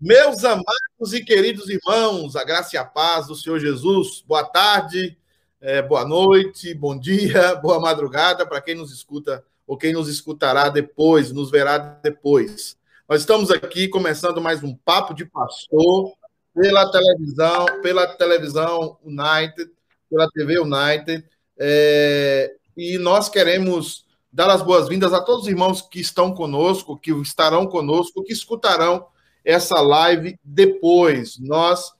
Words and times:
Meus 0.00 0.44
amados 0.44 1.12
e 1.12 1.24
queridos 1.24 1.68
irmãos, 1.68 2.36
a 2.36 2.44
graça 2.44 2.76
e 2.76 2.78
a 2.78 2.84
paz 2.84 3.26
do 3.26 3.34
Senhor 3.34 3.58
Jesus, 3.58 4.22
boa 4.24 4.44
tarde, 4.44 5.18
é, 5.60 5.82
boa 5.82 6.04
noite, 6.04 6.72
bom 6.72 6.96
dia, 6.96 7.56
boa 7.60 7.80
madrugada 7.80 8.46
para 8.46 8.60
quem 8.60 8.76
nos 8.76 8.92
escuta 8.92 9.44
ou 9.66 9.76
quem 9.76 9.92
nos 9.92 10.08
escutará 10.08 10.68
depois, 10.68 11.32
nos 11.32 11.50
verá 11.50 11.78
depois. 11.78 12.76
Nós 13.08 13.22
estamos 13.22 13.50
aqui 13.50 13.88
começando 13.88 14.40
mais 14.40 14.62
um 14.62 14.72
Papo 14.72 15.12
de 15.12 15.24
Pastor 15.24 16.12
pela 16.54 16.88
televisão, 16.92 17.66
pela 17.82 18.06
televisão 18.06 18.98
United, 19.02 19.68
pela 20.08 20.30
TV 20.30 20.60
United, 20.60 21.24
é, 21.58 22.54
e 22.76 22.98
nós 22.98 23.28
queremos 23.28 24.06
dar 24.32 24.48
as 24.48 24.62
boas-vindas 24.62 25.12
a 25.12 25.20
todos 25.20 25.42
os 25.42 25.48
irmãos 25.48 25.82
que 25.82 25.98
estão 25.98 26.32
conosco, 26.32 26.96
que 26.96 27.10
estarão 27.10 27.66
conosco, 27.66 28.22
que 28.22 28.32
escutarão 28.32 29.04
essa 29.48 29.80
live 29.80 30.38
depois. 30.44 31.38
Nós 31.38 31.90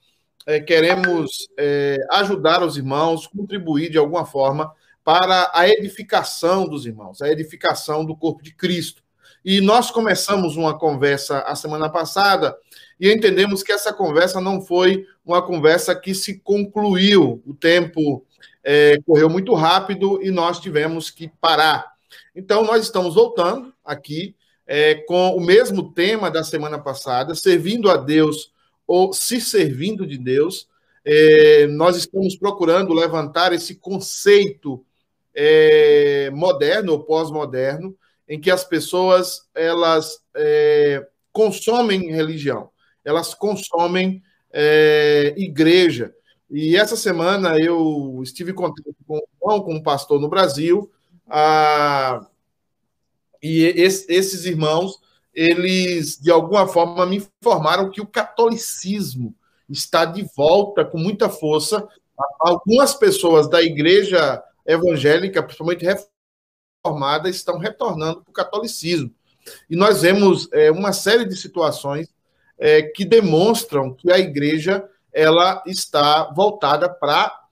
é, 0.46 0.60
queremos 0.60 1.48
é, 1.58 1.96
ajudar 2.12 2.62
os 2.62 2.76
irmãos, 2.76 3.26
contribuir 3.26 3.90
de 3.90 3.96
alguma 3.96 4.26
forma 4.26 4.70
para 5.02 5.50
a 5.54 5.66
edificação 5.66 6.68
dos 6.68 6.84
irmãos, 6.84 7.22
a 7.22 7.30
edificação 7.30 8.04
do 8.04 8.14
corpo 8.14 8.42
de 8.42 8.54
Cristo. 8.54 9.02
E 9.42 9.62
nós 9.62 9.90
começamos 9.90 10.56
uma 10.56 10.78
conversa 10.78 11.38
a 11.40 11.54
semana 11.54 11.88
passada 11.88 12.54
e 13.00 13.10
entendemos 13.10 13.62
que 13.62 13.72
essa 13.72 13.94
conversa 13.94 14.42
não 14.42 14.60
foi 14.60 15.06
uma 15.24 15.40
conversa 15.40 15.96
que 15.96 16.14
se 16.14 16.38
concluiu. 16.40 17.42
O 17.46 17.54
tempo 17.54 18.26
é, 18.62 18.98
correu 19.06 19.30
muito 19.30 19.54
rápido 19.54 20.22
e 20.22 20.30
nós 20.30 20.60
tivemos 20.60 21.10
que 21.10 21.28
parar. 21.40 21.92
Então, 22.36 22.62
nós 22.62 22.82
estamos 22.82 23.14
voltando 23.14 23.72
aqui 23.82 24.36
é, 24.68 24.94
com 24.94 25.34
o 25.34 25.40
mesmo 25.40 25.94
tema 25.94 26.30
da 26.30 26.44
semana 26.44 26.78
passada, 26.78 27.34
servindo 27.34 27.90
a 27.90 27.96
Deus 27.96 28.52
ou 28.86 29.14
se 29.14 29.40
servindo 29.40 30.06
de 30.06 30.18
Deus. 30.18 30.68
É, 31.02 31.66
nós 31.68 31.96
estamos 31.96 32.36
procurando 32.36 32.92
levantar 32.92 33.54
esse 33.54 33.76
conceito 33.76 34.84
é, 35.34 36.30
moderno 36.34 36.92
ou 36.92 37.02
pós-moderno, 37.02 37.96
em 38.28 38.38
que 38.38 38.50
as 38.50 38.62
pessoas 38.62 39.48
elas 39.54 40.20
é, 40.36 41.06
consomem 41.32 42.10
religião, 42.10 42.68
elas 43.02 43.32
consomem 43.32 44.22
é, 44.52 45.32
igreja. 45.38 46.14
E 46.50 46.76
essa 46.76 46.96
semana 46.96 47.58
eu 47.58 48.20
estive 48.22 48.52
em 48.52 48.94
com, 49.06 49.20
com 49.38 49.72
um 49.74 49.82
pastor 49.82 50.20
no 50.20 50.28
Brasil, 50.28 50.90
a, 51.26 52.26
e 53.42 53.64
esses 53.64 54.44
irmãos, 54.44 54.98
eles 55.34 56.18
de 56.18 56.30
alguma 56.30 56.66
forma 56.66 57.06
me 57.06 57.16
informaram 57.16 57.90
que 57.90 58.00
o 58.00 58.06
catolicismo 58.06 59.34
está 59.68 60.04
de 60.04 60.26
volta 60.36 60.84
com 60.84 60.98
muita 60.98 61.28
força. 61.28 61.86
Algumas 62.40 62.94
pessoas 62.94 63.48
da 63.48 63.62
igreja 63.62 64.42
evangélica, 64.66 65.42
principalmente 65.42 65.86
reformada, 66.84 67.28
estão 67.28 67.58
retornando 67.58 68.22
para 68.22 68.30
o 68.30 68.34
catolicismo. 68.34 69.14
E 69.70 69.76
nós 69.76 70.02
vemos 70.02 70.48
é, 70.52 70.70
uma 70.70 70.92
série 70.92 71.24
de 71.24 71.36
situações 71.36 72.08
é, 72.58 72.82
que 72.82 73.04
demonstram 73.04 73.94
que 73.94 74.10
a 74.10 74.18
igreja 74.18 74.88
ela 75.12 75.62
está 75.66 76.24
voltada 76.32 76.88
para 76.88 77.47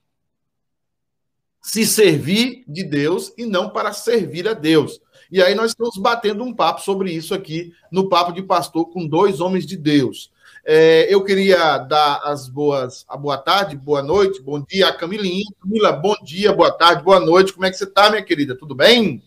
se 1.67 1.85
servir 1.85 2.63
de 2.65 2.81
Deus 2.81 3.33
e 3.37 3.45
não 3.45 3.69
para 3.69 3.91
servir 3.91 4.47
a 4.47 4.53
Deus. 4.53 5.01
E 5.29 5.43
aí 5.43 5.53
nós 5.53 5.71
estamos 5.71 5.97
batendo 5.97 6.41
um 6.41 6.53
papo 6.53 6.81
sobre 6.81 7.11
isso 7.11 7.33
aqui 7.33 7.73
no 7.91 8.07
Papo 8.07 8.31
de 8.31 8.41
Pastor 8.41 8.89
com 8.89 9.05
dois 9.05 9.41
homens 9.41 9.65
de 9.65 9.75
Deus. 9.75 10.31
É, 10.63 11.13
eu 11.13 11.21
queria 11.25 11.77
dar 11.79 12.21
as 12.23 12.47
boas, 12.47 13.05
a 13.09 13.17
boa 13.17 13.37
tarde, 13.37 13.75
boa 13.75 14.01
noite, 14.01 14.41
bom 14.41 14.61
dia 14.61 14.87
a 14.87 14.93
Camilinha. 14.93 15.43
Camila, 15.61 15.91
bom 15.91 16.15
dia, 16.23 16.53
boa 16.53 16.71
tarde, 16.71 17.03
boa 17.03 17.19
noite. 17.19 17.51
Como 17.51 17.65
é 17.65 17.69
que 17.69 17.75
você 17.75 17.83
está, 17.83 18.09
minha 18.09 18.23
querida? 18.23 18.55
Tudo 18.55 18.73
bem? 18.73 19.21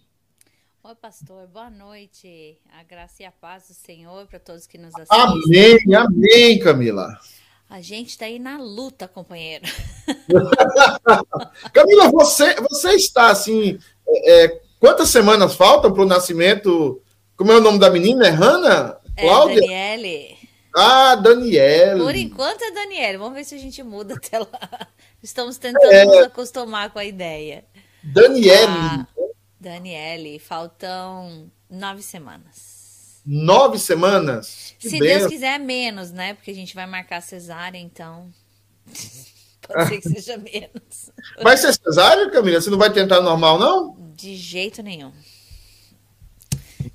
Oi, 0.82 0.94
pastor, 0.94 1.46
boa 1.46 1.68
noite. 1.68 2.56
A 2.72 2.82
graça 2.82 3.22
e 3.22 3.26
a 3.26 3.32
paz 3.32 3.68
do 3.68 3.74
Senhor 3.74 4.26
para 4.26 4.38
todos 4.38 4.66
que 4.66 4.78
nos 4.78 4.94
assistem. 4.94 5.18
Amém, 5.20 5.94
amém, 5.94 6.58
Camila. 6.58 7.18
A 7.70 7.80
gente 7.80 8.10
está 8.10 8.26
aí 8.26 8.38
na 8.38 8.58
luta, 8.58 9.08
companheiro. 9.08 9.64
Camila, 11.72 12.10
você, 12.10 12.54
você 12.56 12.90
está 12.90 13.30
assim. 13.30 13.78
É, 14.08 14.60
Quantas 14.80 15.10
semanas 15.10 15.54
faltam 15.54 15.92
para 15.92 16.02
o 16.02 16.06
nascimento? 16.06 17.02
Como 17.36 17.52
é 17.52 17.56
o 17.56 17.60
nome 17.60 17.78
da 17.78 17.90
menina? 17.90 18.26
É 18.26 18.30
Hanna? 18.30 18.98
É 19.14 19.22
Cláudia? 19.22 19.60
Daniele. 19.60 20.38
Ah, 20.74 21.14
Daniele. 21.16 22.00
Por 22.00 22.14
enquanto 22.16 22.62
é 22.62 22.70
Daniele. 22.70 23.18
Vamos 23.18 23.34
ver 23.34 23.44
se 23.44 23.54
a 23.54 23.58
gente 23.58 23.82
muda 23.82 24.14
até 24.14 24.38
lá. 24.38 24.88
Estamos 25.22 25.58
tentando 25.58 25.92
é... 25.92 26.06
nos 26.06 26.24
acostumar 26.24 26.90
com 26.90 26.98
a 26.98 27.04
ideia. 27.04 27.62
Daniele. 28.02 28.66
Ah, 28.66 29.06
Daniele, 29.60 30.38
faltam 30.38 31.50
nove 31.68 32.00
semanas. 32.00 32.79
Nove 33.24 33.78
semanas? 33.78 34.74
Que 34.78 34.88
se 34.88 34.98
benção. 34.98 35.18
Deus 35.18 35.30
quiser, 35.32 35.58
menos, 35.58 36.10
né? 36.10 36.34
Porque 36.34 36.50
a 36.50 36.54
gente 36.54 36.74
vai 36.74 36.86
marcar 36.86 37.20
cesárea, 37.20 37.78
então. 37.78 38.32
Pode 39.66 39.88
ser 39.88 40.00
que 40.00 40.08
seja 40.08 40.36
menos. 40.36 41.10
Vai 41.42 41.56
ser 41.56 41.72
cesárea, 41.72 42.30
Camila? 42.30 42.60
Você 42.60 42.70
não 42.70 42.78
vai 42.78 42.92
tentar 42.92 43.20
normal, 43.20 43.58
não? 43.58 43.96
De 44.16 44.34
jeito 44.34 44.82
nenhum. 44.82 45.12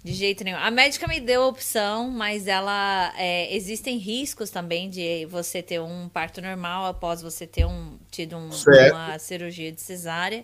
De 0.04 0.14
jeito 0.14 0.44
nenhum. 0.44 0.58
A 0.58 0.70
médica 0.72 1.08
me 1.08 1.20
deu 1.20 1.44
a 1.44 1.48
opção, 1.48 2.10
mas 2.10 2.48
ela. 2.48 3.14
É, 3.18 3.56
existem 3.56 3.98
riscos 3.98 4.50
também 4.50 4.90
de 4.90 5.26
você 5.26 5.62
ter 5.62 5.80
um 5.80 6.10
parto 6.10 6.42
normal 6.42 6.86
após 6.86 7.22
você 7.22 7.48
ter 7.48 7.66
um, 7.66 7.98
tido 8.12 8.36
um, 8.36 8.50
uma 8.92 9.18
cirurgia 9.20 9.72
de 9.72 9.82
cesárea. 9.82 10.44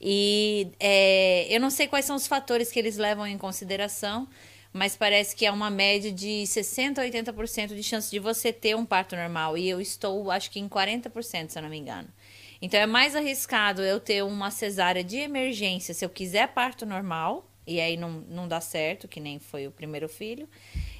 E 0.00 0.68
é, 0.78 1.46
eu 1.54 1.60
não 1.60 1.70
sei 1.70 1.88
quais 1.88 2.04
são 2.04 2.16
os 2.16 2.26
fatores 2.26 2.70
que 2.70 2.78
eles 2.78 2.96
levam 2.96 3.26
em 3.26 3.38
consideração, 3.38 4.28
mas 4.76 4.96
parece 4.96 5.34
que 5.34 5.46
é 5.46 5.50
uma 5.50 5.70
média 5.70 6.12
de 6.12 6.44
60% 6.44 6.98
a 6.98 7.02
80% 7.02 7.74
de 7.74 7.82
chance 7.82 8.10
de 8.10 8.18
você 8.18 8.52
ter 8.52 8.76
um 8.76 8.84
parto 8.84 9.16
normal. 9.16 9.56
E 9.56 9.68
eu 9.68 9.80
estou, 9.80 10.30
acho 10.30 10.50
que 10.50 10.60
em 10.60 10.68
40%, 10.68 11.48
se 11.48 11.58
eu 11.58 11.62
não 11.62 11.70
me 11.70 11.78
engano. 11.78 12.08
Então 12.60 12.78
é 12.78 12.86
mais 12.86 13.16
arriscado 13.16 13.82
eu 13.82 13.98
ter 13.98 14.22
uma 14.22 14.50
cesárea 14.50 15.02
de 15.02 15.16
emergência 15.16 15.94
se 15.94 16.04
eu 16.04 16.10
quiser 16.10 16.48
parto 16.48 16.84
normal, 16.84 17.50
e 17.66 17.80
aí 17.80 17.96
não, 17.96 18.24
não 18.28 18.46
dá 18.46 18.60
certo, 18.60 19.08
que 19.08 19.18
nem 19.18 19.38
foi 19.38 19.66
o 19.66 19.70
primeiro 19.70 20.08
filho, 20.08 20.48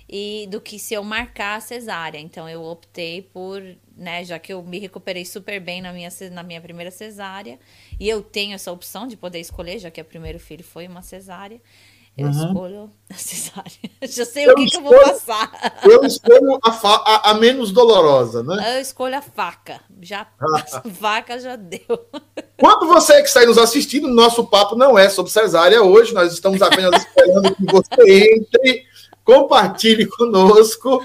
e 0.09 0.47
do 0.51 0.61
que 0.61 0.79
se 0.79 0.95
eu 0.95 1.05
marcar 1.05 1.57
a 1.57 1.61
cesárea. 1.61 2.19
Então 2.19 2.49
eu 2.49 2.63
optei 2.63 3.23
por, 3.23 3.63
né, 3.97 4.25
já 4.25 4.39
que 4.39 4.53
eu 4.53 4.63
me 4.63 4.79
recuperei 4.79 5.25
super 5.25 5.61
bem 5.61 5.81
na 5.81 5.93
minha, 5.93 6.11
na 6.33 6.43
minha 6.43 6.61
primeira 6.61 6.91
cesárea, 6.91 7.59
e 8.01 8.09
eu 8.09 8.23
tenho 8.23 8.55
essa 8.55 8.73
opção 8.73 9.07
de 9.07 9.17
poder 9.17 9.41
escolher, 9.41 9.79
já 9.79 9.91
que 9.91 10.01
o 10.01 10.05
primeiro 10.05 10.39
filho 10.39 10.65
foi 10.65 10.87
uma 10.87 11.03
cesárea. 11.03 11.61
Eu 12.17 12.29
uhum. 12.29 12.47
escolho 12.47 12.91
a 13.13 13.15
cesárea. 13.15 13.91
Já 14.03 14.25
sei 14.25 14.47
eu 14.47 14.53
o 14.53 14.55
que, 14.55 14.65
escolho, 14.65 14.89
que, 14.89 14.95
eu 14.95 14.99
vou 14.99 15.13
passar. 15.13 15.81
Eu 15.85 16.05
escolho 16.05 16.59
a, 16.65 16.71
a, 16.71 17.31
a, 17.31 17.35
menos 17.35 17.71
dolorosa, 17.71 18.43
né? 18.43 18.77
Eu 18.77 18.81
escolho 18.81 19.17
a 19.17 19.23
faca. 19.23 19.81
Já, 20.01 20.27
a 20.41 20.83
vaca 20.89 21.39
já 21.39 21.57
deu. 21.57 22.09
Quando 22.59 22.87
você 22.87 23.21
que 23.21 23.29
está 23.29 23.41
aí 23.41 23.47
nos 23.47 23.59
assistindo, 23.59 24.09
nosso 24.09 24.47
papo 24.47 24.75
não 24.75 24.99
é 24.99 25.11
sobre 25.11 25.31
cesárea 25.31 25.83
hoje. 25.83 26.15
Nós 26.15 26.33
estamos 26.33 26.63
apenas 26.63 27.05
esperando 27.05 27.55
que 27.55 27.67
você 27.67 28.35
entre, 28.35 28.85
compartilhe 29.23 30.07
conosco. 30.07 31.05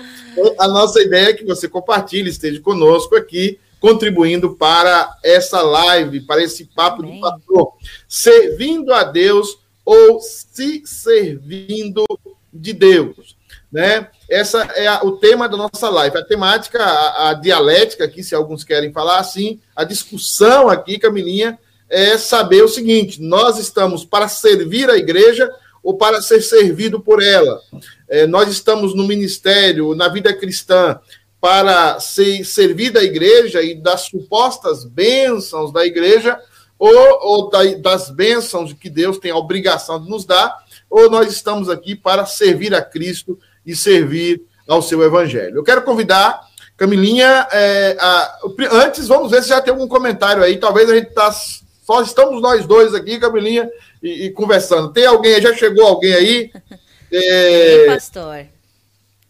A 0.58 0.68
nossa 0.70 1.02
ideia 1.02 1.32
é 1.32 1.34
que 1.34 1.44
você 1.44 1.68
compartilhe, 1.68 2.30
esteja 2.30 2.62
conosco 2.62 3.18
aqui, 3.18 3.60
contribuindo 3.82 4.56
para 4.56 5.14
essa 5.22 5.62
live, 5.62 6.22
para 6.22 6.42
esse 6.42 6.66
papo 6.66 7.02
Amém. 7.02 7.16
de 7.16 7.20
pastor. 7.20 7.74
Servindo 8.08 8.94
a 8.94 9.04
Deus 9.04 9.61
ou 9.92 10.22
se 10.22 10.84
servindo 10.86 12.06
de 12.54 12.72
Deus, 12.72 13.36
né? 13.70 14.08
Essa 14.30 14.62
é 14.74 14.88
a, 14.88 15.04
o 15.04 15.18
tema 15.18 15.50
da 15.50 15.58
nossa 15.58 15.90
live. 15.90 16.18
A 16.18 16.24
temática, 16.24 16.82
a, 16.82 17.32
a, 17.32 17.34
dialética 17.34 18.06
aqui, 18.06 18.24
se 18.24 18.34
alguns 18.34 18.64
querem 18.64 18.94
falar 18.94 19.20
assim, 19.20 19.60
a 19.76 19.84
discussão 19.84 20.70
aqui, 20.70 20.98
Camilinha, 20.98 21.60
é 21.90 22.18
saber 22.18 22.64
o 22.64 22.70
seguinte: 22.70 23.22
nós 23.22 23.60
estamos 23.60 24.06
para 24.06 24.30
servir 24.30 24.90
a 24.90 24.96
igreja 24.96 25.54
ou 25.84 25.98
para 25.98 26.22
ser 26.22 26.42
servido 26.42 27.02
por 27.02 27.22
ela? 27.22 27.60
É, 28.08 28.26
nós 28.26 28.48
estamos 28.48 28.96
no 28.96 29.06
ministério, 29.06 29.94
na 29.94 30.08
vida 30.08 30.34
cristã, 30.34 30.98
para 31.42 32.00
ser 32.00 32.46
servir 32.46 32.92
da 32.92 33.04
igreja 33.04 33.62
e 33.62 33.76
das 33.76 34.04
supostas 34.04 34.86
bênçãos 34.86 35.74
da 35.74 35.86
igreja, 35.86 36.40
ou, 36.82 37.20
ou 37.22 37.50
da, 37.52 37.64
das 37.76 38.10
bênçãos 38.10 38.74
que 38.74 38.90
Deus 38.90 39.20
tem 39.20 39.30
a 39.30 39.38
obrigação 39.38 40.04
de 40.04 40.10
nos 40.10 40.26
dar, 40.26 40.66
ou 40.90 41.12
nós 41.12 41.32
estamos 41.32 41.70
aqui 41.70 41.96
para 41.96 42.26
servir 42.26 42.74
a 42.74 42.82
Cristo 42.82 43.38
e 43.64 43.76
servir 43.76 44.42
ao 44.68 44.82
seu 44.82 45.04
Evangelho. 45.04 45.58
Eu 45.58 45.64
quero 45.64 45.84
convidar 45.84 46.42
Camilinha, 46.76 47.48
é, 47.52 47.96
a, 48.00 48.40
antes 48.72 49.08
vamos 49.08 49.30
ver 49.30 49.44
se 49.44 49.50
já 49.50 49.62
tem 49.62 49.72
algum 49.72 49.88
comentário 49.88 50.42
aí, 50.42 50.58
talvez 50.58 50.90
a 50.90 50.96
gente 50.96 51.10
está 51.10 51.32
só 51.32 52.02
estamos 52.02 52.42
nós 52.42 52.66
dois 52.66 52.96
aqui, 52.96 53.20
Camilinha, 53.20 53.70
e, 54.02 54.26
e, 54.26 54.32
conversando. 54.32 54.92
Tem 54.92 55.06
alguém, 55.06 55.40
já 55.40 55.54
chegou 55.54 55.86
alguém 55.86 56.14
aí? 56.14 56.52
É... 57.14 57.88
pastor. 57.88 58.46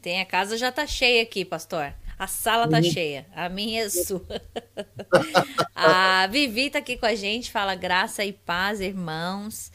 Tem, 0.03 0.22
a 0.22 0.25
casa 0.25 0.55
já 0.55 0.72
tá 0.72 0.86
cheia 0.86 1.24
aqui, 1.24 1.43
pastor. 1.43 1.91
A 2.22 2.28
sala 2.28 2.68
tá 2.68 2.78
uhum. 2.78 2.84
cheia. 2.84 3.25
A 3.36 3.50
minha 3.50 3.82
é 3.82 3.90
sua. 3.90 4.22
a 5.74 6.28
Vivi 6.28 6.70
tá 6.70 6.78
aqui 6.78 6.96
com 6.96 7.08
a 7.08 7.16
gente, 7.16 7.51
fala 7.51 7.74
graça 7.74 8.24
e 8.24 8.32
paz, 8.32 8.80
irmãos. 8.80 9.72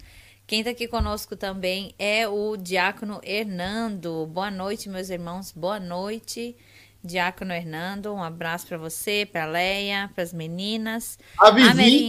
Quem 0.46 0.62
tá 0.62 0.70
aqui 0.70 0.86
conosco 0.86 1.34
também 1.34 1.92
é 1.98 2.28
o 2.28 2.56
Diácono 2.56 3.20
Hernando. 3.24 4.26
Boa 4.26 4.48
noite, 4.48 4.88
meus 4.88 5.10
irmãos. 5.10 5.50
Boa 5.50 5.80
noite. 5.80 6.54
Diácono 7.02 7.52
Hernando, 7.52 8.14
um 8.14 8.22
abraço 8.22 8.68
para 8.68 8.78
você, 8.78 9.26
para 9.26 9.44
Leia, 9.44 10.08
para 10.14 10.22
as 10.22 10.32
meninas. 10.32 11.18
A 11.40 11.50
Vivi, 11.50 12.08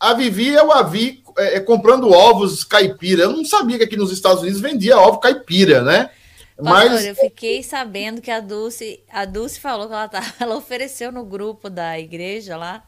a, 0.00 0.10
a 0.12 0.14
Vivi 0.14 0.48
eu 0.48 0.72
a 0.72 0.82
vi 0.82 1.22
é, 1.36 1.56
é, 1.56 1.60
comprando 1.60 2.10
ovos 2.10 2.64
caipira. 2.64 3.24
Eu 3.24 3.36
não 3.36 3.44
sabia 3.44 3.76
que 3.76 3.84
aqui 3.84 3.98
nos 3.98 4.10
Estados 4.10 4.40
Unidos 4.40 4.62
vendia 4.62 4.96
ovo 4.96 5.18
caipira, 5.18 5.82
né? 5.82 6.08
Pastor, 6.56 6.90
Mas... 6.90 7.04
eu 7.04 7.14
fiquei 7.14 7.62
sabendo 7.62 8.20
que 8.20 8.30
a 8.30 8.40
Dulce, 8.40 9.02
a 9.10 9.24
Dulce 9.26 9.60
falou 9.60 9.86
que 9.86 9.92
ela, 9.92 10.08
tá, 10.08 10.22
ela 10.40 10.56
ofereceu 10.56 11.12
no 11.12 11.24
grupo 11.24 11.68
da 11.68 11.98
igreja 11.98 12.56
lá 12.56 12.82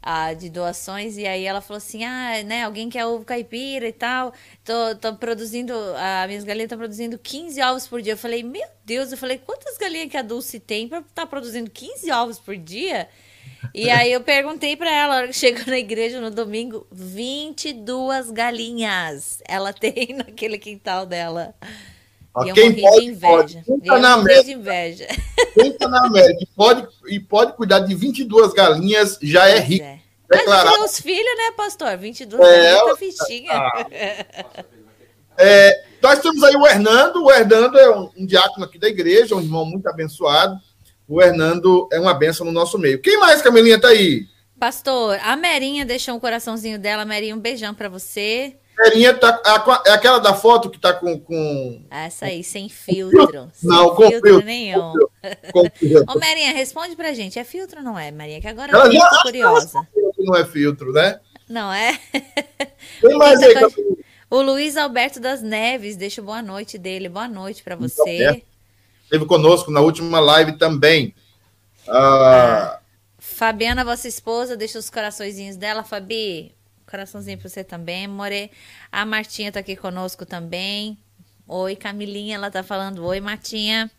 a, 0.00 0.32
de 0.32 0.48
doações, 0.48 1.18
e 1.18 1.26
aí 1.26 1.44
ela 1.44 1.60
falou 1.60 1.78
assim: 1.78 2.04
ah, 2.04 2.42
né, 2.44 2.64
alguém 2.64 2.88
quer 2.88 3.04
ovo 3.04 3.24
caipira 3.24 3.88
e 3.88 3.92
tal. 3.92 4.32
Tô, 4.64 4.94
tô 4.94 5.14
produzindo, 5.16 5.74
a 5.96 6.26
minhas 6.26 6.44
galinhas 6.44 6.66
estão 6.66 6.78
produzindo 6.78 7.18
15 7.18 7.60
ovos 7.62 7.86
por 7.88 8.00
dia. 8.00 8.12
Eu 8.12 8.16
falei, 8.16 8.42
meu 8.42 8.66
Deus, 8.84 9.10
eu 9.10 9.18
falei, 9.18 9.38
quantas 9.38 9.76
galinhas 9.76 10.10
que 10.10 10.16
a 10.16 10.22
Dulce 10.22 10.60
tem 10.60 10.88
para 10.88 11.00
estar 11.00 11.22
tá 11.22 11.26
produzindo 11.26 11.68
15 11.70 12.10
ovos 12.12 12.38
por 12.38 12.56
dia? 12.56 13.08
E 13.74 13.90
aí 13.90 14.12
eu 14.12 14.20
perguntei 14.20 14.76
para 14.76 14.90
ela, 14.90 15.14
a 15.14 15.16
hora 15.18 15.28
que 15.28 15.34
chegou 15.34 15.66
na 15.66 15.78
igreja 15.78 16.20
no 16.20 16.30
domingo, 16.30 16.86
22 16.92 18.30
galinhas 18.30 19.42
ela 19.46 19.72
tem 19.74 20.14
naquele 20.14 20.56
quintal 20.58 21.04
dela. 21.04 21.54
E 22.46 22.52
quem 22.52 22.66
eu 22.70 22.82
pode, 22.82 23.00
de 23.00 23.06
inveja. 23.06 23.62
Pode. 23.66 23.80
Quem 23.82 24.00
na 24.00 24.12
América, 24.12 24.44
de 24.44 24.52
inveja. 24.52 25.06
Quem 25.54 25.72
tá 25.72 25.88
na 25.88 26.06
América 26.06 26.42
e 26.42 26.46
pode, 26.46 26.88
e 27.08 27.20
pode 27.20 27.52
cuidar 27.54 27.80
de 27.80 27.94
22 27.94 28.52
galinhas 28.52 29.18
já 29.22 29.48
é 29.48 29.58
rico. 29.58 29.84
É. 29.84 30.00
Declarado. 30.30 30.78
Mas 30.78 30.92
os 30.92 31.00
filhos, 31.00 31.36
né, 31.38 31.52
pastor? 31.56 31.96
22 31.96 32.40
é, 32.40 32.72
galinhas 32.72 32.84
tá 32.84 32.96
fichinha. 32.96 33.52
Ah. 33.52 33.86
É, 35.40 35.84
nós 36.02 36.18
temos 36.18 36.42
aí 36.42 36.56
o 36.56 36.66
Hernando. 36.66 37.22
O 37.22 37.30
Hernando 37.30 37.78
é 37.78 37.96
um, 37.96 38.10
um 38.18 38.26
diácono 38.26 38.64
aqui 38.64 38.76
da 38.76 38.88
igreja, 38.88 39.36
um 39.36 39.40
irmão 39.40 39.64
muito 39.64 39.88
abençoado. 39.88 40.58
O 41.06 41.22
Hernando 41.22 41.88
é 41.92 42.00
uma 42.00 42.12
benção 42.12 42.44
no 42.44 42.50
nosso 42.50 42.76
meio. 42.76 43.00
Quem 43.00 43.18
mais, 43.20 43.40
Camilinha, 43.40 43.80
tá 43.80 43.86
aí? 43.86 44.26
Pastor, 44.58 45.16
a 45.22 45.36
Merinha 45.36 45.86
deixou 45.86 46.16
um 46.16 46.20
coraçãozinho 46.20 46.78
dela. 46.78 47.04
Merinha, 47.04 47.36
um 47.36 47.38
beijão 47.38 47.72
para 47.72 47.88
você. 47.88 48.56
Merinha 48.78 49.12
tá, 49.12 49.42
é 49.86 49.90
aquela 49.90 50.18
da 50.18 50.32
foto 50.34 50.70
que 50.70 50.78
tá 50.78 50.92
com. 50.92 51.18
com 51.18 51.84
Essa 51.90 52.26
aí, 52.26 52.44
sem 52.44 52.68
filtro. 52.68 53.50
Não, 53.60 53.88
sem 53.88 53.96
com 53.96 54.02
filtro, 54.02 54.28
filtro 54.30 54.46
nenhum. 54.46 54.92
Com 55.52 55.68
filtro. 55.74 56.14
Ô, 56.14 56.18
Merinha, 56.18 56.52
responde 56.52 56.94
pra 56.94 57.12
gente. 57.12 57.40
É 57.40 57.44
filtro 57.44 57.78
ou 57.78 57.84
não 57.84 57.98
é, 57.98 58.12
Maria? 58.12 58.40
Que 58.40 58.46
agora 58.46 58.70
Ela 58.72 58.86
eu 58.86 59.00
tô 59.00 59.22
curiosa. 59.22 59.80
Não 60.18 60.36
é 60.36 60.44
filtro, 60.44 60.92
né? 60.92 61.18
Não 61.48 61.72
é? 61.72 61.98
Tem 63.02 63.18
mais 63.18 63.42
aí, 63.42 63.54
tá... 63.54 63.68
O 64.30 64.42
Luiz 64.42 64.76
Alberto 64.76 65.18
das 65.18 65.42
Neves, 65.42 65.96
deixa 65.96 66.22
boa 66.22 66.40
noite 66.40 66.78
dele. 66.78 67.08
Boa 67.08 67.26
noite 67.26 67.64
para 67.64 67.74
você. 67.74 68.44
Esteve 69.02 69.26
conosco 69.26 69.72
na 69.72 69.80
última 69.80 70.20
live 70.20 70.56
também. 70.56 71.14
Ah... 71.88 72.78
Fabiana, 73.18 73.84
vossa 73.84 74.06
esposa, 74.06 74.56
deixa 74.56 74.78
os 74.78 74.88
coraçõezinhos 74.88 75.56
dela. 75.56 75.82
Fabi, 75.82 76.54
Coraçãozinho 76.88 77.38
para 77.38 77.48
você 77.48 77.62
também, 77.62 78.08
More. 78.08 78.50
A 78.90 79.04
Martinha 79.04 79.52
tá 79.52 79.60
aqui 79.60 79.76
conosco 79.76 80.24
também. 80.24 80.98
Oi, 81.46 81.76
Camilinha, 81.76 82.36
ela 82.36 82.50
tá 82.50 82.62
falando 82.62 83.04
oi, 83.04 83.20
Martinha. 83.20 83.90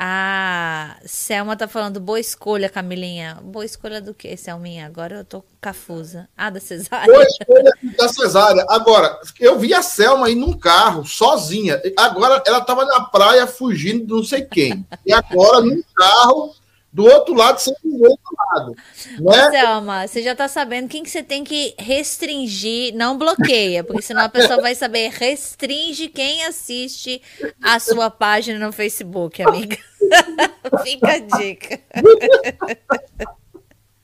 A 0.00 0.96
Selma 1.04 1.56
tá 1.56 1.66
falando 1.66 1.98
boa 1.98 2.20
escolha, 2.20 2.68
Camilinha. 2.68 3.38
Boa 3.42 3.64
escolha 3.64 4.00
do 4.00 4.14
que, 4.14 4.36
Selminha? 4.36 4.86
Agora 4.86 5.16
eu 5.16 5.24
tô 5.24 5.42
cafusa. 5.60 6.28
Ah, 6.36 6.50
da 6.50 6.60
cesárea. 6.60 7.12
Boa 7.12 7.24
escolha 7.24 7.72
da 7.96 8.08
cesárea. 8.08 8.64
Agora, 8.68 9.18
eu 9.40 9.58
vi 9.58 9.74
a 9.74 9.82
Selma 9.82 10.28
aí 10.28 10.36
num 10.36 10.56
carro, 10.56 11.04
sozinha. 11.04 11.82
Agora 11.96 12.40
ela 12.46 12.60
tava 12.60 12.84
na 12.84 13.00
praia 13.00 13.44
fugindo 13.48 14.06
de 14.06 14.12
não 14.12 14.22
sei 14.22 14.42
quem. 14.42 14.86
E 15.04 15.12
agora 15.12 15.60
num 15.62 15.82
carro 15.96 16.54
do 16.92 17.04
outro 17.04 17.34
lado 17.34 17.60
sem 17.60 17.74
do 17.84 18.02
outro 18.02 18.36
lado. 18.52 18.74
Né? 19.20 19.50
Selma, 19.50 20.06
você 20.06 20.22
já 20.22 20.32
está 20.32 20.48
sabendo 20.48 20.88
quem 20.88 21.02
que 21.02 21.10
você 21.10 21.22
tem 21.22 21.44
que 21.44 21.74
restringir, 21.78 22.94
não 22.94 23.18
bloqueia, 23.18 23.84
porque 23.84 24.02
senão 24.02 24.22
a 24.22 24.28
pessoa 24.28 24.60
vai 24.60 24.74
saber, 24.74 25.10
restringe 25.10 26.08
quem 26.08 26.44
assiste 26.44 27.20
a 27.62 27.78
sua 27.78 28.10
página 28.10 28.58
no 28.64 28.72
Facebook, 28.72 29.42
amiga. 29.42 29.76
Fica 30.82 31.12
a 31.12 31.18
dica. 31.18 31.80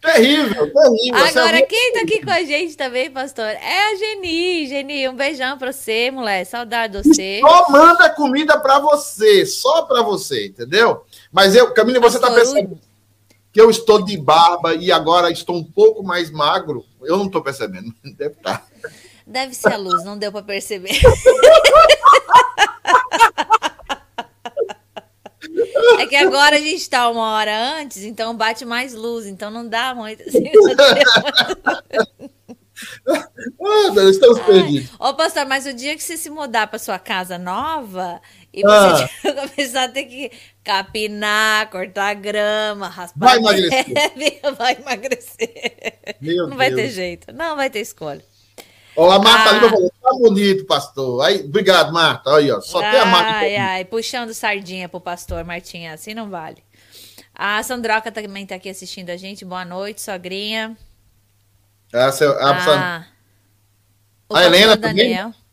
Terrível, 0.04 0.70
terrível. 0.70 1.18
É 1.18 1.28
Agora, 1.30 1.62
quem 1.62 1.92
tá 1.94 2.00
aqui 2.00 2.22
com 2.22 2.30
a 2.30 2.42
gente 2.42 2.76
também, 2.76 3.10
pastor, 3.10 3.46
é 3.46 3.92
a 3.92 3.96
Geni. 3.96 4.66
Geni, 4.66 5.08
um 5.08 5.16
beijão 5.16 5.56
pra 5.56 5.72
você, 5.72 6.10
mulher. 6.10 6.44
Saudade 6.44 6.92
de 6.92 7.08
você. 7.08 7.40
Só 7.40 7.70
manda 7.70 8.10
comida 8.10 8.60
pra 8.60 8.78
você, 8.78 9.46
só 9.46 9.82
pra 9.82 10.02
você, 10.02 10.48
entendeu? 10.48 11.04
Mas 11.32 11.56
eu, 11.56 11.72
Camila, 11.72 12.00
você 12.00 12.18
tá 12.18 12.30
pensando 12.30 12.78
que 13.50 13.58
eu 13.58 13.70
estou 13.70 14.04
de 14.04 14.18
barba 14.18 14.74
e 14.74 14.92
agora 14.92 15.30
estou 15.30 15.56
um 15.56 15.64
pouco 15.64 16.02
mais 16.02 16.30
magro? 16.30 16.84
Eu 17.02 17.16
não 17.16 17.30
tô 17.30 17.40
percebendo. 17.40 17.90
Deve 18.04 18.34
estar. 18.34 18.58
Tá. 18.58 18.90
Deve 19.26 19.54
ser 19.54 19.72
a 19.72 19.78
luz, 19.78 20.04
não 20.04 20.18
deu 20.18 20.30
pra 20.30 20.42
perceber. 20.42 20.92
É 26.00 26.06
que 26.06 26.16
agora 26.16 26.56
a 26.56 26.60
gente 26.60 26.80
está 26.80 27.08
uma 27.08 27.34
hora 27.34 27.78
antes, 27.78 28.02
então 28.02 28.36
bate 28.36 28.64
mais 28.64 28.94
luz, 28.94 29.26
então 29.26 29.50
não 29.50 29.68
dá 29.68 29.94
muito. 29.94 30.22
Assim, 30.22 30.50
ah, 33.06 34.10
estamos 34.10 34.40
perdidos. 34.40 34.90
Ô, 34.98 35.14
pastor, 35.14 35.46
mas 35.46 35.66
o 35.66 35.72
dia 35.72 35.94
que 35.94 36.02
você 36.02 36.16
se 36.16 36.28
mudar 36.28 36.66
para 36.66 36.78
sua 36.78 36.98
casa 36.98 37.38
nova 37.38 38.20
e 38.52 38.62
você 38.62 39.04
ah. 39.28 39.48
começar 39.48 39.84
a 39.84 39.88
ter 39.88 40.04
que 40.04 40.30
capinar, 40.62 41.70
cortar 41.70 42.14
grama, 42.14 42.88
raspar. 42.88 43.26
Vai 43.26 43.38
emagrecer. 43.38 43.84
vai 44.56 44.76
emagrecer. 44.80 46.16
Meu 46.20 46.36
não 46.36 46.46
Deus. 46.46 46.56
vai 46.56 46.74
ter 46.74 46.90
jeito. 46.90 47.32
Não 47.32 47.56
vai 47.56 47.70
ter 47.70 47.80
escolha. 47.80 48.24
Olá, 48.96 49.18
Marta 49.18 49.56
ah. 49.56 49.70
falou, 49.70 49.92
tá 50.00 50.10
bonito, 50.18 50.64
pastor. 50.66 51.24
Aí, 51.24 51.40
obrigado, 51.40 51.92
Marta. 51.92 52.36
Aí, 52.36 52.50
ó, 52.50 52.60
só 52.60 52.80
ai, 52.80 52.90
tem 52.90 53.00
a 53.00 53.06
Marta. 53.06 53.30
Ai, 53.30 53.56
ai, 53.56 53.84
puxando 53.84 54.32
sardinha 54.32 54.88
pro 54.88 55.00
pastor, 55.00 55.44
Martinha, 55.44 55.92
assim 55.92 56.14
não 56.14 56.30
vale. 56.30 56.62
A 57.34 57.60
Sandroca 57.62 58.12
também 58.12 58.46
tá 58.46 58.54
aqui 58.54 58.68
assistindo 58.68 59.10
a 59.10 59.16
gente. 59.16 59.44
Boa 59.44 59.64
noite, 59.64 60.00
sogrinha. 60.00 60.76
Essa, 61.92 62.30
a, 62.30 62.50
ah, 62.50 63.06
a 64.32 64.44
Helena 64.44 64.76
Daniel. 64.76 65.24
também? 65.24 65.44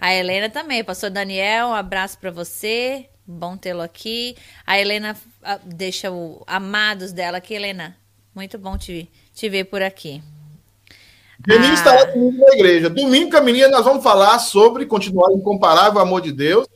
A 0.00 0.14
Helena 0.14 0.50
também. 0.50 0.82
Pastor 0.82 1.10
Daniel, 1.10 1.68
um 1.68 1.74
abraço 1.74 2.18
para 2.18 2.32
você. 2.32 3.08
Bom 3.24 3.56
tê-lo 3.56 3.82
aqui. 3.82 4.36
A 4.66 4.78
Helena 4.80 5.16
ah, 5.44 5.60
deixa 5.64 6.10
o 6.10 6.42
amados 6.44 7.12
dela 7.12 7.38
aqui, 7.38 7.54
Helena. 7.54 7.96
Muito 8.34 8.58
bom 8.58 8.76
te, 8.76 9.08
te 9.32 9.48
ver 9.48 9.64
por 9.64 9.82
aqui. 9.82 10.20
Menino 11.46 11.70
ah. 11.70 11.74
estará 11.74 12.04
domingo 12.04 12.38
na 12.38 12.54
igreja. 12.54 12.88
Domingo, 12.88 13.30
Camilinha, 13.30 13.68
nós 13.68 13.84
vamos 13.84 14.02
falar 14.02 14.38
sobre 14.38 14.86
continuar 14.86 15.32
incomparável 15.32 15.98
o 15.98 16.02
amor 16.02 16.20
de 16.20 16.32
Deus. 16.32 16.66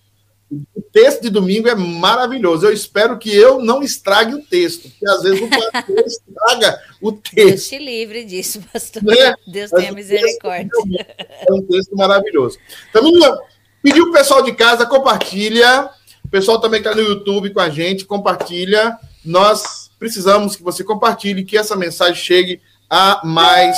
O 0.75 0.81
texto 0.81 1.23
de 1.23 1.31
domingo 1.31 1.69
é 1.69 1.75
maravilhoso. 1.75 2.67
Eu 2.67 2.73
espero 2.73 3.19
que 3.19 3.35
eu 3.35 3.61
não 3.61 3.83
estrague 3.83 4.35
o 4.35 4.43
texto, 4.43 4.89
porque 4.89 5.09
às 5.09 5.23
vezes 5.23 5.43
o 5.43 5.49
pastor 5.49 5.99
estraga 6.07 6.83
o 7.01 7.13
texto. 7.13 7.35
Deus 7.35 7.69
te 7.69 7.79
livre 7.79 8.25
disso, 8.25 8.61
pastor. 8.73 9.03
Né? 9.03 9.35
Deus 9.47 9.71
tenha 9.71 9.93
misericórdia. 9.93 11.07
É 11.19 11.53
um 11.53 11.63
texto 11.63 11.97
maravilhoso. 11.97 12.59
Camilinha, 12.93 13.37
pediu 13.83 14.05
o 14.05 14.13
pessoal 14.13 14.43
de 14.43 14.53
casa, 14.53 14.87
compartilha. 14.87 15.91
O 16.25 16.29
pessoal 16.29 16.61
também 16.61 16.83
que 16.83 16.89
está 16.89 17.01
no 17.01 17.07
YouTube 17.07 17.51
com 17.51 17.61
a 17.61 17.69
gente, 17.69 18.05
compartilha. 18.05 18.97
Nós 19.25 19.91
precisamos 19.99 20.55
que 20.55 20.63
você 20.63 20.85
compartilhe, 20.85 21.45
que 21.45 21.57
essa 21.57 21.77
mensagem 21.77 22.15
chegue 22.15 22.61
a 22.89 23.21
mais 23.25 23.77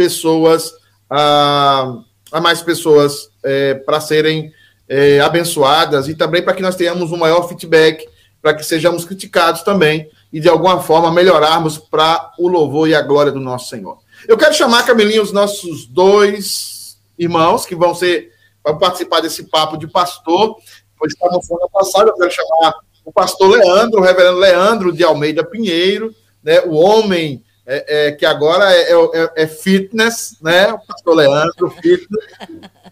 pessoas, 0.00 0.72
a, 1.10 1.98
a 2.32 2.40
mais 2.40 2.62
pessoas 2.62 3.28
é, 3.44 3.74
para 3.74 4.00
serem 4.00 4.50
é, 4.88 5.20
abençoadas 5.20 6.08
e 6.08 6.14
também 6.14 6.42
para 6.42 6.54
que 6.54 6.62
nós 6.62 6.74
tenhamos 6.74 7.12
um 7.12 7.18
maior 7.18 7.46
feedback, 7.46 8.08
para 8.40 8.54
que 8.54 8.64
sejamos 8.64 9.04
criticados 9.04 9.60
também 9.60 10.08
e 10.32 10.40
de 10.40 10.48
alguma 10.48 10.80
forma 10.80 11.12
melhorarmos 11.12 11.76
para 11.76 12.32
o 12.38 12.48
louvor 12.48 12.88
e 12.88 12.94
a 12.94 13.02
glória 13.02 13.30
do 13.30 13.38
nosso 13.38 13.68
Senhor. 13.68 13.98
Eu 14.26 14.38
quero 14.38 14.54
chamar, 14.54 14.86
Camilinha, 14.86 15.20
os 15.20 15.32
nossos 15.32 15.84
dois 15.84 16.96
irmãos 17.18 17.66
que 17.66 17.74
vão 17.74 17.94
ser 17.94 18.32
para 18.62 18.74
participar 18.76 19.20
desse 19.20 19.50
papo 19.50 19.76
de 19.76 19.86
pastor. 19.86 20.56
Pois 20.98 21.12
está 21.12 21.28
no 21.30 21.42
fundo 21.42 21.68
passado, 21.70 22.08
eu 22.08 22.14
quero 22.14 22.30
chamar 22.30 22.72
o 23.04 23.12
pastor 23.12 23.50
Leandro, 23.50 24.00
o 24.00 24.02
reverendo 24.02 24.38
Leandro 24.38 24.92
de 24.92 25.04
Almeida 25.04 25.44
Pinheiro, 25.44 26.14
né, 26.42 26.62
o 26.62 26.74
homem 26.76 27.44
é, 27.66 28.08
é, 28.08 28.12
que 28.12 28.26
agora 28.26 28.72
é, 28.72 28.92
é, 28.92 28.94
é, 28.94 29.32
é, 29.36 29.46
fitness, 29.46 30.36
né? 30.40 30.72
O 30.72 30.78
pastor 30.78 31.14
Leandro, 31.14 31.70
fitness, 31.70 32.24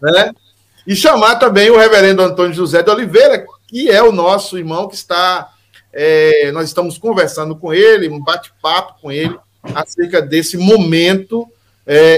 né? 0.01 0.31
E 0.87 0.95
chamar 0.95 1.35
também 1.35 1.69
o 1.69 1.77
reverendo 1.77 2.21
Antônio 2.21 2.53
José 2.53 2.81
de 2.81 2.89
Oliveira, 2.89 3.45
que 3.67 3.89
é 3.89 4.01
o 4.01 4.11
nosso 4.11 4.57
irmão 4.57 4.87
que 4.87 4.95
está. 4.95 5.49
É, 5.91 6.51
nós 6.51 6.67
estamos 6.67 6.97
conversando 6.97 7.55
com 7.55 7.73
ele, 7.73 8.09
um 8.09 8.23
bate-papo 8.23 9.01
com 9.01 9.11
ele 9.11 9.37
acerca 9.75 10.21
desse 10.21 10.57
momento 10.57 11.47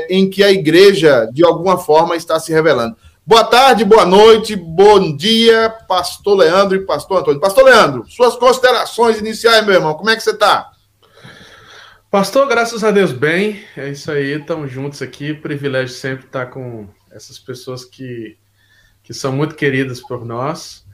em 0.09 0.29
que 0.29 0.43
a 0.43 0.51
igreja, 0.51 1.29
de 1.31 1.45
alguma 1.45 1.77
forma, 1.77 2.17
está 2.17 2.37
se 2.37 2.51
revelando. 2.51 2.93
Boa 3.25 3.45
tarde, 3.45 3.85
boa 3.85 4.05
noite, 4.05 4.53
bom 4.53 5.15
dia, 5.15 5.73
pastor 5.87 6.39
Leandro 6.39 6.75
e 6.75 6.85
pastor 6.85 7.19
Antônio. 7.19 7.39
Pastor 7.39 7.63
Leandro, 7.63 8.05
suas 8.09 8.35
considerações 8.35 9.17
iniciais, 9.17 9.65
meu 9.65 9.75
irmão, 9.75 9.93
como 9.93 10.09
é 10.09 10.15
que 10.17 10.21
você 10.21 10.31
está? 10.31 10.71
Pastor, 12.11 12.45
graças 12.45 12.83
a 12.83 12.91
Deus, 12.91 13.13
bem. 13.13 13.63
É 13.77 13.87
isso 13.87 14.11
aí, 14.11 14.33
estamos 14.33 14.69
juntos 14.69 15.01
aqui. 15.01 15.33
Privilégio 15.33 15.95
sempre 15.95 16.25
estar 16.25 16.47
com 16.47 16.89
essas 17.09 17.39
pessoas 17.39 17.85
que, 17.85 18.37
que 19.01 19.13
são 19.13 19.31
muito 19.31 19.55
queridas 19.55 20.01
por 20.01 20.25
nós. 20.25 20.85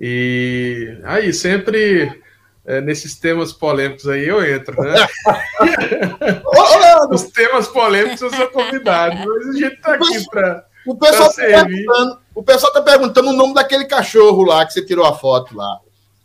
E 0.00 0.96
aí, 1.02 1.32
sempre 1.34 2.22
é, 2.64 2.80
nesses 2.80 3.16
temas 3.16 3.52
polêmicos 3.52 4.06
aí 4.06 4.28
eu 4.28 4.44
entro, 4.44 4.80
né? 4.80 4.94
Os 7.10 7.24
temas 7.24 7.66
polêmicos 7.66 8.22
eu 8.22 8.30
sou 8.30 8.46
convidado, 8.50 9.16
mas 9.16 9.48
a 9.48 9.52
gente 9.52 9.74
está 9.74 9.94
aqui 9.94 10.24
para. 10.30 10.66
O 10.86 10.94
pessoal 10.94 11.30
está 11.30 11.42
perguntando, 11.64 12.20
o 12.32 12.42
pessoal 12.44 12.72
tá 12.72 12.82
perguntando 12.82 13.30
o 13.30 13.32
nome 13.32 13.54
daquele 13.54 13.86
cachorro 13.86 14.44
lá 14.44 14.64
que 14.64 14.72
você 14.72 14.86
tirou 14.86 15.04
a 15.04 15.18
foto 15.18 15.56
lá. 15.56 15.80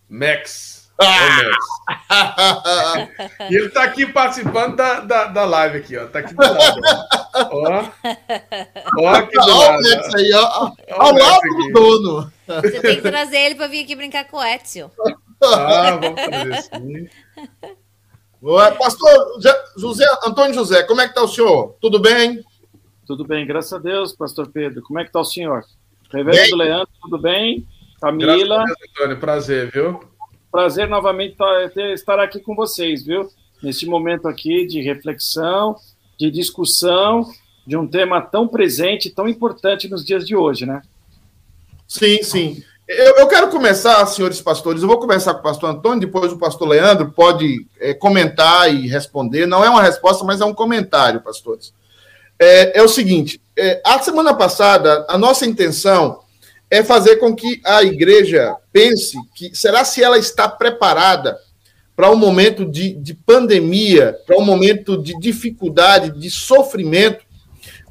Max. 0.08 0.75
Ah! 0.98 1.42
e 3.50 3.56
ele 3.56 3.68
está 3.68 3.84
aqui 3.84 4.06
participando 4.06 4.78
da, 4.78 5.02
da, 5.02 5.26
da, 5.26 5.46
live 5.46 5.78
aqui, 5.80 5.98
ó. 5.98 6.08
Tá 6.08 6.20
aqui 6.20 6.34
do 6.34 6.42
lado. 6.42 6.82
Ó. 7.52 7.84
Ó, 9.00 9.10
aqui 9.10 9.38
do 9.38 9.58
lado. 9.58 9.84
Ó, 9.84 10.18
aí, 10.18 10.34
ó, 10.34 10.72
ao 10.92 11.14
lado 11.14 11.42
do 11.42 11.72
dono. 11.74 12.34
Você 12.48 12.80
tem 12.80 12.96
que 12.96 13.02
trazer 13.02 13.38
ele 13.38 13.56
para 13.56 13.68
vir 13.68 13.84
aqui 13.84 13.96
brincar 13.96 14.26
com 14.26 14.38
o 14.38 14.44
Ezio. 14.44 14.90
Ah, 15.44 16.00
vamos 16.02 16.22
fazer 16.22 16.54
assim. 16.54 17.10
Pastor 18.78 19.40
José, 19.78 20.06
Antônio 20.26 20.54
José, 20.54 20.84
como 20.84 21.02
é 21.02 21.06
que 21.06 21.12
está 21.12 21.24
o 21.24 21.28
senhor? 21.28 21.76
Tudo 21.82 22.00
bem? 22.00 22.42
Tudo 23.06 23.26
bem, 23.26 23.46
graças 23.46 23.74
a 23.74 23.80
Deus, 23.80 24.16
pastor 24.16 24.48
Pedro. 24.48 24.82
Como 24.82 25.00
é 25.00 25.04
que 25.04 25.10
está 25.10 25.20
o 25.20 25.26
senhor? 25.26 25.64
Reverendo 26.12 26.56
Leandro, 26.56 26.90
tudo 27.02 27.20
bem? 27.20 27.68
Camila. 28.00 28.36
Graças 28.36 28.52
a 28.52 28.66
Deus, 28.66 28.78
Antônio, 28.92 29.20
prazer, 29.20 29.72
viu? 29.72 30.00
Prazer 30.56 30.88
novamente 30.88 31.36
estar 31.94 32.18
aqui 32.18 32.40
com 32.40 32.56
vocês, 32.56 33.04
viu? 33.04 33.30
Nesse 33.62 33.86
momento 33.86 34.26
aqui 34.26 34.66
de 34.66 34.80
reflexão, 34.80 35.76
de 36.18 36.32
discussão, 36.32 37.30
de 37.68 37.76
um 37.76 37.86
tema 37.86 38.22
tão 38.22 38.48
presente, 38.48 39.10
tão 39.10 39.28
importante 39.28 39.90
nos 39.90 40.06
dias 40.06 40.26
de 40.26 40.34
hoje, 40.34 40.66
né? 40.66 40.82
Sim, 41.86 42.24
sim. 42.24 42.64
Eu, 42.88 43.18
eu 43.18 43.28
quero 43.28 43.50
começar, 43.50 44.06
senhores 44.06 44.40
pastores, 44.40 44.82
eu 44.82 44.88
vou 44.88 44.98
começar 44.98 45.34
com 45.34 45.42
o 45.42 45.44
pastor 45.44 45.72
Antônio, 45.72 46.00
depois 46.00 46.32
o 46.32 46.40
pastor 46.40 46.70
Leandro 46.70 47.12
pode 47.12 47.68
é, 47.78 47.94
comentar 47.94 48.74
e 48.74 48.88
responder. 48.88 49.46
Não 49.46 49.62
é 49.62 49.70
uma 49.70 49.84
resposta, 49.84 50.24
mas 50.24 50.40
é 50.40 50.46
um 50.46 50.54
comentário, 50.54 51.20
pastores. 51.20 51.74
É, 52.40 52.80
é 52.80 52.82
o 52.82 52.88
seguinte: 52.88 53.42
é, 53.58 53.82
a 53.86 54.00
semana 54.00 54.34
passada, 54.34 55.06
a 55.10 55.18
nossa 55.18 55.46
intenção 55.46 56.22
é 56.70 56.84
fazer 56.84 57.18
com 57.18 57.36
que 57.36 57.62
a 57.64 57.84
igreja 57.84 58.56
pense 58.72 59.18
que 59.36 59.56
será 59.56 59.86
se 59.86 60.04
ela 60.04 60.18
está 60.18 60.48
preparada 60.48 61.38
para 61.96 62.12
um 62.12 62.16
momento 62.16 62.66
de, 62.66 62.94
de 62.94 63.14
pandemia, 63.14 64.18
para 64.26 64.38
um 64.38 64.44
momento 64.44 65.02
de 65.02 65.18
dificuldade, 65.20 66.12
de 66.20 66.30
sofrimento, 66.30 67.24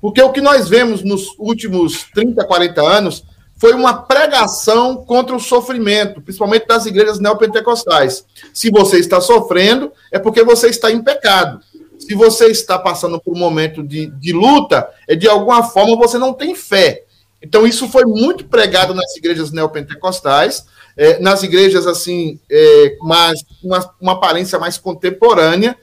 porque 0.01 0.21
o 0.21 0.33
que 0.33 0.41
nós 0.41 0.69
vemos 0.69 1.03
nos 1.03 1.35
últimos 1.39 2.05
30, 2.13 2.45
40 2.45 2.83
anos 2.83 3.25
foi 3.57 3.73
uma 3.73 4.03
pregação 4.03 4.97
contra 4.97 5.35
o 5.35 5.41
sofrimento, 5.41 6.21
principalmente 6.21 6.67
das 6.67 6.85
igrejas 6.85 7.19
neopentecostais. 7.19 8.27
Se 8.53 8.71
você 8.71 8.99
está 8.99 9.21
sofrendo, 9.21 9.91
é 10.13 10.19
porque 10.19 10.45
você 10.45 10.69
está 10.69 10.91
em 10.91 11.03
pecado. 11.03 11.61
Se 11.99 12.15
você 12.15 12.49
está 12.49 12.79
passando 12.79 13.19
por 13.19 13.35
um 13.35 13.39
momento 13.39 13.83
de, 13.83 14.09
de 14.09 14.33
luta, 14.35 14.87
é 15.09 15.15
de 15.15 15.27
alguma 15.27 15.63
forma 15.63 15.97
você 15.97 16.19
não 16.19 16.35
tem 16.35 16.55
fé. 16.55 17.05
Então, 17.45 17.67
isso 17.67 17.87
foi 17.89 18.07
muito 18.07 18.47
pregado 18.47 18.95
nas 18.95 19.15
igrejas 19.17 19.53
neopentecostais, 19.53 20.65
é, 20.97 21.19
nas 21.21 21.43
igrejas, 21.43 21.87
assim, 21.87 22.41
é, 22.51 22.97
mais, 23.03 23.45
uma, 23.63 23.95
uma 24.01 24.13
aparência 24.13 24.59
mais 24.59 24.79
contemporânea, 24.79 25.77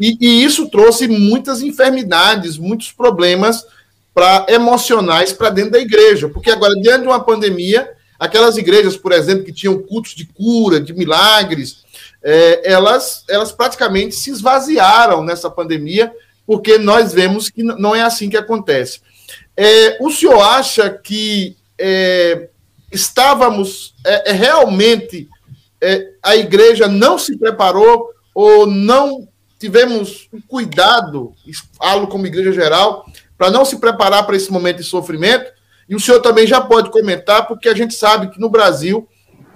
e, 0.00 0.16
e 0.18 0.42
isso 0.42 0.70
trouxe 0.70 1.06
muitas 1.06 1.60
enfermidades, 1.60 2.56
muitos 2.56 2.90
problemas 2.90 3.62
para 4.14 4.46
emocionais 4.48 5.34
para 5.34 5.50
dentro 5.50 5.72
da 5.72 5.78
igreja, 5.78 6.30
porque 6.30 6.50
agora, 6.50 6.74
diante 6.76 7.02
de 7.02 7.08
uma 7.08 7.22
pandemia, 7.22 7.90
aquelas 8.18 8.56
igrejas, 8.56 8.96
por 8.96 9.12
exemplo, 9.12 9.44
que 9.44 9.52
tinham 9.52 9.78
cultos 9.82 10.14
de 10.14 10.24
cura, 10.24 10.80
de 10.80 10.94
milagres, 10.94 11.82
é, 12.22 12.72
elas, 12.72 13.22
elas 13.28 13.52
praticamente 13.52 14.14
se 14.14 14.30
esvaziaram 14.30 15.22
nessa 15.22 15.50
pandemia, 15.50 16.10
porque 16.46 16.78
nós 16.78 17.12
vemos 17.12 17.50
que 17.50 17.62
não 17.62 17.94
é 17.94 18.00
assim 18.00 18.30
que 18.30 18.36
acontece. 18.36 19.00
É, 19.56 19.98
o 20.00 20.10
senhor 20.10 20.40
acha 20.40 20.90
que 20.90 21.56
é, 21.78 22.48
estávamos 22.90 23.94
é, 24.04 24.30
é 24.30 24.32
realmente 24.32 25.28
é, 25.80 26.12
a 26.22 26.36
igreja 26.36 26.86
não 26.88 27.18
se 27.18 27.36
preparou 27.36 28.08
ou 28.34 28.66
não 28.66 29.28
tivemos 29.58 30.28
cuidado, 30.48 31.32
falo 31.78 32.06
como 32.08 32.26
igreja 32.26 32.52
geral, 32.52 33.04
para 33.36 33.50
não 33.50 33.64
se 33.64 33.78
preparar 33.78 34.24
para 34.24 34.36
esse 34.36 34.50
momento 34.50 34.78
de 34.78 34.84
sofrimento? 34.84 35.52
E 35.88 35.94
o 35.94 36.00
senhor 36.00 36.20
também 36.20 36.46
já 36.46 36.60
pode 36.60 36.90
comentar, 36.90 37.46
porque 37.46 37.68
a 37.68 37.74
gente 37.74 37.94
sabe 37.94 38.30
que 38.30 38.40
no 38.40 38.48
Brasil, 38.48 39.08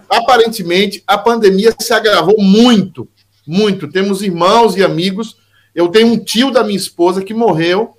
aparentemente, 0.09 1.03
a 1.07 1.17
pandemia 1.17 1.75
se 1.81 1.93
agravou 1.93 2.37
muito, 2.39 3.09
muito. 3.47 3.89
Temos 3.89 4.23
irmãos 4.23 4.77
e 4.77 4.85
amigos. 4.85 5.37
Eu 5.75 5.89
tenho 5.89 6.09
um 6.09 6.19
tio 6.19 6.51
da 6.51 6.63
minha 6.63 6.77
esposa 6.77 7.23
que 7.23 7.33
morreu 7.33 7.96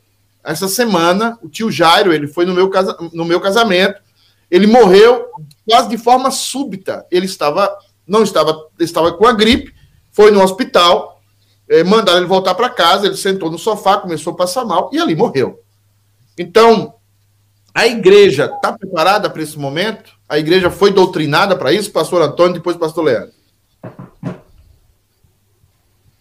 essa 0.48 0.70
semana, 0.70 1.38
o 1.42 1.50
tio 1.50 1.70
Jairo, 1.70 2.14
ele 2.14 2.26
foi 2.26 2.46
no 2.46 2.54
meu, 2.54 2.70
casa, 2.70 2.98
no 3.12 3.26
meu 3.26 3.42
casamento, 3.42 4.02
ele 4.50 4.66
morreu 4.66 5.26
quase 5.68 5.90
de 5.90 5.98
forma 5.98 6.32
súbita. 6.32 7.06
Ele 7.12 7.26
estava, 7.26 7.70
não 8.08 8.24
estava, 8.24 8.58
estava 8.80 9.12
com 9.12 9.28
a 9.28 9.34
gripe, 9.34 9.74
foi 10.10 10.32
no 10.32 10.42
hospital, 10.42 11.22
é, 11.68 11.84
mandaram 11.84 12.20
ele 12.20 12.28
voltar 12.28 12.56
para 12.56 12.70
casa, 12.70 13.06
ele 13.06 13.18
sentou 13.18 13.52
no 13.52 13.60
sofá, 13.60 13.98
começou 13.98 14.32
a 14.32 14.38
passar 14.38 14.64
mal 14.64 14.90
e 14.94 15.00
ali 15.00 15.18
morreu. 15.18 15.62
Então, 16.38 16.96
a 17.74 17.86
igreja 17.86 18.46
está 18.46 18.72
preparada 18.72 19.30
para 19.30 19.44
esse 19.44 19.60
momento? 19.60 20.14
A 20.30 20.40
igreja 20.40 20.72
foi 20.72 20.94
doutrinada 20.94 21.58
para 21.58 21.74
isso, 21.74 21.92
pastor 21.92 22.22
Antônio, 22.22 22.54
depois 22.54 22.78
pastor 22.78 23.04
Leandro. 23.04 23.36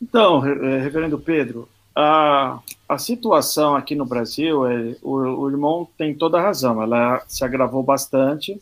Então, 0.02 0.44
é, 0.44 0.80
reverendo 0.80 1.16
Pedro, 1.16 1.68
a, 1.96 2.60
a 2.86 2.98
situação 2.98 3.74
aqui 3.74 3.94
no 3.94 4.04
Brasil, 4.04 4.66
é, 4.66 4.96
o, 5.02 5.14
o 5.14 5.48
irmão 5.48 5.88
tem 5.96 6.14
toda 6.14 6.38
a 6.38 6.42
razão, 6.42 6.82
ela 6.82 7.24
se 7.26 7.42
agravou 7.42 7.82
bastante. 7.82 8.60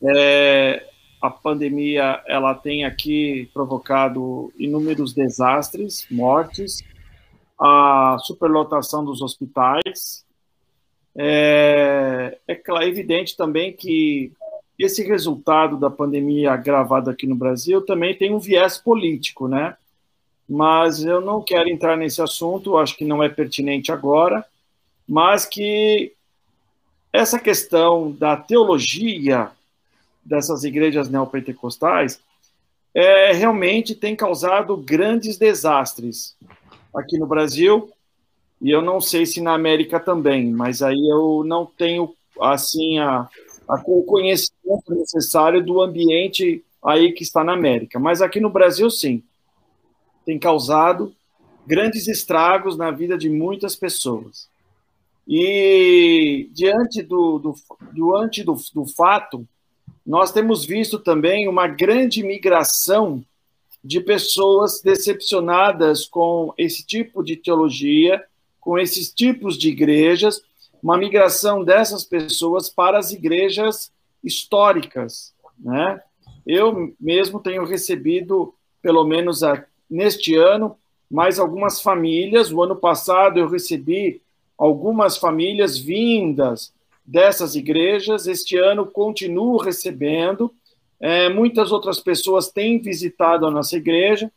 É, 0.00 0.86
a 1.20 1.28
pandemia 1.28 2.22
ela 2.26 2.54
tem 2.54 2.84
aqui 2.84 3.50
provocado 3.52 4.52
inúmeros 4.56 5.12
desastres, 5.12 6.06
mortes, 6.08 6.84
a 7.60 8.16
superlotação 8.20 9.04
dos 9.04 9.20
hospitais. 9.20 10.24
É, 11.16 12.38
é, 12.46 12.54
é 12.54 12.88
evidente 12.88 13.36
também 13.36 13.72
que 13.72 14.32
esse 14.78 15.02
resultado 15.02 15.76
da 15.76 15.90
pandemia 15.90 16.52
agravada 16.52 17.10
aqui 17.10 17.26
no 17.26 17.34
Brasil 17.34 17.82
também 17.82 18.16
tem 18.16 18.32
um 18.32 18.38
viés 18.38 18.78
político, 18.78 19.48
né? 19.48 19.76
Mas 20.52 21.02
eu 21.02 21.22
não 21.22 21.40
quero 21.40 21.70
entrar 21.70 21.96
nesse 21.96 22.20
assunto, 22.20 22.76
acho 22.76 22.94
que 22.94 23.06
não 23.06 23.22
é 23.22 23.28
pertinente 23.30 23.90
agora, 23.90 24.44
mas 25.08 25.46
que 25.46 26.12
essa 27.10 27.38
questão 27.38 28.12
da 28.12 28.36
teologia 28.36 29.50
dessas 30.22 30.62
igrejas 30.62 31.08
neopentecostais 31.08 32.20
é, 32.94 33.32
realmente 33.32 33.94
tem 33.94 34.14
causado 34.14 34.76
grandes 34.76 35.38
desastres 35.38 36.36
aqui 36.94 37.16
no 37.18 37.26
Brasil, 37.26 37.90
e 38.60 38.70
eu 38.70 38.82
não 38.82 39.00
sei 39.00 39.24
se 39.24 39.40
na 39.40 39.54
América 39.54 39.98
também, 39.98 40.50
mas 40.50 40.82
aí 40.82 41.08
eu 41.08 41.42
não 41.46 41.64
tenho 41.64 42.14
assim 42.38 42.98
a, 42.98 43.26
a 43.66 43.82
o 43.86 44.02
conhecimento 44.02 44.94
necessário 44.94 45.64
do 45.64 45.80
ambiente 45.80 46.62
aí 46.84 47.10
que 47.12 47.22
está 47.22 47.42
na 47.42 47.54
América, 47.54 47.98
mas 47.98 48.20
aqui 48.20 48.38
no 48.38 48.50
Brasil 48.50 48.90
sim 48.90 49.22
tem 50.24 50.38
causado 50.38 51.14
grandes 51.66 52.08
estragos 52.08 52.76
na 52.76 52.90
vida 52.90 53.16
de 53.16 53.28
muitas 53.28 53.76
pessoas. 53.76 54.48
E 55.26 56.48
diante 56.52 57.02
do, 57.02 57.38
do, 57.38 57.54
diante 57.92 58.42
do, 58.42 58.56
do 58.74 58.86
fato, 58.86 59.46
nós 60.04 60.32
temos 60.32 60.64
visto 60.64 60.98
também 60.98 61.48
uma 61.48 61.68
grande 61.68 62.22
migração 62.22 63.24
de 63.84 64.00
pessoas 64.00 64.80
decepcionadas 64.80 66.06
com 66.06 66.52
esse 66.58 66.84
tipo 66.84 67.22
de 67.22 67.36
teologia, 67.36 68.24
com 68.60 68.78
esses 68.78 69.12
tipos 69.12 69.56
de 69.56 69.70
igrejas, 69.70 70.42
uma 70.82 70.96
migração 70.96 71.64
dessas 71.64 72.04
pessoas 72.04 72.68
para 72.68 72.98
as 72.98 73.12
igrejas 73.12 73.92
históricas, 74.22 75.32
né? 75.58 76.00
Eu 76.44 76.92
mesmo 77.00 77.38
tenho 77.40 77.64
recebido, 77.64 78.52
pelo 78.80 79.04
menos 79.04 79.42
neste 79.92 80.34
ano, 80.34 80.76
mais 81.10 81.38
algumas 81.38 81.80
famílias. 81.80 82.50
O 82.50 82.62
ano 82.62 82.74
passado 82.74 83.38
eu 83.38 83.48
recebi 83.48 84.22
algumas 84.56 85.16
famílias 85.18 85.78
vindas 85.78 86.72
dessas 87.04 87.54
igrejas. 87.54 88.26
Este 88.26 88.56
ano 88.56 88.86
continuo 88.86 89.58
recebendo. 89.58 90.52
É, 90.98 91.28
muitas 91.28 91.72
outras 91.72 92.00
pessoas 92.00 92.50
têm 92.50 92.80
visitado 92.80 93.46
a 93.46 93.50
nossa 93.50 93.76
igreja 93.76 94.30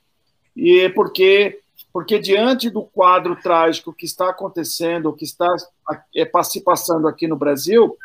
e 0.56 0.89
porque 0.89 1.60
porque 1.91 2.20
diante 2.20 2.70
do 2.70 2.84
quadro 2.84 3.38
trágico 3.38 3.94
que 3.94 4.06
está 4.06 4.30
acontecendo, 4.30 5.13
que 5.13 5.24
está 5.24 5.48
é, 6.13 6.30
se 6.44 6.60
passando 6.62 7.08
aqui 7.08 7.26
no 7.26 7.38
Brasil, 7.38 7.98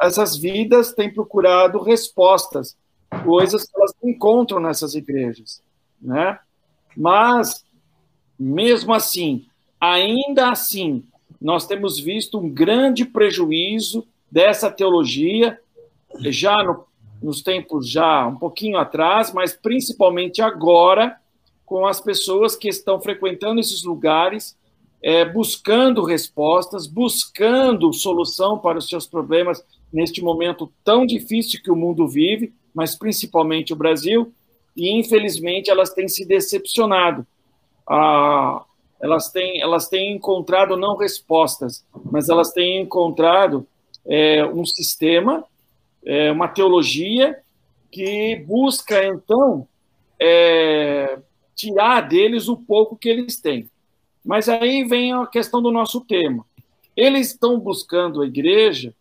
essas 0.00 0.34
vidas 0.34 0.94
têm 0.94 1.12
procurado 1.12 1.82
respostas, 1.82 2.74
coisas 3.22 3.64
que 3.64 3.76
elas 3.76 3.92
encontram 4.02 4.60
nessas 4.60 4.94
igrejas, 4.94 5.62
né? 6.00 6.38
Mas 6.96 7.64
mesmo 8.38 8.92
assim, 8.92 9.46
ainda 9.80 10.50
assim, 10.50 11.04
nós 11.40 11.66
temos 11.66 11.98
visto 11.98 12.38
um 12.38 12.48
grande 12.48 13.04
prejuízo 13.04 14.06
dessa 14.30 14.70
teologia 14.70 15.58
já 16.26 16.56
no, 16.62 16.84
nos 17.22 17.42
tempos 17.42 17.88
já 17.88 18.26
um 18.26 18.36
pouquinho 18.36 18.78
atrás, 18.78 19.32
mas 19.32 19.52
principalmente 19.52 20.42
agora 20.42 21.16
com 21.64 21.86
as 21.86 22.00
pessoas 22.00 22.54
que 22.54 22.68
estão 22.68 23.00
frequentando 23.00 23.60
esses 23.60 23.82
lugares, 23.82 24.56
é, 25.02 25.24
buscando 25.24 26.04
respostas, 26.04 26.86
buscando 26.86 27.92
solução 27.92 28.58
para 28.58 28.78
os 28.78 28.88
seus 28.88 29.06
problemas 29.06 29.64
neste 29.92 30.22
momento 30.22 30.72
tão 30.84 31.06
difícil 31.06 31.62
que 31.62 31.70
o 31.70 31.76
mundo 31.76 32.06
vive, 32.06 32.52
mas 32.74 32.96
principalmente 32.96 33.72
o 33.72 33.76
Brasil, 33.76 34.32
e 34.76 34.90
infelizmente 34.90 35.70
elas 35.70 35.90
têm 35.90 36.08
se 36.08 36.24
decepcionado. 36.26 37.26
Ah, 37.88 38.64
elas 39.00 39.30
têm, 39.30 39.60
elas 39.60 39.88
têm 39.88 40.14
encontrado 40.14 40.76
não 40.76 40.96
respostas, 40.96 41.84
mas 42.10 42.28
elas 42.28 42.52
têm 42.52 42.80
encontrado 42.80 43.66
é, 44.06 44.44
um 44.46 44.64
sistema, 44.64 45.44
é, 46.04 46.30
uma 46.30 46.48
teologia 46.48 47.38
que 47.90 48.36
busca, 48.46 49.04
então, 49.04 49.66
é, 50.20 51.18
tirar 51.54 52.00
deles 52.02 52.48
o 52.48 52.56
pouco 52.56 52.96
que 52.96 53.08
eles 53.08 53.40
têm. 53.40 53.68
Mas 54.24 54.48
aí 54.48 54.84
vem 54.84 55.12
a 55.12 55.26
questão 55.26 55.60
do 55.60 55.72
nosso 55.72 56.00
tema. 56.00 56.46
Eles 56.96 57.32
estão 57.32 57.58
buscando 57.58 58.22
a 58.22 58.26
igreja 58.26 58.94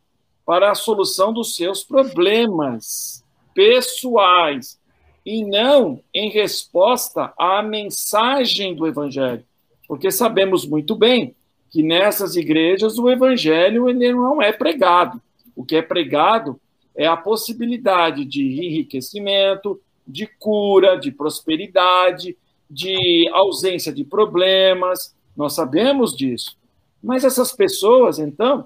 para 0.43 0.71
a 0.71 0.75
solução 0.75 1.31
dos 1.31 1.55
seus 1.55 1.83
problemas 1.83 3.23
pessoais 3.53 4.80
e 5.25 5.45
não 5.45 6.01
em 6.13 6.29
resposta 6.29 7.33
à 7.37 7.61
mensagem 7.61 8.75
do 8.75 8.87
evangelho 8.87 9.45
porque 9.91 10.09
sabemos 10.09 10.65
muito 10.65 10.95
bem 10.95 11.35
que 11.69 11.83
nessas 11.83 12.37
igrejas 12.37 12.97
o 12.97 13.09
evangelho 13.09 13.89
ele 13.89 14.13
não 14.13 14.41
é 14.41 14.53
pregado. 14.53 15.21
O 15.53 15.65
que 15.65 15.75
é 15.75 15.81
pregado 15.81 16.57
é 16.95 17.05
a 17.05 17.17
possibilidade 17.17 18.23
de 18.23 18.41
enriquecimento, 18.41 19.81
de 20.07 20.25
cura, 20.25 20.95
de 20.95 21.11
prosperidade, 21.11 22.37
de 22.69 23.29
ausência 23.33 23.91
de 23.91 24.05
problemas. 24.05 25.13
Nós 25.35 25.55
sabemos 25.55 26.15
disso. 26.15 26.55
Mas 27.03 27.25
essas 27.25 27.51
pessoas, 27.51 28.17
então, 28.17 28.65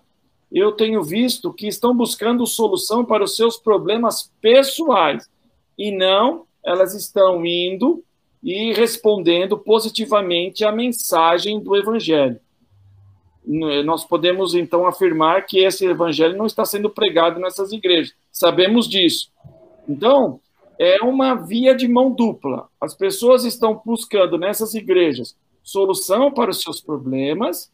eu 0.51 0.73
tenho 0.73 1.01
visto 1.01 1.51
que 1.51 1.65
estão 1.65 1.97
buscando 1.97 2.45
solução 2.45 3.03
para 3.03 3.23
os 3.23 3.35
seus 3.35 3.57
problemas 3.57 4.31
pessoais 4.39 5.27
e 5.75 5.91
não 5.91 6.44
elas 6.65 6.93
estão 6.95 7.45
indo 7.45 8.03
e 8.43 8.73
respondendo 8.73 9.57
positivamente 9.57 10.65
à 10.65 10.71
mensagem 10.71 11.59
do 11.59 11.75
Evangelho. 11.75 12.39
Nós 13.85 14.03
podemos 14.03 14.55
então 14.55 14.87
afirmar 14.87 15.45
que 15.45 15.59
esse 15.59 15.85
Evangelho 15.85 16.35
não 16.35 16.47
está 16.47 16.65
sendo 16.65 16.89
pregado 16.89 17.39
nessas 17.39 17.71
igrejas. 17.71 18.13
Sabemos 18.31 18.89
disso. 18.89 19.31
Então, 19.87 20.39
é 20.79 21.01
uma 21.01 21.35
via 21.35 21.75
de 21.75 21.87
mão 21.87 22.11
dupla. 22.11 22.67
As 22.81 22.95
pessoas 22.95 23.45
estão 23.45 23.81
buscando 23.85 24.37
nessas 24.37 24.73
igrejas 24.73 25.35
solução 25.65 26.31
para 26.31 26.51
os 26.51 26.61
seus 26.61 26.79
problemas 26.79 27.71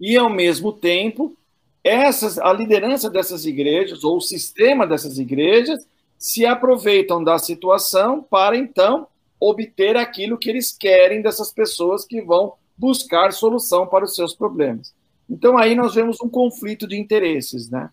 e, 0.00 0.16
ao 0.16 0.30
mesmo 0.30 0.72
tempo, 0.72 1.36
essas, 1.84 2.38
a 2.38 2.52
liderança 2.52 3.10
dessas 3.10 3.44
igrejas 3.44 4.02
ou 4.02 4.16
o 4.16 4.20
sistema 4.20 4.86
dessas 4.86 5.18
igrejas 5.18 5.86
se 6.20 6.44
aproveitam 6.44 7.24
da 7.24 7.38
situação 7.38 8.22
para 8.22 8.54
então 8.54 9.06
obter 9.40 9.96
aquilo 9.96 10.36
que 10.36 10.50
eles 10.50 10.70
querem 10.70 11.22
dessas 11.22 11.50
pessoas 11.50 12.04
que 12.04 12.20
vão 12.20 12.52
buscar 12.76 13.32
solução 13.32 13.86
para 13.86 14.04
os 14.04 14.14
seus 14.14 14.34
problemas. 14.34 14.94
Então 15.28 15.56
aí 15.56 15.74
nós 15.74 15.94
vemos 15.94 16.20
um 16.20 16.28
conflito 16.28 16.86
de 16.86 16.98
interesses, 16.98 17.70
né? 17.70 17.88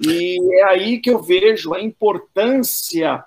E 0.00 0.38
é 0.60 0.64
aí 0.64 0.98
que 0.98 1.10
eu 1.10 1.20
vejo 1.20 1.74
a 1.74 1.82
importância 1.82 3.22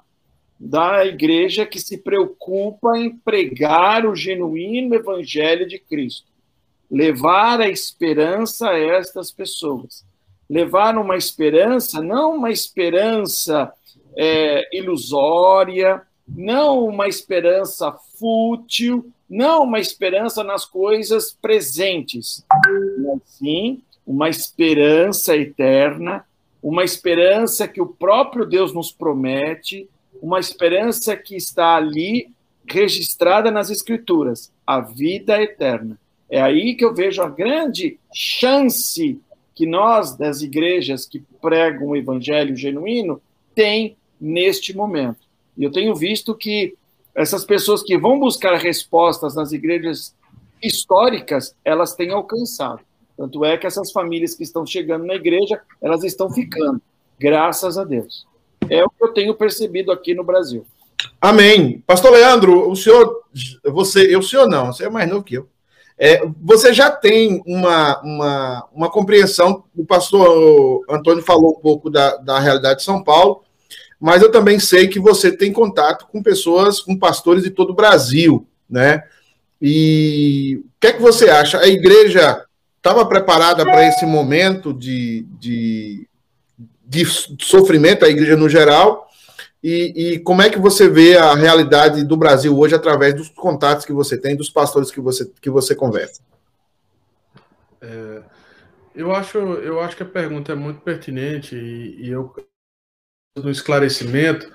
da 0.60 1.06
igreja 1.06 1.64
que 1.64 1.80
se 1.80 2.00
preocupa 2.00 2.98
em 2.98 3.16
pregar 3.16 4.08
o 4.08 4.16
genuíno 4.16 4.96
evangelho 4.96 5.68
de 5.68 5.78
Cristo, 5.78 6.32
levar 6.90 7.62
a 7.62 7.70
esperança 7.70 8.72
a 8.72 8.80
estas 8.80 9.32
pessoas, 9.32 10.04
levar 10.50 10.98
uma 10.98 11.16
esperança, 11.16 12.02
não 12.02 12.38
uma 12.38 12.50
esperança 12.50 13.72
é, 14.17 14.75
ilusória, 14.75 16.01
não 16.28 16.86
uma 16.86 17.08
esperança 17.08 17.91
fútil, 18.17 19.12
não 19.30 19.63
uma 19.63 19.80
esperança 19.80 20.43
nas 20.43 20.65
coisas 20.65 21.36
presentes, 21.41 22.45
mas 23.04 23.21
sim 23.25 23.82
uma 24.06 24.30
esperança 24.30 25.36
eterna, 25.36 26.25
uma 26.62 26.84
esperança 26.84 27.67
que 27.67 27.82
o 27.82 27.88
próprio 27.88 28.45
Deus 28.45 28.73
nos 28.73 28.91
promete, 28.91 29.89
uma 30.21 30.39
esperança 30.39 31.15
que 31.15 31.36
está 31.36 31.75
ali 31.75 32.32
registrada 32.67 33.51
nas 33.51 33.69
Escrituras, 33.69 34.51
a 34.65 34.80
vida 34.80 35.41
eterna. 35.41 35.99
É 36.30 36.41
aí 36.41 36.75
que 36.75 36.84
eu 36.84 36.93
vejo 36.93 37.21
a 37.21 37.30
grande 37.30 37.99
chance 38.13 39.19
que 39.54 39.65
nós, 39.65 40.15
das 40.17 40.41
igrejas 40.41 41.06
que 41.06 41.23
pregam 41.41 41.89
o 41.89 41.95
evangelho 41.95 42.56
genuíno, 42.56 43.21
tem 43.54 43.95
neste 44.19 44.75
momento. 44.75 45.19
E 45.58 45.63
eu 45.63 45.71
tenho 45.71 45.95
visto 45.95 46.36
que 46.36 46.75
essas 47.13 47.45
pessoas 47.45 47.82
que 47.82 47.97
vão 47.97 48.19
buscar 48.19 48.56
respostas 48.58 49.36
nas 49.36 49.51
igrejas 49.51 50.13
históricas, 50.62 51.56
elas 51.63 51.93
têm 51.93 52.12
alcançado. 52.12 52.82
Tanto 53.17 53.45
é 53.45 53.58
que 53.58 53.65
essas 53.65 53.91
famílias 53.91 54.36
que 54.36 54.43
estão 54.43 54.65
chegando 54.65 55.06
na 55.06 55.15
igreja, 55.15 55.62
elas 55.82 56.04
estão 56.04 56.30
ficando, 56.30 56.82
graças 57.17 57.78
a 57.78 57.84
Deus. 57.84 58.28
É 58.69 58.84
o 58.84 58.89
que 58.89 59.04
eu 59.04 59.13
tenho 59.13 59.34
percebido 59.36 59.91
aqui 59.91 60.13
no 60.13 60.23
Brasil. 60.23 60.65
Amém. 61.21 61.82
Pastor 61.86 62.12
Leandro, 62.12 62.69
o 62.69 62.75
senhor, 62.75 63.23
você, 63.63 64.13
eu, 64.13 64.21
senhor 64.21 64.47
não, 64.47 64.67
você 64.73 64.86
é 64.86 64.89
mais 64.89 65.10
novo 65.10 65.23
que 65.23 65.36
eu. 65.36 65.47
É, 65.97 66.21
você 66.41 66.73
já 66.73 66.91
tem 66.91 67.41
uma, 67.45 68.01
uma, 68.01 68.67
uma 68.73 68.91
compreensão, 68.91 69.63
o 69.73 69.86
pastor 69.86 70.84
Antônio 70.89 71.23
falou 71.23 71.51
um 71.51 71.62
pouco 71.62 71.89
da, 71.89 72.17
da 72.17 72.38
realidade 72.38 72.80
de 72.80 72.86
São 72.86 73.01
Paulo, 73.01 73.45
mas 74.06 74.22
eu 74.22 74.32
também 74.32 74.60
sei 74.60 74.88
que 74.88 75.00
você 75.00 75.36
tem 75.36 75.52
contato 75.52 76.06
com 76.06 76.22
pessoas, 76.22 76.80
com 76.80 76.96
pastores 76.96 77.41
de 77.41 77.50
todo 77.50 77.72
o 77.72 77.76
Brasil, 77.76 78.48
né? 78.70 79.04
E 79.60 80.62
o 80.63 80.80
que 80.80 80.86
é 80.86 80.94
que 80.94 81.02
você 81.02 81.28
acha? 81.28 81.58
A 81.58 81.68
igreja 81.68 82.46
estava 82.78 83.04
preparada 83.08 83.63
para 83.65 83.88
esse 83.88 84.06
momento 84.06 84.72
de, 84.72 85.26
de, 85.39 86.08
de, 86.86 87.04
sofrimento, 87.41 88.06
a 88.06 88.08
igreja 88.08 88.38
no 88.38 88.48
geral? 88.48 89.10
E, 89.63 89.94
e, 89.96 90.20
como 90.20 90.44
é 90.44 90.52
que 90.52 90.60
você 90.60 90.88
vê 90.88 91.18
a 91.18 91.34
realidade 91.34 92.04
do 92.04 92.15
Brasil 92.15 92.56
hoje 92.56 92.76
através 92.76 93.15
dos 93.15 93.30
contatos 93.30 93.88
que 93.88 93.91
você 93.91 94.15
tem, 94.15 94.36
dos 94.36 94.52
pastores 94.52 94.91
que 94.91 95.02
você, 95.02 95.28
que 95.41 95.50
você 95.50 95.74
conversa? 95.74 96.22
É, 97.82 98.22
eu, 98.94 99.12
acho, 99.15 99.39
eu 99.39 99.80
acho 99.80 99.98
que 99.98 100.04
a 100.04 100.06
pergunta 100.06 100.52
é 100.52 100.56
muito 100.56 100.82
pertinente 100.82 101.56
e, 101.56 102.06
e 102.06 102.12
eu 102.12 102.32
no 103.36 103.52
esclarecimento, 103.52 104.50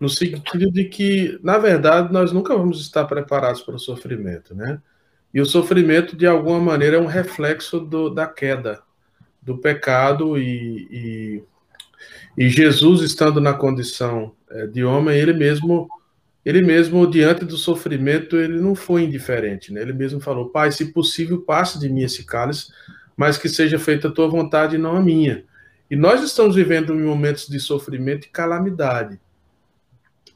no 0.00 0.08
sentido 0.08 0.70
de 0.70 0.86
que, 0.86 1.38
na 1.42 1.58
verdade, 1.58 2.12
nós 2.12 2.32
nunca 2.32 2.56
vamos 2.56 2.80
estar 2.80 3.04
preparados 3.04 3.62
para 3.62 3.76
o 3.76 3.78
sofrimento, 3.78 4.54
né? 4.54 4.80
E 5.32 5.40
o 5.40 5.46
sofrimento, 5.46 6.16
de 6.16 6.26
alguma 6.26 6.60
maneira, 6.60 6.96
é 6.96 7.00
um 7.00 7.06
reflexo 7.06 7.78
do, 7.78 8.10
da 8.10 8.26
queda, 8.26 8.82
do 9.40 9.58
pecado, 9.58 10.36
e, 10.38 10.88
e, 10.90 11.42
e, 12.36 12.48
Jesus, 12.48 13.02
estando 13.02 13.40
na 13.40 13.52
condição 13.52 14.34
é, 14.50 14.66
de 14.66 14.84
homem, 14.84 15.16
ele 15.16 15.32
mesmo, 15.32 15.88
ele 16.44 16.62
mesmo, 16.62 17.06
diante 17.06 17.44
do 17.44 17.56
sofrimento, 17.56 18.36
ele 18.36 18.60
não 18.60 18.74
foi 18.74 19.04
indiferente, 19.04 19.72
né? 19.72 19.82
Ele 19.82 19.92
mesmo 19.92 20.20
falou, 20.20 20.48
Pai, 20.48 20.72
se 20.72 20.86
possível, 20.86 21.40
passe 21.42 21.78
de 21.78 21.88
mim 21.88 22.02
esse 22.02 22.24
cálice, 22.24 22.72
mas 23.16 23.38
que 23.38 23.48
seja 23.48 23.78
feita 23.78 24.08
a 24.08 24.12
tua 24.12 24.28
vontade 24.28 24.76
e 24.76 24.78
não 24.78 24.96
a 24.96 25.00
minha. 25.00 25.44
E 25.90 25.96
nós 25.96 26.22
estamos 26.22 26.56
vivendo 26.56 26.94
momentos 26.94 27.46
de 27.46 27.60
sofrimento 27.60 28.26
e 28.26 28.30
calamidade. 28.30 29.20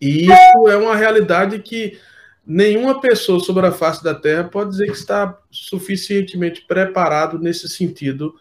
E 0.01 0.27
isso 0.27 0.69
é 0.69 0.77
uma 0.77 0.95
realidade 0.95 1.59
que 1.61 1.99
nenhuma 2.47 3.01
pessoa 3.01 3.41
sobre 3.41 3.67
a 3.67 3.73
face 3.73 4.05
da 4.05 4.15
Terra 4.15 4.45
pode 4.45 4.71
dizer 4.71 4.87
que 4.87 4.97
está 4.97 5.39
suficientemente 5.51 6.63
preparado 6.67 7.39
nesse 7.39 7.69
sentido, 7.69 8.35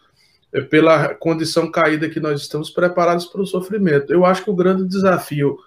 eh, 0.52 0.60
pela 0.60 1.14
condição 1.14 1.70
caída 1.70 2.08
que 2.08 2.20
nós 2.20 2.40
estamos 2.40 2.70
preparados 2.70 3.26
para 3.26 3.40
o 3.40 3.46
sofrimento. 3.46 4.12
Eu 4.12 4.24
acho 4.24 4.44
que 4.44 4.50
o 4.50 4.56
grande 4.56 4.86
desafio 4.86 5.58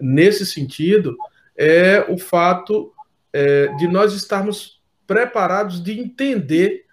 nesse 0.00 0.46
sentido 0.46 1.16
é 1.56 2.04
o 2.08 2.18
fato 2.18 2.92
é, 3.32 3.68
de 3.76 3.88
nós 3.88 4.14
estarmos 4.14 4.80
preparados 5.06 5.82
de 5.82 5.98
entender 5.98 6.84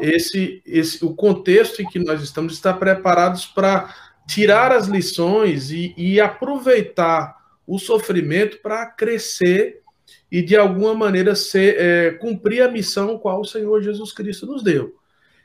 esse, 0.00 0.62
esse 0.66 1.04
o 1.04 1.14
contexto 1.14 1.80
em 1.80 1.86
que 1.86 1.98
nós 1.98 2.22
estamos, 2.22 2.54
estar 2.54 2.74
preparados 2.74 3.46
para 3.46 3.94
tirar 4.26 4.72
as 4.72 4.86
lições 4.86 5.70
e, 5.70 5.94
e 5.96 6.20
aproveitar 6.20 7.36
o 7.66 7.78
sofrimento 7.78 8.58
para 8.60 8.86
crescer 8.86 9.82
e 10.30 10.42
de 10.42 10.56
alguma 10.56 10.94
maneira 10.94 11.34
ser, 11.34 11.76
é, 11.78 12.10
cumprir 12.12 12.62
a 12.62 12.70
missão 12.70 13.18
qual 13.18 13.40
o 13.40 13.46
Senhor 13.46 13.82
Jesus 13.82 14.12
Cristo 14.12 14.46
nos 14.46 14.62
deu. 14.62 14.94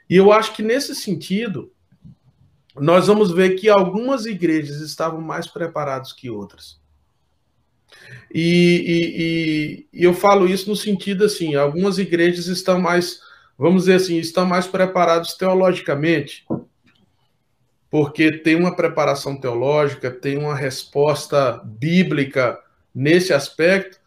E 0.10 0.16
eu 0.16 0.32
acho 0.32 0.56
que 0.56 0.64
nesse 0.64 0.96
sentido 0.96 1.72
nós 2.76 3.08
vamos 3.08 3.32
ver 3.32 3.52
que 3.52 3.70
algumas 3.70 4.26
igrejas 4.26 4.82
estavam 4.82 5.22
mais 5.22 5.48
preparadas 5.48 6.14
que 6.14 6.30
outras. 6.30 6.80
E, 8.34 8.42
e, 9.94 9.94
e, 9.94 10.02
e 10.02 10.04
eu 10.04 10.14
falo 10.14 10.48
isso 10.48 10.70
no 10.70 10.76
sentido 10.76 11.26
assim, 11.26 11.56
algumas 11.56 11.98
igrejas 11.98 12.48
estão 12.48 12.80
mais, 12.80 13.20
vamos 13.60 13.84
dizer 13.84 13.96
assim, 13.96 14.18
estão 14.18 14.46
mais 14.46 14.66
preparadas 14.66 15.34
teologicamente, 15.34 16.46
porque 17.90 18.32
tem 18.32 18.56
uma 18.56 18.74
preparação 18.74 19.38
teológica, 19.38 20.10
tem 20.10 20.38
uma 20.38 20.56
resposta 20.56 21.62
bíblica 21.66 22.58
nesse 22.96 23.34
aspecto 23.34 24.00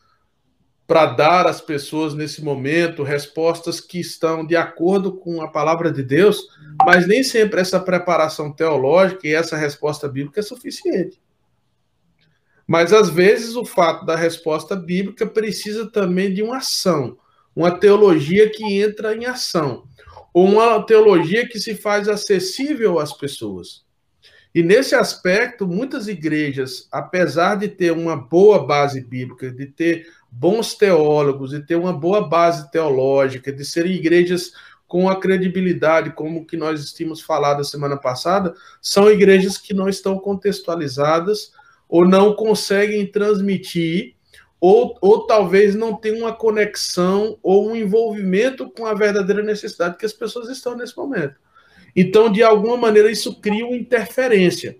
para 0.87 1.07
dar 1.07 1.47
às 1.47 1.61
pessoas 1.61 2.15
nesse 2.15 2.43
momento 2.43 3.03
respostas 3.03 3.79
que 3.79 4.01
estão 4.01 4.47
de 4.47 4.57
acordo 4.57 5.17
com 5.17 5.43
a 5.43 5.49
palavra 5.49 5.93
de 5.93 6.03
Deus, 6.03 6.49
mas 6.85 7.07
nem 7.07 7.23
sempre 7.23 7.61
essa 7.61 7.79
preparação 7.79 8.51
teológica 8.51 9.27
e 9.27 9.35
essa 9.35 9.57
resposta 9.57 10.09
bíblica 10.09 10.41
é 10.41 10.43
suficiente. 10.43 11.21
Mas 12.67 12.93
às 12.93 13.11
vezes 13.11 13.55
o 13.55 13.65
fato 13.65 14.07
da 14.07 14.17
resposta 14.17 14.75
bíblica 14.75 15.27
precisa 15.27 15.91
também 15.91 16.33
de 16.33 16.43
uma 16.43 16.59
ação, 16.59 17.19
uma 17.55 17.71
teologia 17.71 18.51
que 18.51 18.81
entra 18.81 19.15
em 19.15 19.27
ação 19.27 19.85
ou 20.33 20.47
uma 20.47 20.83
teologia 20.85 21.47
que 21.47 21.59
se 21.59 21.75
faz 21.75 22.09
acessível 22.09 22.99
às 22.99 23.13
pessoas. 23.13 23.85
E 24.55 24.63
nesse 24.63 24.95
aspecto, 24.95 25.67
muitas 25.67 26.09
igrejas, 26.09 26.87
apesar 26.93 27.57
de 27.57 27.69
ter 27.69 27.91
uma 27.91 28.17
boa 28.17 28.67
base 28.67 29.01
bíblica, 29.01 29.51
de 29.51 29.67
ter 29.67 30.07
bons 30.31 30.75
teólogos, 30.75 31.51
de 31.51 31.61
ter 31.61 31.77
uma 31.77 31.93
boa 31.93 32.29
base 32.29 32.71
teológica, 32.71 33.53
de 33.53 33.65
serem 33.65 33.93
igrejas 33.93 34.53
com 34.87 35.09
a 35.09 35.19
credibilidade, 35.19 36.11
como 36.11 36.45
que 36.45 36.55
nós 36.57 36.93
tínhamos 36.93 37.23
falado 37.23 37.61
a 37.61 37.65
semana 37.65 37.97
passada, 37.97 38.55
são 38.81 39.11
igrejas 39.11 39.57
que 39.57 39.73
não 39.73 39.89
estão 39.89 40.19
contextualizadas 40.19 41.53
ou 41.89 42.07
não 42.07 42.35
conseguem 42.35 43.07
transmitir 43.07 44.15
ou, 44.63 44.97
ou 45.01 45.27
talvez 45.27 45.75
não 45.75 45.97
tenha 45.97 46.17
uma 46.17 46.33
conexão 46.33 47.37
ou 47.43 47.69
um 47.69 47.75
envolvimento 47.75 48.71
com 48.71 48.87
a 48.87 48.95
verdadeira 48.95 49.43
necessidade 49.43 49.97
que 49.97 50.07
as 50.07 50.13
pessoas 50.13 50.49
estão 50.49 50.77
nesse 50.77 50.97
momento. 50.97 51.35
Então, 51.97 52.31
de 52.31 52.45
alguma 52.45 52.77
maneira, 52.77 53.11
isso 53.11 53.41
cria 53.41 53.67
uma 53.67 53.77
interferência. 53.77 54.77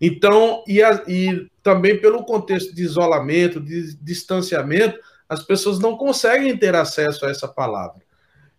Então, 0.00 0.64
e, 0.66 0.82
a, 0.82 1.04
e 1.06 1.46
também 1.62 2.00
pelo 2.00 2.24
contexto 2.24 2.74
de 2.74 2.82
isolamento, 2.82 3.60
de 3.60 3.94
distanciamento, 4.02 4.98
as 5.28 5.40
pessoas 5.44 5.78
não 5.78 5.96
conseguem 5.96 6.56
ter 6.56 6.74
acesso 6.74 7.26
a 7.26 7.30
essa 7.30 7.46
palavra. 7.46 8.02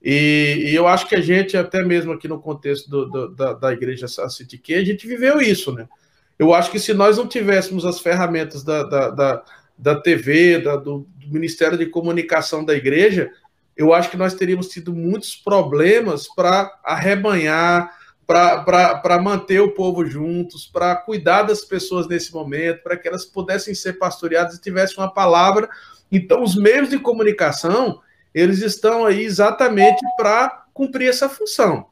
E, 0.01 0.63
e 0.67 0.75
eu 0.75 0.87
acho 0.87 1.09
que 1.09 1.15
a 1.15 1.21
gente, 1.21 1.57
até 1.57 1.83
mesmo 1.83 2.13
aqui 2.13 2.29
no 2.29 2.39
contexto 2.39 2.89
do, 2.89 3.05
do, 3.05 3.35
da, 3.35 3.51
da 3.51 3.73
igreja 3.73 4.07
City 4.07 4.61
a 4.75 4.83
gente 4.85 5.05
viveu 5.05 5.41
isso, 5.41 5.73
né? 5.73 5.89
Eu 6.37 6.53
acho 6.53 6.71
que 6.71 6.79
se 6.79 6.93
nós 6.93 7.17
não 7.17 7.27
tivéssemos 7.27 7.85
as 7.85 7.99
ferramentas 7.99 8.63
da, 8.63 8.83
da, 8.83 9.09
da 9.09 9.43
da 9.79 9.95
TV, 9.95 10.59
da, 10.59 10.75
do, 10.75 11.07
do, 11.15 11.29
Ministério 11.31 11.77
de 11.77 11.85
Comunicação 11.85 12.65
da 12.65 12.75
Igreja, 12.75 13.31
eu 13.77 13.93
acho 13.93 14.11
que 14.11 14.17
nós 14.17 14.33
teríamos 14.33 14.67
tido 14.67 14.93
muitos 14.93 15.35
problemas 15.37 16.27
para 16.27 16.69
arrebanhar, 16.83 17.89
para 18.27 19.21
manter 19.23 19.61
o 19.61 19.73
povo 19.73 20.05
juntos, 20.05 20.67
para 20.67 20.95
cuidar 20.97 21.43
das 21.43 21.61
pessoas 21.61 22.07
nesse 22.07 22.33
momento, 22.33 22.83
para 22.83 22.97
que 22.97 23.07
elas 23.07 23.25
pudessem 23.25 23.73
ser 23.73 23.93
pastoreadas 23.93 24.55
e 24.55 24.61
tivessem 24.61 24.97
uma 24.97 25.11
palavra. 25.11 25.69
Então, 26.11 26.43
os 26.43 26.55
meios 26.55 26.89
de 26.89 26.99
comunicação, 26.99 28.01
eles 28.33 28.61
estão 28.61 29.05
aí 29.05 29.23
exatamente 29.23 30.01
para 30.17 30.65
cumprir 30.73 31.07
essa 31.07 31.29
função. 31.29 31.87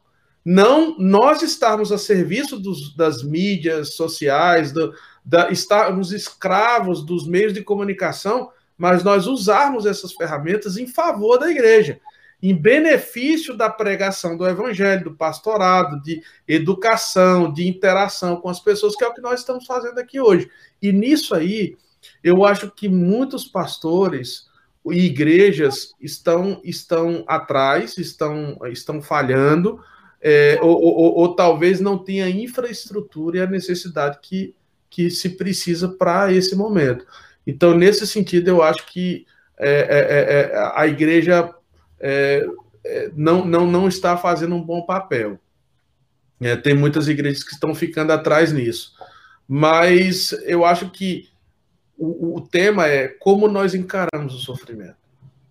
Não 0.45 0.97
nós 0.97 1.41
estarmos 1.41 1.91
a 1.91 1.97
serviço 1.97 2.60
dos, 2.60 2.95
das 2.95 3.23
mídias 3.23 3.95
sociais, 3.95 4.71
do, 4.71 4.93
da, 5.27 5.51
estarmos 5.51 6.13
escravos 6.13 7.05
dos 7.05 7.27
meios 7.27 7.51
de 7.51 7.61
comunicação, 7.61 8.49
mas 8.77 9.03
nós 9.03 9.27
usarmos 9.27 9.85
essas 9.85 10.13
ferramentas 10.13 10.77
em 10.77 10.87
favor 10.87 11.37
da 11.37 11.51
igreja, 11.51 11.99
em 12.41 12.55
benefício 12.55 13.57
da 13.57 13.69
pregação 13.69 14.37
do 14.37 14.47
evangelho, 14.47 15.03
do 15.03 15.15
pastorado, 15.15 16.01
de 16.01 16.23
educação, 16.47 17.51
de 17.51 17.67
interação 17.67 18.37
com 18.37 18.47
as 18.47 18.61
pessoas, 18.61 18.95
que 18.95 19.03
é 19.03 19.07
o 19.07 19.13
que 19.13 19.19
nós 19.19 19.41
estamos 19.41 19.65
fazendo 19.65 19.99
aqui 19.99 20.17
hoje. 20.17 20.49
E 20.81 20.93
nisso 20.93 21.35
aí, 21.35 21.75
eu 22.23 22.45
acho 22.45 22.71
que 22.71 22.87
muitos 22.87 23.43
pastores 23.43 24.47
e 24.85 25.07
igrejas 25.07 25.93
estão, 25.99 26.61
estão 26.63 27.25
atrás, 27.27 27.97
estão, 27.97 28.57
estão 28.71 29.01
falhando, 29.01 29.81
é, 30.21 30.57
ou, 30.61 30.81
ou, 30.81 31.17
ou, 31.17 31.35
talvez 31.35 31.81
não 31.81 31.97
tenha 31.97 32.29
infraestrutura 32.29 33.37
e 33.37 33.41
a 33.41 33.47
necessidade 33.47 34.19
que 34.21 34.55
que 34.89 35.10
se 35.10 35.32
precisa 35.32 35.89
para 35.89 36.32
esse 36.32 36.56
momento. 36.56 37.06
Então, 37.45 37.76
nesse 37.76 38.06
sentido, 38.06 38.50
eu 38.50 38.62
acho 38.62 38.86
que 38.88 39.26
é, 39.58 39.69
é, 39.69 40.00
é, 40.10 40.52
é 40.54 40.71
a 40.76 40.88
igreja 40.88 41.54
é, 42.00 42.45
não, 43.15 43.45
não, 43.45 43.65
não 43.65 43.88
está 43.88 44.17
fazendo 44.17 44.56
um 44.56 44.62
bom 44.62 44.86
papel. 44.86 45.39
tem 46.63 46.73
muitas 46.73 47.08
igrejas 47.08 47.43
que 47.43 47.54
estão 47.54 47.73
ficando 47.73 48.12
atrás 48.12 48.52
nisso. 48.52 48.93
Mas 49.47 50.34
eu 50.43 50.65
acho 50.65 50.89
que 50.89 51.30
o, 51.97 52.38
o 52.38 52.41
tema 52.41 52.88
é 52.88 53.08
como 53.08 53.47
nós 53.47 53.73
encaramos 53.73 54.34
o 54.36 54.39
sofrimento, 54.39 54.97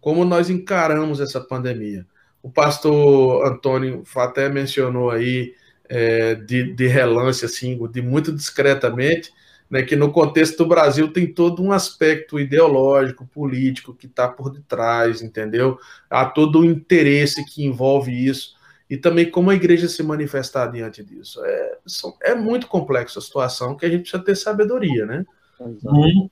como 0.01 0.25
nós 0.25 0.51
encaramos 0.51 1.21
essa 1.21 1.41
pandemia. 1.41 2.07
O 2.43 2.51
pastor 2.51 3.45
Antônio 3.47 4.05
até 4.17 4.49
mencionou 4.49 5.11
aí 5.11 5.55
é, 5.89 6.35
de, 6.35 6.73
de 6.73 6.87
relance, 6.87 7.45
assim, 7.45 7.79
de 7.89 8.03
muito 8.03 8.33
discretamente, 8.33 9.33
né, 9.71 9.83
que 9.83 9.97
no 9.97 10.13
contexto 10.13 10.59
do 10.59 10.67
Brasil 10.67 11.13
tem 11.13 11.27
todo 11.27 11.63
um 11.63 11.73
aspecto 11.73 12.39
ideológico, 12.39 13.27
político 13.27 13.95
que 13.95 14.07
está 14.07 14.29
por 14.29 14.51
detrás, 14.51 15.23
entendeu? 15.23 15.79
Há 16.09 16.25
todo 16.25 16.61
o 16.61 16.65
interesse 16.65 17.45
que 17.45 17.65
envolve 17.65 18.13
isso 18.13 18.55
e 18.89 18.97
também 18.97 19.29
como 19.29 19.51
a 19.51 19.55
igreja 19.55 19.89
se 19.89 20.03
manifestar 20.03 20.69
diante 20.69 21.03
disso. 21.03 21.45
É, 21.45 21.79
é 22.23 22.35
muito 22.35 22.69
complexa 22.69 23.19
a 23.19 23.23
situação 23.23 23.77
que 23.77 23.85
a 23.85 23.89
gente 23.89 24.03
precisa 24.03 24.23
ter 24.23 24.37
sabedoria, 24.37 25.05
né? 25.05 25.25
Hum. 25.61 26.29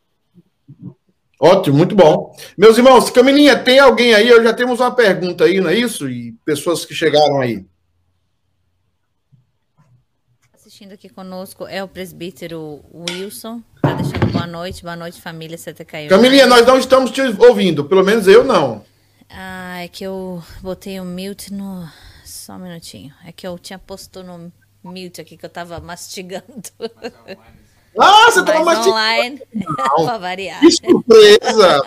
Ótimo, 1.41 1.77
muito 1.77 1.97
bom. 1.97 2.35
Meus 2.57 2.79
irmãos, 2.79 3.11
Camilinha, 3.11 3.59
tem 3.59 3.81
alguém 3.81 4.15
aí? 4.15 4.29
Eu 4.29 4.43
já 4.43 4.53
temos 4.53 4.79
uma 4.79 4.95
pergunta 4.95 5.45
aí, 5.45 5.61
não 5.61 5.69
é 5.69 5.75
isso? 5.75 6.09
E 6.09 6.33
pessoas 6.45 6.85
que 6.85 6.95
chegaram 6.95 7.41
aí. 7.41 7.67
Assistindo 10.85 10.93
aqui 10.93 11.09
conosco 11.09 11.67
é 11.67 11.83
o 11.83 11.89
presbítero 11.89 12.85
Wilson. 12.93 13.63
Tá 13.81 13.95
deixando 13.95 14.31
boa 14.31 14.47
noite, 14.47 14.83
boa 14.83 14.97
noite, 14.97 15.21
família 15.21 15.57
CTK. 15.57 16.09
Camilinha, 16.09 16.47
nós 16.47 16.67
não 16.67 16.79
estamos 16.79 17.11
te 17.11 17.21
ouvindo, 17.23 17.85
pelo 17.85 18.05
menos 18.05 18.27
eu 18.27 18.45
não. 18.45 18.85
Ah, 19.31 19.83
é 19.83 19.89
que 19.89 20.05
eu 20.05 20.43
botei 20.61 21.01
o 21.01 21.05
mute 21.05 21.53
no. 21.53 21.89
Só 22.25 22.55
um 22.55 22.59
minutinho. 22.59 23.13
É 23.25 23.33
que 23.33 23.47
eu 23.47 23.59
tinha 23.59 23.79
posto 23.79 24.23
no 24.23 24.53
mute 24.83 25.21
aqui 25.21 25.37
que 25.37 25.45
eu 25.45 25.51
tava 25.51 25.81
mastigando. 25.81 26.45
Ah, 27.99 28.31
você 28.31 28.45
tava 28.45 28.65
mastigando. 28.65 28.91
online, 28.91 29.43
para 30.05 30.19
variar. 30.19 30.61
Que 30.61 30.71
surpresa! 30.73 31.83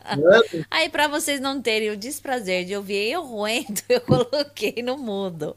Aí, 0.70 0.88
para 0.88 1.06
vocês 1.08 1.40
não 1.40 1.60
terem 1.60 1.90
o 1.90 1.96
desprazer 1.96 2.64
de 2.64 2.74
ouvir 2.74 3.10
eu 3.10 3.22
roendo, 3.24 3.80
eu 3.88 4.00
coloquei 4.00 4.82
no 4.82 4.98
mudo. 4.98 5.56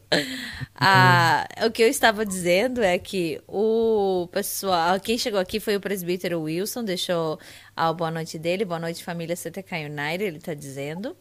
Ah, 0.75 1.47
o 1.65 1.71
que 1.71 1.81
eu 1.81 1.87
estava 1.87 2.25
dizendo 2.25 2.81
é 2.81 2.97
que 2.99 3.41
o 3.47 4.27
pessoal, 4.31 4.99
quem 4.99 5.17
chegou 5.17 5.39
aqui 5.39 5.59
foi 5.59 5.75
o 5.75 5.81
presbítero 5.81 6.41
Wilson, 6.41 6.83
deixou 6.83 7.39
ao 7.75 7.93
boa 7.93 8.11
noite 8.11 8.37
dele. 8.37 8.65
Boa 8.65 8.79
noite, 8.79 9.03
família 9.03 9.35
CTK 9.35 9.85
United, 9.85 10.23
ele 10.23 10.37
está 10.37 10.53
dizendo. 10.53 11.15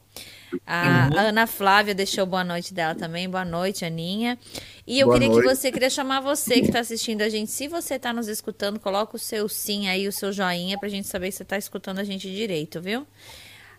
A 0.66 1.08
uhum. 1.10 1.18
Ana 1.18 1.46
Flávia 1.46 1.94
deixou 1.94 2.24
boa 2.26 2.44
noite 2.44 2.72
dela 2.72 2.94
também. 2.94 3.28
Boa 3.28 3.44
noite, 3.44 3.84
Aninha. 3.84 4.38
E 4.86 4.98
eu 4.98 5.06
boa 5.06 5.18
queria 5.18 5.32
noite. 5.32 5.48
que 5.48 5.54
você, 5.54 5.72
queria 5.72 5.90
chamar 5.90 6.20
você 6.20 6.60
que 6.60 6.66
está 6.66 6.80
assistindo 6.80 7.22
a 7.22 7.28
gente. 7.28 7.50
Se 7.50 7.68
você 7.68 7.94
está 7.94 8.12
nos 8.12 8.28
escutando, 8.28 8.80
coloca 8.80 9.16
o 9.16 9.18
seu 9.18 9.48
sim 9.48 9.88
aí, 9.88 10.08
o 10.08 10.12
seu 10.12 10.32
joinha, 10.32 10.78
para 10.78 10.88
a 10.88 10.90
gente 10.90 11.06
saber 11.08 11.28
que 11.30 11.36
você 11.36 11.42
está 11.42 11.58
escutando 11.58 11.98
a 11.98 12.04
gente 12.04 12.30
direito, 12.30 12.80
viu? 12.80 13.06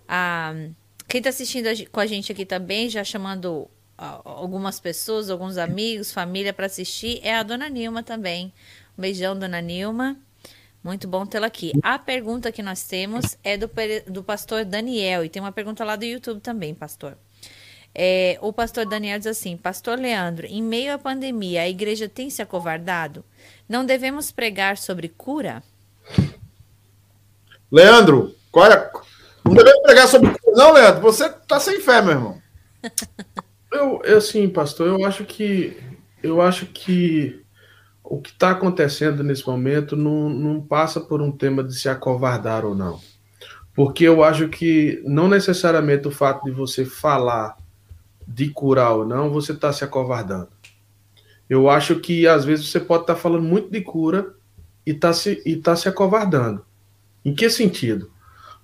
Ah, 0.08 0.54
quem 1.08 1.20
está 1.20 1.30
assistindo 1.30 1.68
com 1.92 2.00
a 2.00 2.06
gente 2.06 2.32
aqui 2.32 2.46
também, 2.46 2.90
já 2.90 3.04
chamando 3.04 3.70
algumas 3.98 4.80
pessoas, 4.80 5.30
alguns 5.30 5.58
amigos, 5.58 6.12
família 6.12 6.54
para 6.54 6.68
assistir, 6.68 7.20
é 7.22 7.36
a 7.36 7.44
dona 7.44 7.68
Nilma 7.68 8.02
também. 8.02 8.54
Um 8.98 9.02
beijão, 9.02 9.38
dona 9.38 9.60
Nilma. 9.60 10.18
Muito 10.84 11.08
bom 11.08 11.26
tê-la 11.26 11.48
aqui. 11.48 11.74
A 11.84 12.00
pergunta 12.00 12.52
que 12.52 12.64
nós 12.64 12.84
temos 12.84 13.38
é 13.44 13.58
do, 13.58 13.70
do 14.08 14.24
pastor 14.24 14.64
Daniel, 14.64 15.26
e 15.26 15.30
tem 15.30 15.42
uma 15.42 15.52
pergunta 15.52 15.84
lá 15.84 15.96
do 15.96 16.06
YouTube 16.06 16.40
também, 16.40 16.74
pastor. 16.74 17.18
É, 17.94 18.38
o 18.42 18.54
pastor 18.54 18.86
Daniel 18.86 19.18
diz 19.18 19.28
assim: 19.28 19.58
Pastor 19.58 20.00
Leandro, 20.00 20.46
em 20.46 20.62
meio 20.62 20.94
à 20.94 20.98
pandemia, 20.98 21.64
a 21.64 21.70
igreja 21.70 22.08
tem 22.08 22.30
se 22.30 22.42
acovardado? 22.42 23.26
Não 23.68 23.86
devemos 23.86 24.32
pregar 24.32 24.78
sobre 24.78 25.10
cura? 25.10 25.62
Leandro, 27.72 28.36
qual 28.52 28.72
é? 28.72 28.92
Não 29.44 29.54
devemos 29.54 29.82
pregar 29.82 30.08
sobre 30.08 30.30
cura, 30.30 30.56
não, 30.56 30.72
Leandro. 30.72 31.02
Você 31.02 31.26
está 31.26 31.60
sem 31.60 31.82
fé, 31.82 32.02
meu 32.02 32.12
irmão. 32.12 32.42
eu, 33.72 34.02
eu, 34.04 34.22
sim, 34.22 34.48
pastor, 34.48 34.88
eu 34.88 35.06
acho 35.06 35.26
que. 35.26 35.78
Eu 36.22 36.42
acho 36.42 36.66
que 36.68 37.39
o 38.10 38.20
que 38.20 38.32
está 38.32 38.52
acontecendo 38.52 39.24
nesse 39.24 39.46
momento 39.48 39.96
não, 39.96 40.30
não 40.30 40.60
passa 40.60 41.00
por 41.00 41.22
um 41.22 41.32
tema 41.32 41.64
de 41.64 41.76
se 41.76 41.88
acovardar 41.88 42.66
ou 42.66 42.74
não. 42.74 43.00
Porque 43.76 44.04
eu 44.04 44.24
acho 44.24 44.50
que 44.50 45.00
não 45.06 45.28
necessariamente 45.28 46.08
o 46.08 46.12
fato 46.12 46.44
de 46.44 46.52
você 46.52 46.84
falar 46.84 47.56
de 48.28 48.50
curar 48.50 48.94
ou 48.94 49.06
não, 49.06 49.30
você 49.30 49.52
está 49.52 49.72
se 49.72 49.84
acovardando. 49.84 50.50
Eu 51.48 51.70
acho 51.70 52.00
que 52.00 52.28
às 52.28 52.44
vezes 52.44 52.70
você 52.70 52.80
pode 52.80 53.04
estar 53.04 53.14
tá 53.14 53.20
falando 53.20 53.44
muito 53.44 53.70
de 53.70 53.82
cura 53.82 54.34
e 54.86 54.92
está 54.92 55.14
se, 55.14 55.42
e 55.46 55.56
tá 55.56 55.76
se 55.76 55.88
acovardando. 55.88 56.66
Em 57.24 57.34
que 57.34 57.48
sentido? 57.48 58.12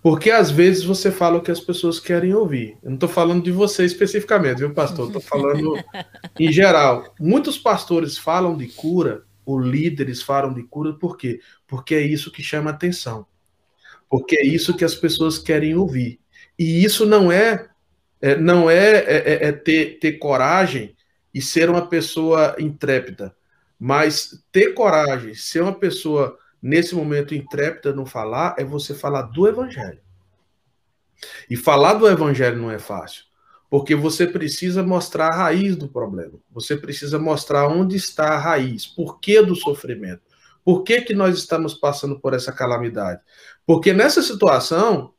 Porque 0.02 0.32
às 0.32 0.50
vezes 0.50 0.84
você 0.84 1.12
fala 1.12 1.38
o 1.38 1.42
que 1.42 1.52
as 1.52 1.60
pessoas 1.60 2.00
querem 2.00 2.34
ouvir. 2.34 2.78
Eu 2.82 2.90
não 2.90 2.96
estou 2.96 3.10
falando 3.10 3.44
de 3.44 3.52
você 3.52 3.86
especificamente, 3.86 4.58
viu, 4.58 4.74
pastor? 4.74 5.08
Estou 5.08 5.22
falando 5.22 5.74
em 6.40 6.52
geral. 6.52 7.14
Muitos 7.20 7.58
pastores 7.58 8.18
falam 8.18 8.58
de 8.58 8.68
cura 8.68 9.24
os 9.46 9.66
líderes 9.66 10.22
falam 10.22 10.54
de 10.54 10.64
cura, 10.64 10.94
por 10.94 11.18
quê? 11.18 11.40
Porque 11.68 11.96
é 11.96 12.02
isso 12.02 12.32
que 12.32 12.42
chama 12.42 12.72
atenção. 12.72 13.26
Porque 14.10 14.38
é 14.38 14.46
isso 14.46 14.76
que 14.76 14.86
as 14.86 14.96
pessoas 14.96 15.38
querem 15.38 15.76
ouvir. 15.76 16.20
E 16.58 16.84
isso 16.84 17.06
não 17.06 17.32
é, 17.32 17.70
é 18.22 18.36
não 18.36 18.70
é, 18.70 18.98
é, 18.98 19.34
é, 19.34 19.48
é 19.48 19.52
ter, 19.52 20.00
ter 20.00 20.14
coragem 20.14 20.96
e 21.34 21.42
ser 21.42 21.70
uma 21.70 21.86
pessoa 21.88 22.56
intrépida, 22.58 23.36
mas 23.78 24.42
ter 24.54 24.74
coragem, 24.74 25.34
ser 25.34 25.62
uma 25.62 25.78
pessoa 25.78 26.38
nesse 26.62 26.96
momento 26.96 27.36
intrépida 27.36 27.94
no 27.94 28.06
falar, 28.06 28.56
é 28.58 28.64
você 28.64 28.96
falar 28.96 29.24
do 29.24 29.48
evangelho. 29.48 30.00
E 31.50 31.58
falar 31.58 31.96
do 31.96 32.08
evangelho 32.08 32.58
não 32.58 32.72
é 32.72 32.80
fácil. 32.80 33.25
Porque 33.76 33.94
você 33.94 34.26
precisa 34.26 34.82
mostrar 34.82 35.28
a 35.28 35.36
raiz 35.36 35.76
do 35.76 35.90
problema. 35.90 36.40
Você 36.50 36.78
precisa 36.78 37.20
mostrar 37.20 37.68
onde 37.68 37.98
está 37.98 38.30
a 38.30 38.40
raiz, 38.40 38.88
por 38.88 39.20
que 39.20 39.42
do 39.42 39.54
sofrimento. 39.54 40.22
Por 40.64 40.84
que, 40.84 41.02
que 41.02 41.14
nós 41.14 41.38
estamos 41.38 41.74
passando 41.74 42.18
por 42.18 42.34
essa 42.34 42.54
calamidade? 42.54 43.20
Porque 43.66 43.92
nessa 43.92 44.22
situação, 44.22 45.12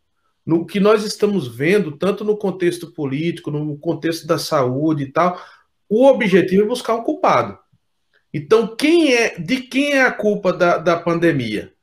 no 0.47 0.65
que 0.65 0.81
nós 0.81 1.05
estamos 1.05 1.47
vendo, 1.47 1.99
tanto 1.99 2.25
no 2.25 2.35
contexto 2.35 2.91
político, 2.91 3.51
no 3.51 3.77
contexto 3.77 4.27
da 4.27 4.39
saúde 4.39 5.03
e 5.03 5.13
tal, 5.13 5.39
o 5.87 6.07
objetivo 6.07 6.63
é 6.63 6.67
buscar 6.67 6.95
um 6.95 7.05
culpado. 7.05 7.59
Então, 8.33 8.75
quem 8.75 9.13
é, 9.13 9.39
de 9.39 9.61
quem 9.61 9.93
é 9.93 10.03
a 10.03 10.13
culpa 10.13 10.51
da, 10.51 10.79
da 10.79 10.97
pandemia? 10.97 11.75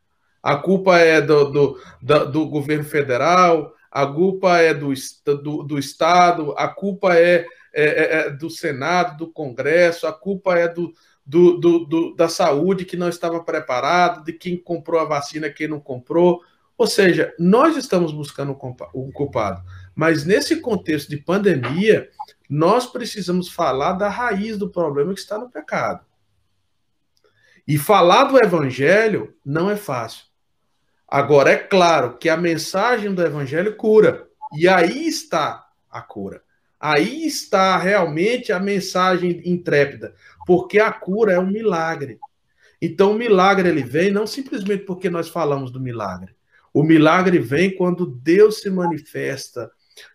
A 0.41 0.55
culpa 0.55 0.97
é 0.97 1.21
do, 1.21 1.51
do, 1.51 1.79
do, 2.01 2.31
do 2.31 2.45
governo 2.47 2.83
federal, 2.83 3.75
a 3.93 4.08
culpa 4.08 4.58
é 4.58 4.73
do, 4.73 4.91
do, 5.23 5.62
do 5.62 5.77
Estado, 5.77 6.56
a 6.58 6.67
culpa 6.67 7.15
é, 7.15 7.45
é, 7.71 7.84
é, 7.84 8.17
é, 8.21 8.29
do 8.32 8.49
Senado, 8.49 9.17
do 9.17 9.32
Congresso, 9.32 10.08
a 10.08 10.12
culpa 10.12 10.58
é 10.58 10.67
do, 10.67 10.91
do, 11.23 11.60
do, 11.60 12.15
da 12.15 12.27
saúde 12.27 12.86
que 12.86 12.97
não 12.97 13.08
estava 13.08 13.43
preparado, 13.43 14.25
de 14.25 14.34
quem 14.34 14.58
comprou 14.58 14.99
a 14.99 15.06
vacina, 15.06 15.47
quem 15.47 15.67
não 15.67 15.79
comprou. 15.79 16.41
Ou 16.75 16.88
seja, 16.88 17.36
nós 17.38 17.77
estamos 17.77 18.12
buscando 18.12 18.58
um 18.95 19.12
culpado. 19.12 19.62
Mas 19.93 20.25
nesse 20.25 20.60
contexto 20.60 21.10
de 21.10 21.17
pandemia, 21.17 22.10
nós 22.49 22.88
precisamos 22.88 23.47
falar 23.47 23.93
da 23.93 24.10
raiz 24.10 24.58
do 24.58 24.71
problema 24.71 25.13
que 25.13 25.19
está 25.19 25.38
no 25.38 25.51
pecado. 25.51 26.03
E 27.67 27.77
falar 27.77 28.23
do 28.23 28.43
evangelho 28.43 29.36
não 29.45 29.69
é 29.69 29.75
fácil. 29.75 30.33
Agora, 31.13 31.52
é 31.52 31.58
claro 31.58 32.17
que 32.17 32.28
a 32.28 32.36
mensagem 32.36 33.13
do 33.13 33.21
evangelho 33.23 33.76
cura. 33.76 34.28
E 34.58 34.67
aí 34.67 35.08
está 35.08 35.63
a 35.88 36.02
cura. 36.02 36.41
Aí 36.80 37.28
está 37.28 37.78
realmente 37.78 38.52
a 38.52 38.60
mensagem 38.60 39.39
intrépida, 39.45 40.15
porque 40.47 40.80
a 40.80 40.91
cura 40.91 41.34
é 41.34 41.39
um 41.39 41.45
milagre. 41.45 42.17
Então, 42.82 43.12
o 43.12 43.13
milagre 43.13 43.69
ele 43.69 43.84
vem 43.84 44.12
não 44.12 44.26
simplesmente 44.26 44.86
porque 44.86 45.08
nós 45.08 45.30
falamos 45.30 45.69
do 45.69 45.80
milagre. 45.80 46.36
O 46.73 46.82
milagre 46.82 47.38
vem 47.38 47.76
quando 47.76 48.08
Deus 48.08 48.62
se 48.62 48.71
manifesta 48.71 49.69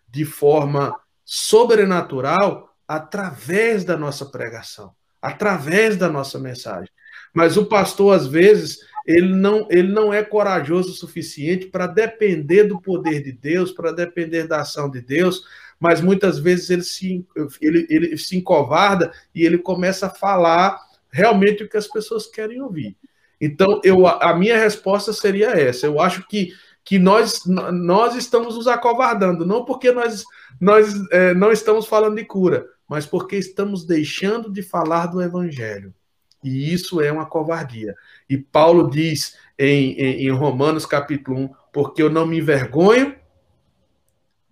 de 0.05 0.25
forma 0.25 0.93
sobrenatural 1.23 2.75
através 2.85 3.85
da 3.85 3.95
nossa 3.95 4.25
pregação, 4.25 4.93
através 5.21 5.95
da 5.95 6.09
nossa 6.09 6.37
mensagem. 6.37 6.89
Mas 7.33 7.55
o 7.55 7.67
pastor, 7.67 8.17
às 8.17 8.27
vezes, 8.27 8.79
ele 9.09 9.33
não, 9.33 9.67
ele 9.71 9.91
não 9.91 10.13
é 10.13 10.23
corajoso 10.23 10.91
o 10.91 10.95
suficiente 10.95 11.65
para 11.65 11.87
depender 11.87 12.65
do 12.65 12.79
poder 12.79 13.23
de 13.23 13.31
Deus, 13.31 13.71
para 13.71 13.91
depender 13.91 14.45
da 14.45 14.61
ação 14.61 14.87
de 14.87 15.01
Deus, 15.01 15.41
mas 15.79 15.99
muitas 15.99 16.37
vezes 16.37 16.69
ele 16.69 16.83
se, 16.83 17.25
ele, 17.59 17.87
ele 17.89 18.15
se 18.19 18.37
encovarda 18.37 19.11
e 19.33 19.43
ele 19.43 19.57
começa 19.57 20.05
a 20.05 20.11
falar 20.11 20.79
realmente 21.09 21.63
o 21.63 21.67
que 21.67 21.75
as 21.75 21.87
pessoas 21.87 22.27
querem 22.27 22.61
ouvir. 22.61 22.95
Então, 23.41 23.81
eu, 23.83 24.05
a 24.05 24.35
minha 24.35 24.59
resposta 24.59 25.11
seria 25.11 25.59
essa. 25.59 25.87
Eu 25.87 25.99
acho 25.99 26.27
que, 26.27 26.53
que 26.83 26.99
nós, 26.99 27.41
nós 27.47 28.13
estamos 28.13 28.57
nos 28.57 28.67
acovardando, 28.67 29.43
não 29.43 29.65
porque 29.65 29.91
nós, 29.91 30.23
nós 30.61 30.93
é, 31.11 31.33
não 31.33 31.51
estamos 31.51 31.87
falando 31.87 32.17
de 32.17 32.25
cura, 32.25 32.63
mas 32.87 33.07
porque 33.07 33.37
estamos 33.37 33.83
deixando 33.83 34.51
de 34.51 34.61
falar 34.61 35.07
do 35.07 35.19
evangelho. 35.19 35.95
E 36.43 36.73
isso 36.73 37.01
é 37.01 37.11
uma 37.11 37.25
covardia. 37.25 37.95
E 38.29 38.37
Paulo 38.37 38.89
diz 38.89 39.37
em, 39.57 39.93
em, 39.93 40.27
em, 40.27 40.31
Romanos 40.31 40.85
capítulo 40.85 41.37
1, 41.37 41.49
porque 41.73 42.01
eu 42.01 42.09
não 42.09 42.25
me 42.25 42.37
envergonho 42.37 43.15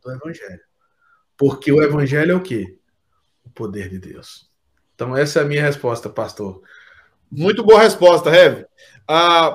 do 0.04 0.12
Evangelho. 0.12 0.62
Porque 1.38 1.72
o 1.72 1.82
Evangelho 1.82 2.32
é 2.32 2.36
o 2.36 2.42
quê? 2.42 2.78
O 3.46 3.50
poder 3.50 3.90
de 3.90 4.00
Deus. 4.00 4.50
Então, 4.96 5.16
essa 5.16 5.40
é 5.40 5.42
a 5.44 5.46
minha 5.46 5.62
resposta, 5.62 6.10
pastor. 6.10 6.62
Muito 7.32 7.64
boa 7.64 7.82
resposta, 7.82 8.30
Rev. 8.30 8.66
Ah, 9.08 9.52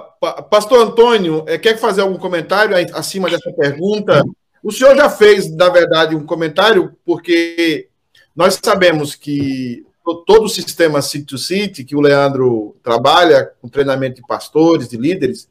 pastor 0.51 0.87
Antônio, 0.87 1.45
eh, 1.47 1.59
quer 1.59 1.77
fazer 1.77 2.01
algum 2.01 2.17
comentário 2.17 2.75
acima 2.95 3.29
dessa 3.29 3.53
pergunta? 3.53 4.23
O 4.63 4.71
senhor 4.71 4.97
já 4.97 5.11
fez, 5.11 5.55
na 5.55 5.69
verdade, 5.69 6.15
um 6.15 6.25
comentário, 6.25 6.97
porque 7.05 7.89
nós 8.35 8.59
sabemos 8.63 9.15
que 9.15 9.85
todo 10.27 10.45
o 10.45 10.49
sistema 10.49 11.01
City 11.01 11.25
to 11.25 11.39
City, 11.39 11.85
que 11.85 11.97
o 11.97 12.01
Leandro 12.01 12.77
trabalha, 12.83 13.51
com 13.61 13.69
treinamento 13.69 14.17
de 14.17 14.27
pastores, 14.27 14.89
de 14.89 14.97
líderes, 14.97 15.49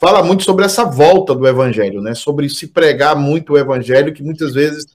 fala 0.00 0.22
muito 0.22 0.42
sobre 0.42 0.64
essa 0.64 0.84
volta 0.84 1.34
do 1.34 1.46
evangelho, 1.46 2.00
né? 2.00 2.14
Sobre 2.14 2.48
se 2.48 2.66
pregar 2.66 3.14
muito 3.14 3.52
o 3.52 3.58
evangelho, 3.58 4.12
que 4.12 4.22
muitas 4.22 4.52
vezes 4.52 4.86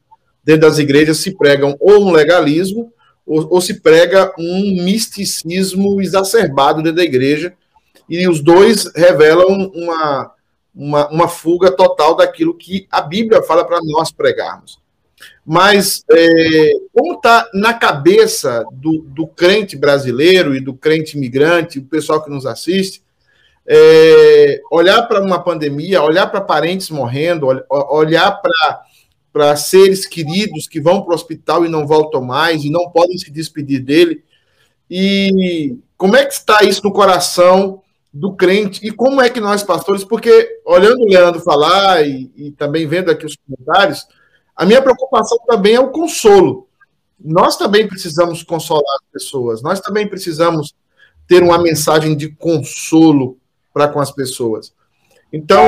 dentro 0.43 0.61
das 0.61 0.77
igrejas 0.77 1.17
se 1.17 1.37
pregam 1.37 1.75
ou 1.79 2.05
um 2.05 2.11
legalismo, 2.11 2.91
ou, 3.25 3.47
ou 3.49 3.61
se 3.61 3.81
prega 3.81 4.33
um 4.37 4.83
misticismo 4.83 6.01
exacerbado 6.01 6.81
dentro 6.81 6.97
da 6.97 7.03
igreja, 7.03 7.53
e 8.09 8.27
os 8.27 8.41
dois 8.41 8.89
revelam 8.95 9.71
uma, 9.73 10.31
uma, 10.73 11.09
uma 11.09 11.27
fuga 11.27 11.71
total 11.71 12.15
daquilo 12.15 12.53
que 12.53 12.87
a 12.91 13.01
Bíblia 13.01 13.43
fala 13.43 13.65
para 13.65 13.79
nós 13.83 14.11
pregarmos. 14.11 14.79
Mas 15.45 16.03
é, 16.11 16.71
como 16.93 17.13
está 17.13 17.49
na 17.53 17.73
cabeça 17.73 18.63
do, 18.71 18.99
do, 19.07 19.27
crente 19.27 19.75
brasileiro 19.75 20.55
e 20.55 20.59
do 20.59 20.73
crente 20.73 21.17
imigrante, 21.17 21.79
o 21.79 21.85
pessoal 21.85 22.23
que 22.23 22.29
nos 22.29 22.45
assiste, 22.45 23.01
é, 23.65 24.61
olhar 24.71 25.03
para 25.03 25.21
uma 25.21 25.41
pandemia, 25.41 26.03
olhar 26.03 26.27
para 26.27 26.41
parentes 26.41 26.89
morrendo, 26.89 27.47
olhar 27.69 28.41
para 29.31 29.55
seres 29.55 30.05
queridos 30.05 30.67
que 30.67 30.79
vão 30.79 31.01
para 31.01 31.11
o 31.11 31.15
hospital 31.15 31.65
e 31.65 31.69
não 31.69 31.87
voltam 31.87 32.21
mais 32.21 32.63
e 32.63 32.69
não 32.69 32.89
podem 32.89 33.17
se 33.17 33.31
despedir 33.31 33.81
dele. 33.81 34.23
E 34.89 35.77
como 35.97 36.15
é 36.15 36.25
que 36.25 36.33
está 36.33 36.63
isso 36.63 36.81
no 36.83 36.93
coração 36.93 37.81
do 38.17 38.35
crente. 38.35 38.85
E 38.85 38.91
como 38.91 39.21
é 39.21 39.29
que 39.29 39.39
nós, 39.39 39.63
pastores, 39.63 40.03
porque 40.03 40.59
olhando 40.65 41.01
o 41.01 41.09
Leandro 41.09 41.41
falar 41.41 42.05
e, 42.05 42.31
e 42.35 42.51
também 42.51 42.87
vendo 42.87 43.11
aqui 43.11 43.25
os 43.25 43.35
comentários, 43.35 44.07
a 44.57 44.65
minha 44.65 44.81
preocupação 44.81 45.37
também 45.45 45.75
é 45.75 45.79
o 45.79 45.91
consolo. 45.91 46.67
Nós 47.19 47.55
também 47.55 47.87
precisamos 47.87 48.41
consolar 48.41 48.95
as 49.01 49.11
pessoas, 49.11 49.61
nós 49.61 49.79
também 49.79 50.07
precisamos 50.07 50.73
ter 51.27 51.43
uma 51.43 51.61
mensagem 51.61 52.17
de 52.17 52.29
consolo 52.29 53.37
para 53.71 53.87
com 53.87 53.99
as 53.99 54.11
pessoas. 54.11 54.73
Então, 55.31 55.63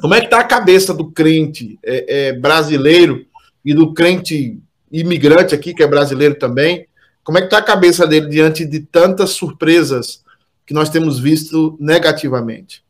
como 0.00 0.14
é 0.14 0.20
que 0.20 0.26
está 0.26 0.40
a 0.40 0.44
cabeça 0.44 0.92
do 0.92 1.10
crente 1.10 1.78
é, 1.82 2.28
é, 2.28 2.32
brasileiro 2.32 3.26
e 3.64 3.72
do 3.72 3.94
crente 3.94 4.60
imigrante 4.92 5.54
aqui, 5.54 5.72
que 5.72 5.82
é 5.82 5.86
brasileiro 5.86 6.34
também? 6.34 6.86
Como 7.22 7.38
é 7.38 7.40
que 7.40 7.46
está 7.46 7.58
a 7.58 7.62
cabeça 7.62 8.06
dele 8.06 8.28
diante 8.28 8.66
de 8.66 8.80
tantas 8.80 9.30
surpresas 9.30 10.22
que 10.66 10.74
nós 10.74 10.90
temos 10.90 11.18
visto 11.18 11.76
negativamente? 11.80 12.84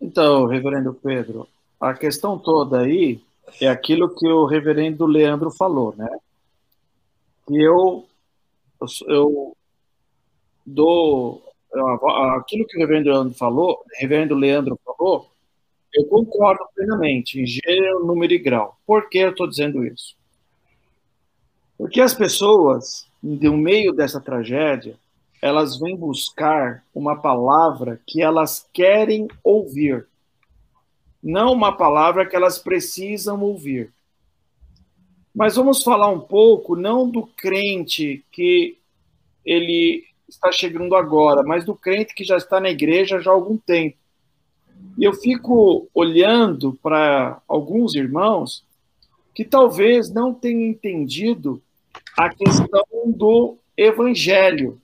Então, 0.00 0.46
reverendo 0.46 0.94
Pedro, 0.94 1.46
a 1.80 1.94
questão 1.94 2.38
toda 2.38 2.80
aí 2.80 3.20
é 3.60 3.66
aquilo 3.66 4.14
que 4.14 4.28
o 4.28 4.44
reverendo 4.44 5.06
Leandro 5.06 5.50
falou, 5.50 5.94
né? 5.96 6.08
Que 7.46 7.60
eu, 7.60 8.06
eu 9.08 9.56
dou 10.64 11.42
aquilo 12.36 12.66
que 12.66 12.76
o 12.76 12.80
reverendo 12.80 13.10
Leandro 13.10 13.34
falou, 13.34 13.82
reverendo 13.98 14.34
Leandro 14.34 14.78
falou, 14.84 15.30
eu 15.92 16.04
concordo 16.06 16.64
plenamente, 16.74 17.40
em 17.40 17.46
gênero, 17.46 18.04
número 18.04 18.32
e 18.32 18.38
grau. 18.38 18.76
Por 18.86 19.08
que 19.08 19.18
eu 19.18 19.30
estou 19.30 19.48
dizendo 19.48 19.84
isso? 19.84 20.14
Porque 21.76 22.00
as 22.00 22.14
pessoas, 22.14 23.06
no 23.22 23.56
meio 23.56 23.92
dessa 23.92 24.20
tragédia, 24.20 24.96
elas 25.42 25.78
vêm 25.78 25.96
buscar 25.96 26.84
uma 26.94 27.16
palavra 27.16 28.00
que 28.06 28.22
elas 28.22 28.68
querem 28.72 29.26
ouvir, 29.42 30.06
não 31.22 31.52
uma 31.52 31.76
palavra 31.76 32.26
que 32.26 32.34
elas 32.34 32.58
precisam 32.58 33.42
ouvir. 33.42 33.92
Mas 35.34 35.56
vamos 35.56 35.82
falar 35.82 36.08
um 36.08 36.20
pouco 36.20 36.74
não 36.74 37.08
do 37.08 37.26
crente 37.26 38.24
que 38.32 38.78
ele 39.44 40.04
está 40.28 40.50
chegando 40.50 40.94
agora, 40.94 41.42
mas 41.42 41.64
do 41.64 41.74
crente 41.74 42.14
que 42.14 42.24
já 42.24 42.36
está 42.36 42.60
na 42.60 42.70
igreja 42.70 43.20
já 43.20 43.30
há 43.30 43.34
algum 43.34 43.56
tempo. 43.56 43.96
E 44.98 45.04
eu 45.04 45.12
fico 45.12 45.88
olhando 45.94 46.78
para 46.82 47.40
alguns 47.46 47.94
irmãos 47.94 48.64
que 49.34 49.44
talvez 49.44 50.10
não 50.10 50.34
tenham 50.34 50.68
entendido 50.68 51.62
a 52.16 52.28
questão 52.28 52.84
do 53.06 53.56
evangelho. 53.76 54.80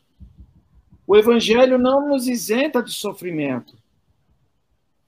O 1.07 1.17
evangelho 1.17 1.79
não 1.79 2.09
nos 2.09 2.27
isenta 2.27 2.83
de 2.83 2.93
sofrimento. 2.93 3.76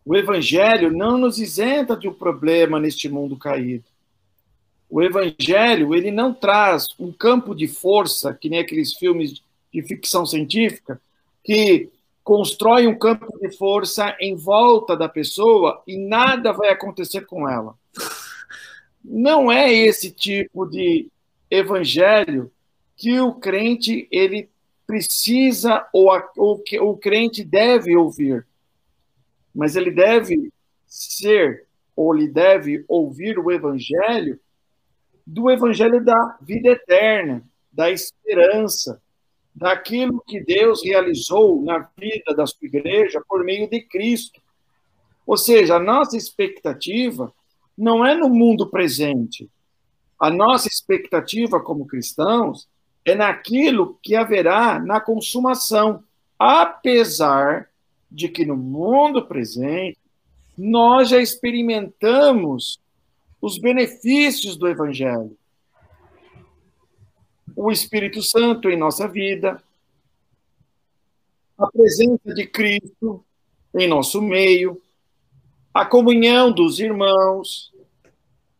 O 0.08 0.16
evangelho 0.16 0.90
não 0.90 1.18
nos 1.18 1.38
isenta 1.38 1.94
de 1.94 2.08
um 2.08 2.14
problema 2.14 2.80
neste 2.80 3.10
mundo 3.10 3.36
caído. 3.36 3.84
O 4.88 5.02
evangelho, 5.02 5.94
ele 5.94 6.10
não 6.10 6.32
traz 6.32 6.86
um 6.98 7.12
campo 7.12 7.54
de 7.54 7.68
força, 7.68 8.32
que 8.32 8.48
nem 8.48 8.60
aqueles 8.60 8.94
filmes 8.94 9.42
de 9.70 9.82
ficção 9.82 10.24
científica, 10.24 10.98
que 11.44 11.90
constrói 12.24 12.86
um 12.86 12.98
campo 12.98 13.38
de 13.38 13.54
força 13.54 14.16
em 14.18 14.34
volta 14.34 14.96
da 14.96 15.10
pessoa 15.10 15.82
e 15.86 15.98
nada 15.98 16.52
vai 16.52 16.70
acontecer 16.70 17.26
com 17.26 17.46
ela. 17.46 17.74
Não 19.04 19.52
é 19.52 19.70
esse 19.70 20.10
tipo 20.10 20.64
de 20.64 21.10
evangelho 21.50 22.50
que 22.96 23.20
o 23.20 23.34
crente 23.34 24.08
ele 24.10 24.48
precisa 24.86 25.86
ou, 25.92 26.08
ou 26.34 26.58
que 26.60 26.80
o 26.80 26.96
crente 26.96 27.44
deve 27.44 27.94
ouvir. 27.94 28.47
Mas 29.58 29.74
ele 29.74 29.90
deve 29.90 30.52
ser 30.86 31.66
ou 31.96 32.14
ele 32.14 32.28
deve 32.28 32.84
ouvir 32.86 33.40
o 33.40 33.50
evangelho 33.50 34.38
do 35.26 35.50
evangelho 35.50 36.02
da 36.02 36.38
vida 36.40 36.68
eterna, 36.68 37.42
da 37.72 37.90
esperança, 37.90 39.02
daquilo 39.52 40.22
que 40.28 40.38
Deus 40.38 40.84
realizou 40.84 41.60
na 41.60 41.90
vida 41.98 42.32
da 42.36 42.46
sua 42.46 42.68
igreja 42.68 43.20
por 43.28 43.42
meio 43.42 43.68
de 43.68 43.80
Cristo. 43.80 44.40
Ou 45.26 45.36
seja, 45.36 45.74
a 45.74 45.80
nossa 45.80 46.16
expectativa 46.16 47.34
não 47.76 48.06
é 48.06 48.14
no 48.14 48.28
mundo 48.28 48.70
presente, 48.70 49.50
a 50.20 50.30
nossa 50.30 50.68
expectativa 50.68 51.60
como 51.60 51.84
cristãos 51.84 52.68
é 53.04 53.16
naquilo 53.16 53.98
que 54.04 54.14
haverá 54.14 54.78
na 54.78 55.00
consumação, 55.00 56.04
apesar 56.38 57.67
de 58.10 58.28
que 58.28 58.44
no 58.44 58.56
mundo 58.56 59.26
presente 59.26 59.98
nós 60.56 61.10
já 61.10 61.20
experimentamos 61.20 62.80
os 63.40 63.58
benefícios 63.58 64.56
do 64.56 64.66
Evangelho. 64.66 65.36
O 67.54 67.70
Espírito 67.70 68.22
Santo 68.22 68.68
em 68.68 68.76
nossa 68.76 69.06
vida, 69.06 69.62
a 71.56 71.66
presença 71.68 72.34
de 72.34 72.46
Cristo 72.46 73.24
em 73.74 73.86
nosso 73.86 74.20
meio, 74.20 74.80
a 75.72 75.84
comunhão 75.84 76.50
dos 76.50 76.80
irmãos, 76.80 77.72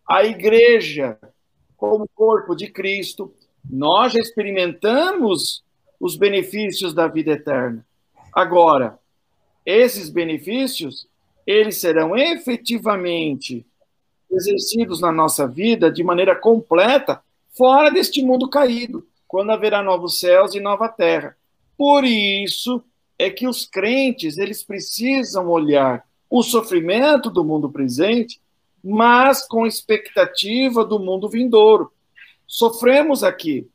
a 0.06 0.24
igreja 0.24 1.18
como 1.76 2.08
corpo 2.14 2.54
de 2.54 2.68
Cristo, 2.68 3.32
nós 3.68 4.12
já 4.12 4.20
experimentamos 4.20 5.64
os 6.00 6.16
benefícios 6.16 6.94
da 6.94 7.06
vida 7.06 7.32
eterna. 7.32 7.84
Agora, 8.32 8.98
esses 9.70 10.08
benefícios, 10.08 11.06
eles 11.46 11.78
serão 11.78 12.16
efetivamente 12.16 13.66
exercidos 14.30 15.00
na 15.00 15.10
nossa 15.10 15.46
vida 15.46 15.90
de 15.90 16.04
maneira 16.04 16.34
completa 16.34 17.22
fora 17.56 17.90
deste 17.90 18.22
mundo 18.22 18.48
caído, 18.48 19.06
quando 19.26 19.50
haverá 19.50 19.82
novos 19.82 20.18
céus 20.20 20.54
e 20.54 20.60
nova 20.60 20.88
terra. 20.88 21.36
Por 21.76 22.04
isso 22.04 22.82
é 23.18 23.30
que 23.30 23.46
os 23.46 23.66
crentes, 23.66 24.38
eles 24.38 24.62
precisam 24.62 25.48
olhar 25.48 26.04
o 26.30 26.42
sofrimento 26.42 27.30
do 27.30 27.44
mundo 27.44 27.70
presente 27.70 28.40
mas 28.82 29.46
com 29.46 29.66
expectativa 29.66 30.84
do 30.84 30.98
mundo 30.98 31.28
vindouro. 31.28 31.92
Sofremos 32.46 33.22
aqui, 33.22 33.68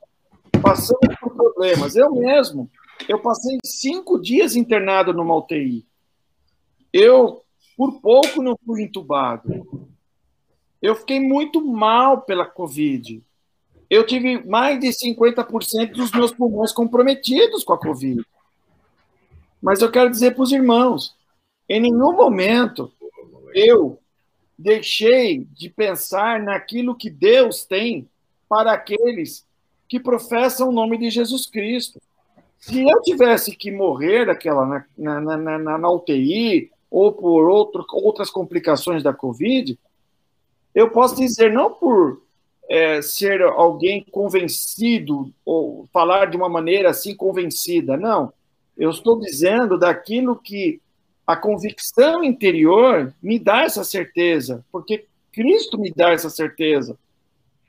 passamos 0.62 1.16
por 1.20 1.36
problemas. 1.36 1.96
Eu 1.96 2.12
mesmo, 2.12 2.70
eu 3.08 3.20
passei 3.20 3.58
cinco 3.64 4.20
dias 4.20 4.56
internado 4.56 5.14
numa 5.14 5.36
UTI. 5.36 5.86
Eu, 6.91 7.43
por 7.76 7.99
pouco, 7.99 8.41
não 8.41 8.58
fui 8.66 8.84
entubado. 8.84 9.88
Eu 10.82 10.95
fiquei 10.95 11.20
muito 11.20 11.66
mal 11.66 12.22
pela 12.22 12.45
Covid. 12.45 13.24
Eu 13.89 14.06
tive 14.06 14.43
mais 14.45 14.80
de 14.80 14.88
50% 14.88 15.91
dos 15.93 16.12
meus 16.12 16.32
pulmões 16.32 16.72
comprometidos 16.72 17.64
com 17.64 17.74
a 17.74 17.80
Covid. 17.80 18.24
Mas 19.62 19.82
eu 19.82 19.89
quero 19.89 20.10
dizer 20.10 20.36
para 20.36 20.43
os 20.43 20.51
irmãos: 20.51 21.16
em 21.70 21.80
nenhum 21.80 22.14
momento 22.14 22.91
eu 23.54 23.99
deixei 24.58 25.45
de 25.51 25.70
pensar 25.70 26.41
naquilo 26.41 26.95
que 26.95 27.10
Deus 27.10 27.64
tem 27.64 28.10
para 28.49 28.74
aqueles 28.74 29.45
que 29.88 29.99
professam 29.99 30.70
o 30.70 30.74
nome 30.74 30.97
de 30.97 31.10
Jesus 31.10 31.45
Cristo. 31.45 32.01
Se 32.66 32.82
eu 32.82 33.01
tivesse 33.01 33.53
que 33.57 33.70
morrer 33.70 34.26
daquela, 34.26 34.66
na, 34.97 35.20
na, 35.20 35.38
na, 35.38 35.78
na 35.78 35.91
UTI 35.91 36.72
ou 36.89 37.11
por 37.11 37.49
outro, 37.49 37.86
outras 37.91 38.30
complicações 38.30 39.03
da 39.03 39.14
Covid, 39.14 39.78
eu 40.74 40.89
posso 40.89 41.14
dizer, 41.14 41.51
não 41.51 41.74
por 41.74 42.22
é, 42.70 43.01
ser 43.01 43.41
alguém 43.41 44.05
convencido 44.09 45.30
ou 45.43 45.89
falar 45.91 46.28
de 46.28 46.38
uma 46.38 46.47
maneira 46.47 46.89
assim 46.91 47.14
convencida, 47.14 47.97
não. 47.97 48.32
Eu 48.78 48.91
estou 48.91 49.20
dizendo 49.20 49.78
daquilo 49.78 50.34
que 50.34 50.80
a 51.28 51.36
convicção 51.36 52.24
interior 52.24 53.14
me 53.22 53.39
dá 53.39 53.64
essa 53.64 53.84
certeza, 53.84 54.64
porque 54.72 55.05
Cristo 55.34 55.78
me 55.78 55.91
dá 55.91 56.11
essa 56.11 56.30
certeza. 56.30 56.97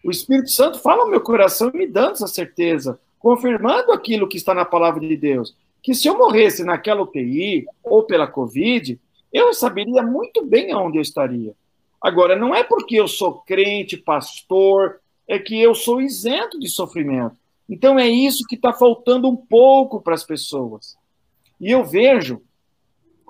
O 0.05 0.11
Espírito 0.13 0.53
Santo 0.53 0.79
fala 0.79 1.05
no 1.05 1.11
meu 1.11 1.21
coração 1.21 1.73
me 1.75 1.85
dando 1.85 2.13
essa 2.13 2.29
certeza, 2.29 3.01
confirmando 3.25 3.91
aquilo 3.91 4.29
que 4.29 4.37
está 4.37 4.53
na 4.53 4.67
palavra 4.67 5.01
de 5.01 5.17
Deus. 5.17 5.57
Que 5.83 5.95
se 5.95 6.07
eu 6.07 6.19
morresse 6.19 6.63
naquela 6.63 7.01
UTI 7.01 7.65
ou 7.83 8.03
pela 8.03 8.27
Covid, 8.27 9.01
eu 9.33 9.55
saberia 9.55 10.03
muito 10.03 10.45
bem 10.45 10.73
aonde 10.73 10.99
eu 10.99 11.03
estaria. 11.03 11.55
Agora, 12.03 12.37
não 12.37 12.55
é 12.55 12.63
porque 12.63 12.97
eu 13.01 13.09
sou 13.09 13.41
crente, 13.47 13.97
pastor, 13.97 15.01
é 15.27 15.39
que 15.39 15.59
eu 15.59 15.75
sou 15.75 16.03
isento 16.03 16.61
de 16.61 16.69
sofrimento. 16.69 17.35
Então, 17.67 17.99
é 17.99 18.07
isso 18.07 18.45
que 18.47 18.57
está 18.57 18.75
faltando 18.75 19.27
um 19.27 19.37
pouco 19.37 20.03
para 20.03 20.13
as 20.13 20.23
pessoas. 20.23 20.95
E 21.59 21.71
eu 21.71 21.83
vejo 21.83 22.43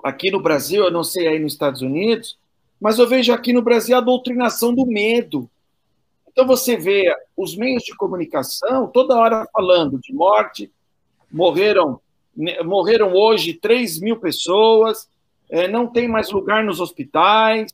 aqui 0.03 0.29
no 0.29 0.41
Brasil, 0.41 0.83
eu 0.83 0.91
não 0.91 1.05
sei 1.05 1.25
aí 1.25 1.39
nos 1.39 1.53
Estados 1.53 1.81
Unidos, 1.81 2.37
mas 2.81 2.99
eu 2.99 3.07
vejo 3.07 3.31
aqui 3.31 3.53
no 3.53 3.61
Brasil 3.61 3.95
a 3.95 4.01
doutrinação 4.01 4.75
do 4.75 4.85
medo. 4.85 5.49
Então 6.35 6.45
você 6.45 6.75
vê 6.75 7.15
os 7.37 7.55
meios 7.55 7.81
de 7.83 7.95
comunicação 7.95 8.87
toda 8.87 9.15
hora 9.15 9.47
falando 9.53 9.97
de 9.99 10.13
morte, 10.13 10.69
morreram 11.31 12.01
morreram 12.65 13.13
hoje 13.13 13.53
3 13.53 14.01
mil 14.01 14.17
pessoas, 14.17 15.07
é, 15.49 15.65
não 15.69 15.87
tem 15.87 16.09
mais 16.09 16.29
lugar 16.29 16.61
nos 16.61 16.81
hospitais, 16.81 17.73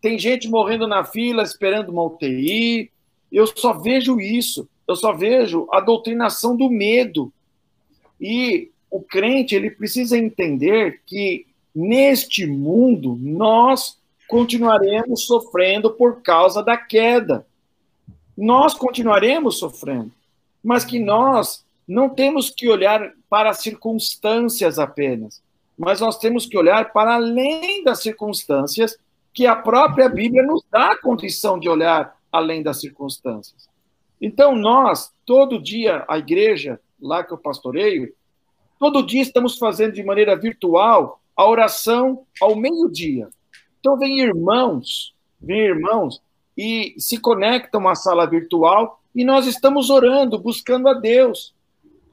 tem 0.00 0.18
gente 0.18 0.48
morrendo 0.48 0.88
na 0.88 1.04
fila 1.04 1.44
esperando 1.44 1.90
uma 1.90 2.02
UTI. 2.02 2.90
Eu 3.30 3.46
só 3.46 3.72
vejo 3.72 4.18
isso, 4.18 4.68
eu 4.88 4.96
só 4.96 5.12
vejo 5.12 5.68
a 5.70 5.78
doutrinação 5.78 6.56
do 6.56 6.68
medo. 6.68 7.32
E 8.20 8.72
o 8.90 9.00
crente 9.00 9.54
ele 9.54 9.70
precisa 9.70 10.18
entender 10.18 11.00
que 11.06 11.46
neste 11.72 12.44
mundo 12.44 13.16
nós 13.20 13.96
continuaremos 14.26 15.26
sofrendo 15.26 15.92
por 15.92 16.20
causa 16.22 16.60
da 16.60 16.76
queda. 16.76 17.46
Nós 18.36 18.74
continuaremos 18.74 19.58
sofrendo, 19.58 20.12
mas 20.62 20.84
que 20.84 20.98
nós 20.98 21.64
não 21.86 22.08
temos 22.08 22.50
que 22.50 22.68
olhar 22.68 23.12
para 23.28 23.50
as 23.50 23.58
circunstâncias 23.58 24.78
apenas, 24.78 25.42
mas 25.76 26.00
nós 26.00 26.18
temos 26.18 26.46
que 26.46 26.56
olhar 26.56 26.92
para 26.92 27.14
além 27.14 27.82
das 27.82 28.02
circunstâncias, 28.02 28.96
que 29.32 29.46
a 29.46 29.56
própria 29.56 30.08
Bíblia 30.08 30.42
nos 30.42 30.64
dá 30.70 30.92
a 30.92 31.00
condição 31.00 31.58
de 31.58 31.68
olhar 31.68 32.16
além 32.30 32.62
das 32.62 32.80
circunstâncias. 32.80 33.68
Então, 34.20 34.54
nós, 34.54 35.12
todo 35.24 35.60
dia, 35.60 36.04
a 36.06 36.18
igreja, 36.18 36.78
lá 37.00 37.24
que 37.24 37.32
eu 37.32 37.38
pastoreio, 37.38 38.12
todo 38.78 39.06
dia 39.06 39.22
estamos 39.22 39.56
fazendo 39.56 39.92
de 39.92 40.02
maneira 40.02 40.36
virtual 40.36 41.20
a 41.34 41.48
oração 41.48 42.26
ao 42.40 42.54
meio-dia. 42.54 43.28
Então, 43.78 43.96
vem 43.96 44.20
irmãos, 44.20 45.14
vem 45.40 45.60
irmãos 45.60 46.20
e 46.60 46.94
se 46.98 47.18
conectam 47.18 47.88
à 47.88 47.94
sala 47.94 48.26
virtual 48.26 49.00
e 49.14 49.24
nós 49.24 49.46
estamos 49.46 49.88
orando, 49.90 50.38
buscando 50.38 50.88
a 50.88 50.94
Deus 50.94 51.54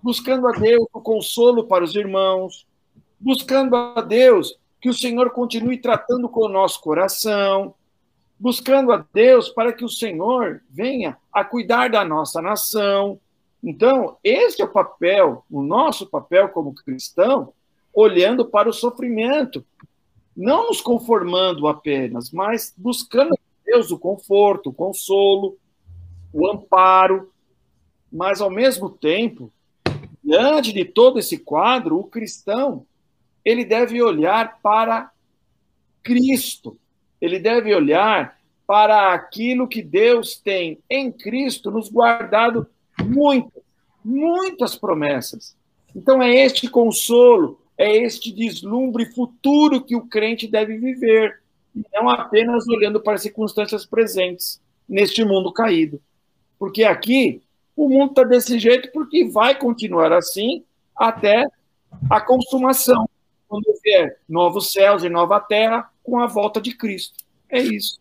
buscando 0.01 0.47
a 0.47 0.51
Deus 0.51 0.87
o 0.93 1.01
consolo 1.01 1.65
para 1.65 1.83
os 1.83 1.95
irmãos, 1.95 2.65
buscando 3.19 3.75
a 3.75 4.01
Deus 4.01 4.57
que 4.79 4.89
o 4.89 4.93
Senhor 4.93 5.31
continue 5.31 5.77
tratando 5.77 6.29
com 6.29 6.45
o 6.45 6.49
nosso 6.49 6.79
coração, 6.81 7.73
buscando 8.39 8.91
a 8.91 9.05
Deus 9.13 9.49
para 9.49 9.73
que 9.73 9.83
o 9.83 9.89
Senhor 9.89 10.61
venha 10.69 11.17
a 11.33 11.43
cuidar 11.43 11.89
da 11.89 12.05
nossa 12.05 12.41
nação. 12.41 13.19
Então, 13.63 14.17
esse 14.23 14.61
é 14.61 14.65
o 14.65 14.71
papel, 14.71 15.43
o 15.49 15.61
nosso 15.61 16.07
papel 16.07 16.49
como 16.49 16.73
cristão, 16.73 17.51
olhando 17.93 18.45
para 18.45 18.69
o 18.69 18.73
sofrimento, 18.73 19.65
não 20.35 20.67
nos 20.67 20.79
conformando 20.79 21.67
apenas, 21.67 22.31
mas 22.31 22.73
buscando 22.77 23.37
Deus 23.67 23.91
o 23.91 23.99
conforto, 23.99 24.69
o 24.69 24.73
consolo, 24.73 25.57
o 26.31 26.49
amparo, 26.49 27.29
mas 28.09 28.39
ao 28.39 28.49
mesmo 28.49 28.89
tempo 28.89 29.51
diante 30.23 30.71
de 30.71 30.85
todo 30.85 31.19
esse 31.19 31.37
quadro, 31.37 31.99
o 31.99 32.05
cristão 32.05 32.85
ele 33.43 33.65
deve 33.65 34.01
olhar 34.01 34.59
para 34.61 35.11
Cristo. 36.01 36.77
Ele 37.19 37.39
deve 37.39 37.75
olhar 37.75 38.37
para 38.65 39.13
aquilo 39.13 39.67
que 39.67 39.81
Deus 39.81 40.37
tem 40.37 40.79
em 40.89 41.11
Cristo 41.11 41.69
nos 41.69 41.89
guardado 41.89 42.67
muitas, 43.03 43.63
muitas 44.03 44.75
promessas. 44.75 45.55
Então 45.93 46.21
é 46.21 46.33
este 46.33 46.69
consolo, 46.69 47.59
é 47.77 47.97
este 47.97 48.31
deslumbre 48.31 49.05
futuro 49.13 49.83
que 49.83 49.95
o 49.95 50.07
crente 50.07 50.47
deve 50.47 50.77
viver, 50.77 51.41
e 51.77 51.97
não 51.97 52.09
apenas 52.09 52.67
olhando 52.67 52.99
para 52.99 53.13
as 53.13 53.21
circunstâncias 53.21 53.85
presentes 53.85 54.59
neste 54.87 55.23
mundo 55.23 55.51
caído. 55.51 56.01
Porque 56.57 56.83
aqui 56.83 57.41
o 57.75 57.87
mundo 57.87 58.09
está 58.09 58.23
desse 58.23 58.57
jeito 58.57 58.91
porque 58.91 59.29
vai 59.29 59.57
continuar 59.57 60.11
assim 60.11 60.63
até 60.95 61.45
a 62.09 62.19
consumação, 62.19 63.07
quando 63.47 63.65
vier 63.83 64.17
novos 64.27 64.71
céus 64.71 65.03
e 65.03 65.09
nova 65.09 65.39
terra 65.39 65.89
com 66.03 66.19
a 66.19 66.27
volta 66.27 66.59
de 66.59 66.75
Cristo. 66.75 67.15
É 67.49 67.59
isso. 67.59 67.99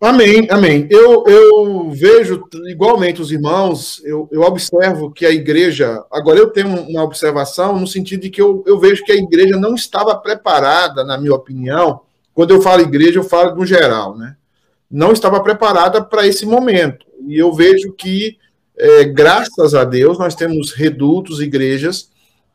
Amém, 0.00 0.46
amém. 0.48 0.86
Eu, 0.88 1.24
eu 1.26 1.90
vejo 1.90 2.44
igualmente 2.68 3.20
os 3.20 3.32
irmãos, 3.32 4.00
eu, 4.04 4.28
eu 4.30 4.42
observo 4.42 5.10
que 5.10 5.26
a 5.26 5.30
igreja. 5.30 6.04
Agora, 6.12 6.38
eu 6.38 6.50
tenho 6.50 6.68
uma 6.68 7.02
observação 7.02 7.78
no 7.78 7.86
sentido 7.86 8.20
de 8.20 8.30
que 8.30 8.40
eu, 8.40 8.62
eu 8.64 8.78
vejo 8.78 9.04
que 9.04 9.10
a 9.10 9.16
igreja 9.16 9.56
não 9.56 9.74
estava 9.74 10.14
preparada, 10.14 11.02
na 11.02 11.18
minha 11.18 11.34
opinião. 11.34 12.02
Quando 12.38 12.52
eu 12.52 12.62
falo 12.62 12.82
igreja, 12.82 13.18
eu 13.18 13.24
falo 13.24 13.56
no 13.56 13.66
geral, 13.66 14.16
né? 14.16 14.36
Não 14.88 15.10
estava 15.10 15.42
preparada 15.42 16.00
para 16.00 16.24
esse 16.24 16.46
momento. 16.46 17.04
E 17.26 17.36
eu 17.36 17.52
vejo 17.52 17.92
que 17.94 18.38
é, 18.78 19.02
graças 19.02 19.74
a 19.74 19.82
Deus, 19.82 20.20
nós 20.20 20.36
temos 20.36 20.70
redutos, 20.72 21.40
igrejas, 21.40 22.10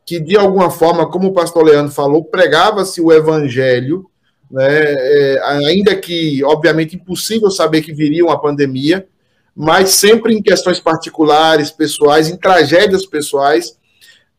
que 0.06 0.22
de 0.22 0.38
alguma 0.38 0.70
forma, 0.70 1.12
como 1.12 1.28
o 1.28 1.34
pastor 1.34 1.66
Leandro 1.66 1.92
falou, 1.92 2.24
pregava-se 2.24 3.02
o 3.02 3.12
evangelho, 3.12 4.10
né, 4.50 4.64
é, 4.64 5.42
ainda 5.48 5.94
que, 5.98 6.42
obviamente, 6.46 6.96
impossível 6.96 7.52
saber 7.52 7.82
que 7.82 7.92
viria 7.92 8.24
uma 8.24 8.40
pandemia, 8.40 9.06
mas 9.54 9.90
sempre 9.90 10.34
em 10.34 10.42
questões 10.42 10.80
particulares, 10.80 11.72
pessoais, 11.72 12.30
em 12.30 12.38
tragédias 12.38 13.06
pessoais, 13.06 13.78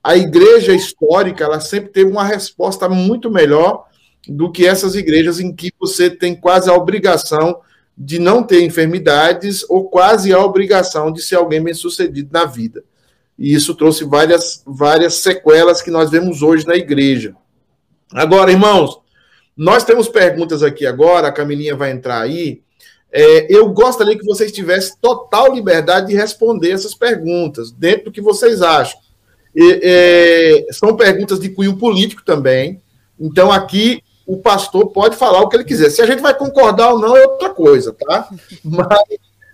a 0.03 0.17
igreja 0.17 0.73
histórica, 0.73 1.45
ela 1.45 1.61
sempre 1.61 1.91
teve 1.91 2.11
uma 2.11 2.25
resposta 2.25 2.89
muito 2.89 3.31
melhor 3.31 3.93
do 4.29 4.51
que 4.51 4.67
essas 4.67 4.95
igrejas 4.95 5.41
em 5.41 5.53
que 5.53 5.73
você 5.79 6.11
tem 6.11 6.35
quase 6.35 6.71
a 6.71 6.75
obrigação 6.75 7.61
de 7.97 8.19
não 8.19 8.43
ter 8.43 8.63
enfermidades 8.63 9.65
ou 9.69 9.89
quase 9.89 10.33
a 10.33 10.41
obrigação 10.41 11.13
de 11.13 11.23
ser 11.23 11.37
alguém 11.37 11.63
bem-sucedido 11.63 12.29
na 12.33 12.45
vida. 12.45 12.83
E 13.39 13.53
isso 13.53 13.75
trouxe 13.75 14.05
várias, 14.05 14.63
várias 14.67 15.15
sequelas 15.15 15.83
que 15.83 15.91
nós 15.91 16.11
vemos 16.11 16.43
hoje 16.43 16.67
na 16.67 16.75
igreja. 16.75 17.35
Agora, 18.13 18.51
irmãos, 18.51 19.01
nós 19.57 19.85
temos 19.85 20.09
perguntas 20.09 20.63
aqui 20.63 20.87
agora, 20.87 21.29
a 21.29 21.33
Camilinha 21.33 21.77
vai 21.77 21.91
entrar 21.91 22.21
aí. 22.21 22.63
É, 23.13 23.47
eu 23.49 23.69
gostaria 23.69 24.19
que 24.19 24.25
vocês 24.25 24.51
tivessem 24.51 24.97
total 25.01 25.55
liberdade 25.55 26.09
de 26.09 26.15
responder 26.15 26.73
essas 26.73 26.95
perguntas, 26.95 27.71
dentro 27.71 28.07
do 28.07 28.13
que 28.13 28.21
vocês 28.21 28.61
acham. 28.61 28.99
E, 29.55 29.81
é, 29.83 30.73
são 30.73 30.97
perguntas 30.97 31.39
de 31.39 31.49
cunho 31.49 31.77
político 31.77 32.25
também. 32.25 32.83
Então, 33.19 33.53
aqui 33.53 34.03
o 34.27 34.39
pastor 34.39 34.91
pode 34.91 35.17
falar 35.17 35.41
o 35.41 35.49
que 35.49 35.57
ele 35.57 35.65
quiser. 35.65 35.91
Se 35.91 36.01
a 36.01 36.07
gente 36.07 36.23
vai 36.23 36.35
concordar 36.35 36.93
ou 36.93 36.99
não 36.99 37.17
é 37.17 37.27
outra 37.27 37.51
coisa, 37.51 37.93
tá? 37.93 38.29
Mas 38.65 38.99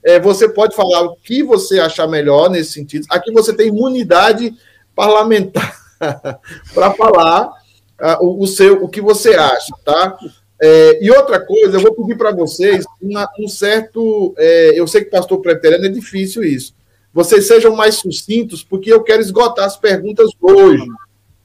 é, 0.04 0.18
você 0.18 0.48
pode 0.48 0.74
falar 0.74 1.02
o 1.02 1.16
que 1.16 1.42
você 1.42 1.80
achar 1.80 2.06
melhor 2.06 2.48
nesse 2.48 2.72
sentido. 2.72 3.06
Aqui 3.10 3.32
você 3.32 3.54
tem 3.54 3.68
imunidade 3.68 4.54
parlamentar 4.94 5.76
para 6.74 6.92
falar 6.92 7.48
uh, 7.48 8.24
o, 8.24 8.42
o, 8.42 8.46
seu, 8.46 8.82
o 8.84 8.88
que 8.88 9.00
você 9.00 9.34
acha, 9.34 9.72
tá? 9.84 10.16
É, 10.62 11.02
e 11.02 11.10
outra 11.10 11.40
coisa, 11.40 11.76
eu 11.76 11.80
vou 11.80 11.94
pedir 11.94 12.16
para 12.16 12.32
vocês 12.32 12.84
uma, 13.00 13.26
um 13.38 13.48
certo. 13.48 14.34
É, 14.36 14.78
eu 14.78 14.86
sei 14.86 15.04
que 15.04 15.10
pastor 15.10 15.40
preteriano 15.40 15.86
é 15.86 15.88
difícil 15.88 16.44
isso. 16.44 16.74
Vocês 17.12 17.46
sejam 17.46 17.74
mais 17.74 17.96
sucintos, 17.96 18.62
porque 18.62 18.92
eu 18.92 19.02
quero 19.02 19.20
esgotar 19.22 19.64
as 19.64 19.76
perguntas 19.76 20.30
hoje. 20.40 20.84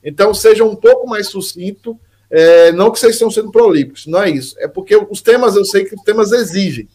Então, 0.03 0.33
sejam 0.33 0.69
um 0.69 0.75
pouco 0.75 1.07
mais 1.07 1.27
sucintos 1.27 1.95
é, 2.29 2.71
não 2.71 2.91
que 2.91 2.99
vocês 2.99 3.13
estão 3.13 3.29
sendo 3.29 3.51
prolíficos, 3.51 4.05
não 4.07 4.21
é 4.21 4.29
isso. 4.29 4.55
É 4.59 4.67
porque 4.67 4.95
os 4.95 5.21
temas, 5.21 5.55
eu 5.55 5.65
sei 5.65 5.85
que 5.85 5.95
os 5.95 6.01
temas 6.01 6.31
exigem. 6.31 6.87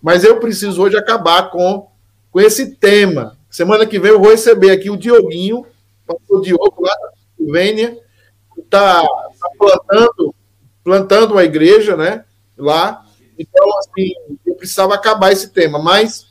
Mas 0.00 0.24
eu 0.24 0.38
preciso 0.38 0.80
hoje 0.82 0.96
acabar 0.96 1.50
com, 1.50 1.88
com 2.30 2.40
esse 2.40 2.76
tema. 2.76 3.36
Semana 3.50 3.86
que 3.86 3.98
vem 3.98 4.12
eu 4.12 4.20
vou 4.20 4.30
receber 4.30 4.70
aqui 4.70 4.90
o 4.90 4.96
Dioguinho, 4.96 5.66
o 6.28 6.40
Diogo 6.40 6.82
lá 6.82 6.94
da 6.94 7.10
Silvênia, 7.36 7.98
que 8.54 8.60
está 8.60 9.02
tá 9.02 9.50
plantando, 9.58 10.34
plantando 10.84 11.32
uma 11.32 11.44
igreja, 11.44 11.96
né? 11.96 12.24
Lá. 12.56 13.04
Então, 13.38 13.68
assim, 13.78 14.12
eu 14.46 14.54
precisava 14.54 14.94
acabar 14.94 15.32
esse 15.32 15.48
tema. 15.50 15.78
Mas 15.78 16.26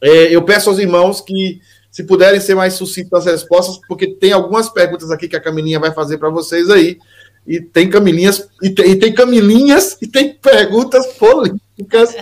é, 0.00 0.34
eu 0.34 0.44
peço 0.44 0.68
aos 0.68 0.78
irmãos 0.78 1.20
que, 1.20 1.60
se 1.90 2.02
puderem 2.02 2.40
ser 2.40 2.56
mais 2.56 2.74
sucintos 2.74 3.12
nas 3.12 3.26
respostas, 3.26 3.78
porque 3.86 4.16
tem 4.16 4.32
algumas 4.32 4.68
perguntas 4.68 5.12
aqui 5.12 5.28
que 5.28 5.36
a 5.36 5.40
Camilinha 5.40 5.78
vai 5.78 5.92
fazer 5.92 6.18
para 6.18 6.28
vocês 6.28 6.68
aí 6.68 6.98
e 7.46 7.60
tem 7.60 7.90
camilinhas, 7.90 8.48
e 8.62 8.70
tem, 8.70 8.90
e 8.90 8.96
tem 8.96 9.12
camilinhas, 9.12 9.98
e 10.00 10.06
tem 10.06 10.32
perguntas 10.34 11.06
políticas. 11.14 12.14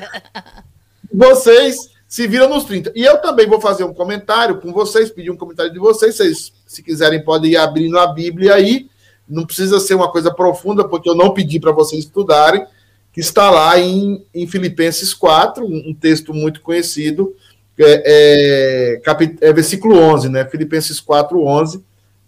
Vocês 1.13 1.91
se 2.09 2.27
viram 2.27 2.49
nos 2.49 2.65
30. 2.65 2.93
E 2.95 3.05
eu 3.05 3.19
também 3.19 3.47
vou 3.47 3.61
fazer 3.61 3.85
um 3.85 3.95
comentário 3.95 4.61
com 4.61 4.73
vocês, 4.73 5.11
pedir 5.11 5.31
um 5.31 5.37
comentário 5.37 5.73
de 5.73 5.79
vocês. 5.79 6.17
Vocês, 6.17 6.53
se 6.67 6.83
quiserem, 6.83 7.25
podem 7.25 7.53
ir 7.53 7.57
abrindo 7.57 7.99
a 7.99 8.07
Bíblia 8.07 8.55
aí. 8.55 8.89
Não 9.29 9.47
precisa 9.47 9.79
ser 9.79 9.95
uma 9.95 10.11
coisa 10.11 10.31
profunda, 10.31 10.87
porque 10.87 11.09
eu 11.09 11.15
não 11.15 11.33
pedi 11.33 11.61
para 11.61 11.73
vocês 11.73 12.05
estudarem, 12.05 12.67
que 13.13 13.21
está 13.21 13.51
lá 13.51 13.79
em, 13.79 14.27
em 14.35 14.47
Filipenses 14.47 15.15
4, 15.15 15.65
um 15.65 15.95
texto 15.95 16.35
muito 16.35 16.61
conhecido, 16.61 17.35
é, 17.79 19.01
é, 19.01 19.49
é 19.49 19.53
versículo 19.53 19.97
11, 19.97 20.29
né? 20.29 20.45
Filipenses 20.45 21.01
4, 21.01 21.43
11 21.43 21.83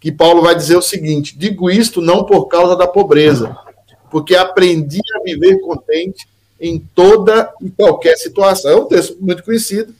que 0.05 0.13
Paulo 0.13 0.43
vai 0.43 0.55
dizer 0.55 0.77
o 0.77 0.83
seguinte: 0.83 1.35
digo 1.35 1.71
isto 1.71 2.03
não 2.03 2.25
por 2.25 2.45
causa 2.45 2.77
da 2.77 2.87
pobreza, 2.87 3.57
porque 4.11 4.37
aprendi 4.37 5.01
a 5.17 5.23
viver 5.23 5.59
contente 5.63 6.29
em 6.61 6.79
toda 6.95 7.51
e 7.59 7.71
qualquer 7.71 8.15
situação. 8.19 8.71
É 8.71 8.77
um 8.77 8.85
texto 8.85 9.17
muito 9.19 9.43
conhecido. 9.43 9.95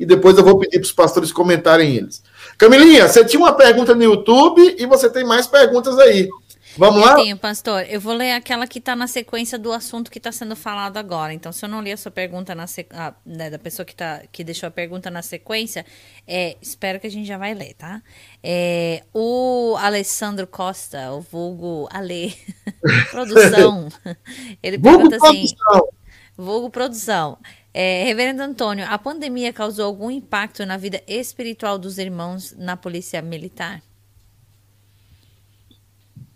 e 0.00 0.06
depois 0.06 0.38
eu 0.38 0.42
vou 0.42 0.58
pedir 0.58 0.78
para 0.78 0.86
os 0.86 0.92
pastores 0.92 1.30
comentarem 1.30 1.94
eles. 1.96 2.22
Camilinha, 2.56 3.06
você 3.06 3.22
tinha 3.26 3.38
uma 3.38 3.52
pergunta 3.52 3.94
no 3.94 4.02
YouTube 4.02 4.74
e 4.78 4.86
você 4.86 5.10
tem 5.10 5.22
mais 5.22 5.46
perguntas 5.46 5.98
aí. 5.98 6.30
Vamos 6.76 7.00
lá? 7.00 7.14
tenho, 7.16 7.36
pastor. 7.36 7.84
Eu 7.88 8.00
vou 8.00 8.14
ler 8.14 8.32
aquela 8.32 8.66
que 8.66 8.78
está 8.78 8.96
na 8.96 9.06
sequência 9.06 9.58
do 9.58 9.72
assunto 9.72 10.10
que 10.10 10.18
está 10.18 10.32
sendo 10.32 10.56
falado 10.56 10.96
agora. 10.96 11.32
Então, 11.32 11.52
se 11.52 11.64
eu 11.64 11.68
não 11.68 11.80
ler 11.80 11.92
a 11.92 11.96
sua 11.96 12.10
pergunta 12.10 12.54
na 12.54 12.66
sequ... 12.66 12.94
ah, 12.94 13.14
né, 13.24 13.50
da 13.50 13.58
pessoa 13.58 13.84
que, 13.84 13.94
tá, 13.94 14.22
que 14.30 14.42
deixou 14.42 14.66
a 14.66 14.70
pergunta 14.70 15.10
na 15.10 15.22
sequência, 15.22 15.84
é, 16.26 16.56
espero 16.60 16.98
que 16.98 17.06
a 17.06 17.10
gente 17.10 17.26
já 17.26 17.36
vai 17.36 17.54
ler, 17.54 17.74
tá? 17.74 18.02
É, 18.42 19.02
o 19.12 19.76
Alessandro 19.78 20.46
Costa, 20.46 21.12
o 21.12 21.20
vulgo 21.20 21.88
Ale, 21.90 22.34
produção, 23.10 23.88
ele 24.62 24.78
vulgo 24.78 25.08
pergunta 25.08 25.16
assim... 25.16 25.54
Produção. 25.54 25.88
Vulgo 26.34 26.70
produção. 26.70 27.38
É, 27.74 28.04
Reverendo 28.04 28.42
Antônio, 28.42 28.86
a 28.88 28.98
pandemia 28.98 29.52
causou 29.52 29.84
algum 29.84 30.10
impacto 30.10 30.64
na 30.64 30.76
vida 30.76 31.02
espiritual 31.06 31.78
dos 31.78 31.98
irmãos 31.98 32.54
na 32.56 32.76
polícia 32.76 33.20
militar? 33.20 33.82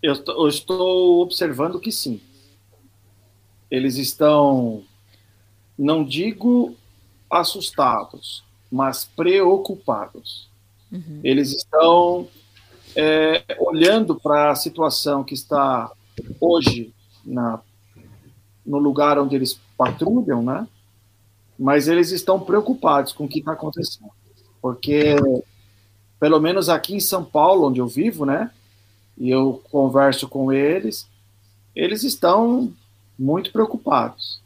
Eu, 0.03 0.15
eu 0.27 0.49
estou 0.49 1.21
observando 1.23 1.81
que 1.81 1.91
sim. 1.91 2.21
Eles 3.71 3.97
estão, 3.97 4.85
não 5.77 6.05
digo 6.05 6.77
assustados, 7.31 8.45
mas 8.71 9.05
preocupados. 9.05 10.49
Uhum. 10.93 11.21
Eles 11.25 11.53
estão 11.53 12.29
é, 12.95 13.45
olhando 13.59 14.15
para 14.15 14.51
a 14.51 14.55
situação 14.55 15.25
que 15.25 15.35
está 15.35 15.91
hoje 16.41 16.95
na, 17.25 17.61
no 18.65 18.79
lugar 18.79 19.19
onde 19.19 19.35
eles 19.35 19.61
patrulham, 19.77 20.43
né? 20.43 20.67
Mas 21.59 21.89
eles 21.89 22.11
estão 22.11 22.39
preocupados 22.39 23.13
com 23.13 23.25
o 23.25 23.29
que 23.29 23.39
está 23.39 23.53
acontecendo, 23.53 24.11
porque 24.61 25.17
pelo 26.21 26.41
menos 26.41 26.69
aqui 26.69 26.95
em 26.95 27.01
São 27.01 27.25
Paulo, 27.25 27.69
onde 27.69 27.81
eu 27.81 27.87
vivo, 27.87 28.25
né? 28.25 28.51
E 29.17 29.31
eu 29.31 29.63
converso 29.71 30.29
com 30.29 30.53
eles, 30.53 31.09
eles 31.75 32.03
estão 32.03 32.73
muito 33.19 33.51
preocupados. 33.51 34.41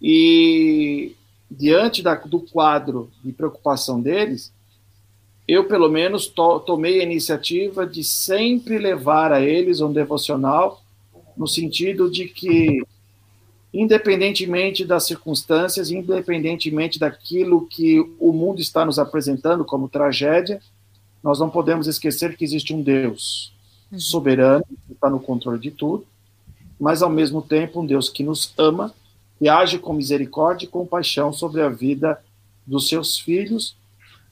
E 0.00 1.14
diante 1.50 2.02
da, 2.02 2.14
do 2.14 2.40
quadro 2.40 3.10
de 3.22 3.32
preocupação 3.32 4.00
deles, 4.00 4.52
eu 5.46 5.64
pelo 5.64 5.88
menos 5.88 6.26
to, 6.26 6.60
tomei 6.60 7.00
a 7.00 7.04
iniciativa 7.04 7.86
de 7.86 8.02
sempre 8.02 8.78
levar 8.78 9.32
a 9.32 9.40
eles 9.40 9.80
um 9.80 9.92
devocional 9.92 10.82
no 11.36 11.46
sentido 11.46 12.10
de 12.10 12.26
que 12.26 12.82
independentemente 13.72 14.84
das 14.84 15.06
circunstâncias, 15.06 15.90
independentemente 15.90 16.98
daquilo 16.98 17.66
que 17.66 18.00
o 18.20 18.30
mundo 18.32 18.60
está 18.60 18.84
nos 18.84 18.98
apresentando 18.98 19.64
como 19.64 19.88
tragédia, 19.88 20.60
nós 21.22 21.38
não 21.38 21.48
podemos 21.48 21.86
esquecer 21.86 22.36
que 22.36 22.44
existe 22.44 22.74
um 22.74 22.82
Deus 22.82 23.52
Uhum. 23.92 24.00
soberano, 24.00 24.64
que 24.86 24.92
está 24.92 25.10
no 25.10 25.20
controle 25.20 25.58
de 25.58 25.70
tudo, 25.70 26.06
mas 26.80 27.02
ao 27.02 27.10
mesmo 27.10 27.42
tempo 27.42 27.82
um 27.82 27.86
Deus 27.86 28.08
que 28.08 28.24
nos 28.24 28.54
ama, 28.56 28.92
que 29.38 29.48
age 29.48 29.78
com 29.78 29.92
misericórdia 29.92 30.64
e 30.64 30.68
compaixão 30.68 31.32
sobre 31.32 31.60
a 31.60 31.68
vida 31.68 32.18
dos 32.66 32.88
seus 32.88 33.18
filhos, 33.18 33.76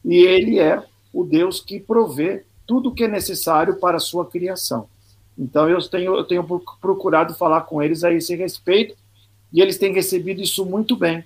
e 0.02 0.16
ele 0.16 0.58
é 0.58 0.82
o 1.12 1.24
Deus 1.24 1.61
que 1.61 1.78
provê 1.78 2.44
tudo 2.66 2.88
o 2.88 2.94
que 2.94 3.04
é 3.04 3.08
necessário 3.08 3.76
para 3.76 3.98
a 3.98 4.00
sua 4.00 4.24
criação. 4.24 4.88
Então 5.38 5.68
eu 5.68 5.80
tenho, 5.86 6.16
eu 6.16 6.24
tenho 6.24 6.62
procurado 6.80 7.34
falar 7.34 7.62
com 7.62 7.82
eles 7.82 8.02
a 8.02 8.12
esse 8.12 8.34
respeito, 8.34 8.96
e 9.52 9.61
eles 9.61 9.76
têm 9.76 9.92
recebido 9.92 10.40
isso 10.40 10.64
muito 10.64 10.96
bem, 10.96 11.22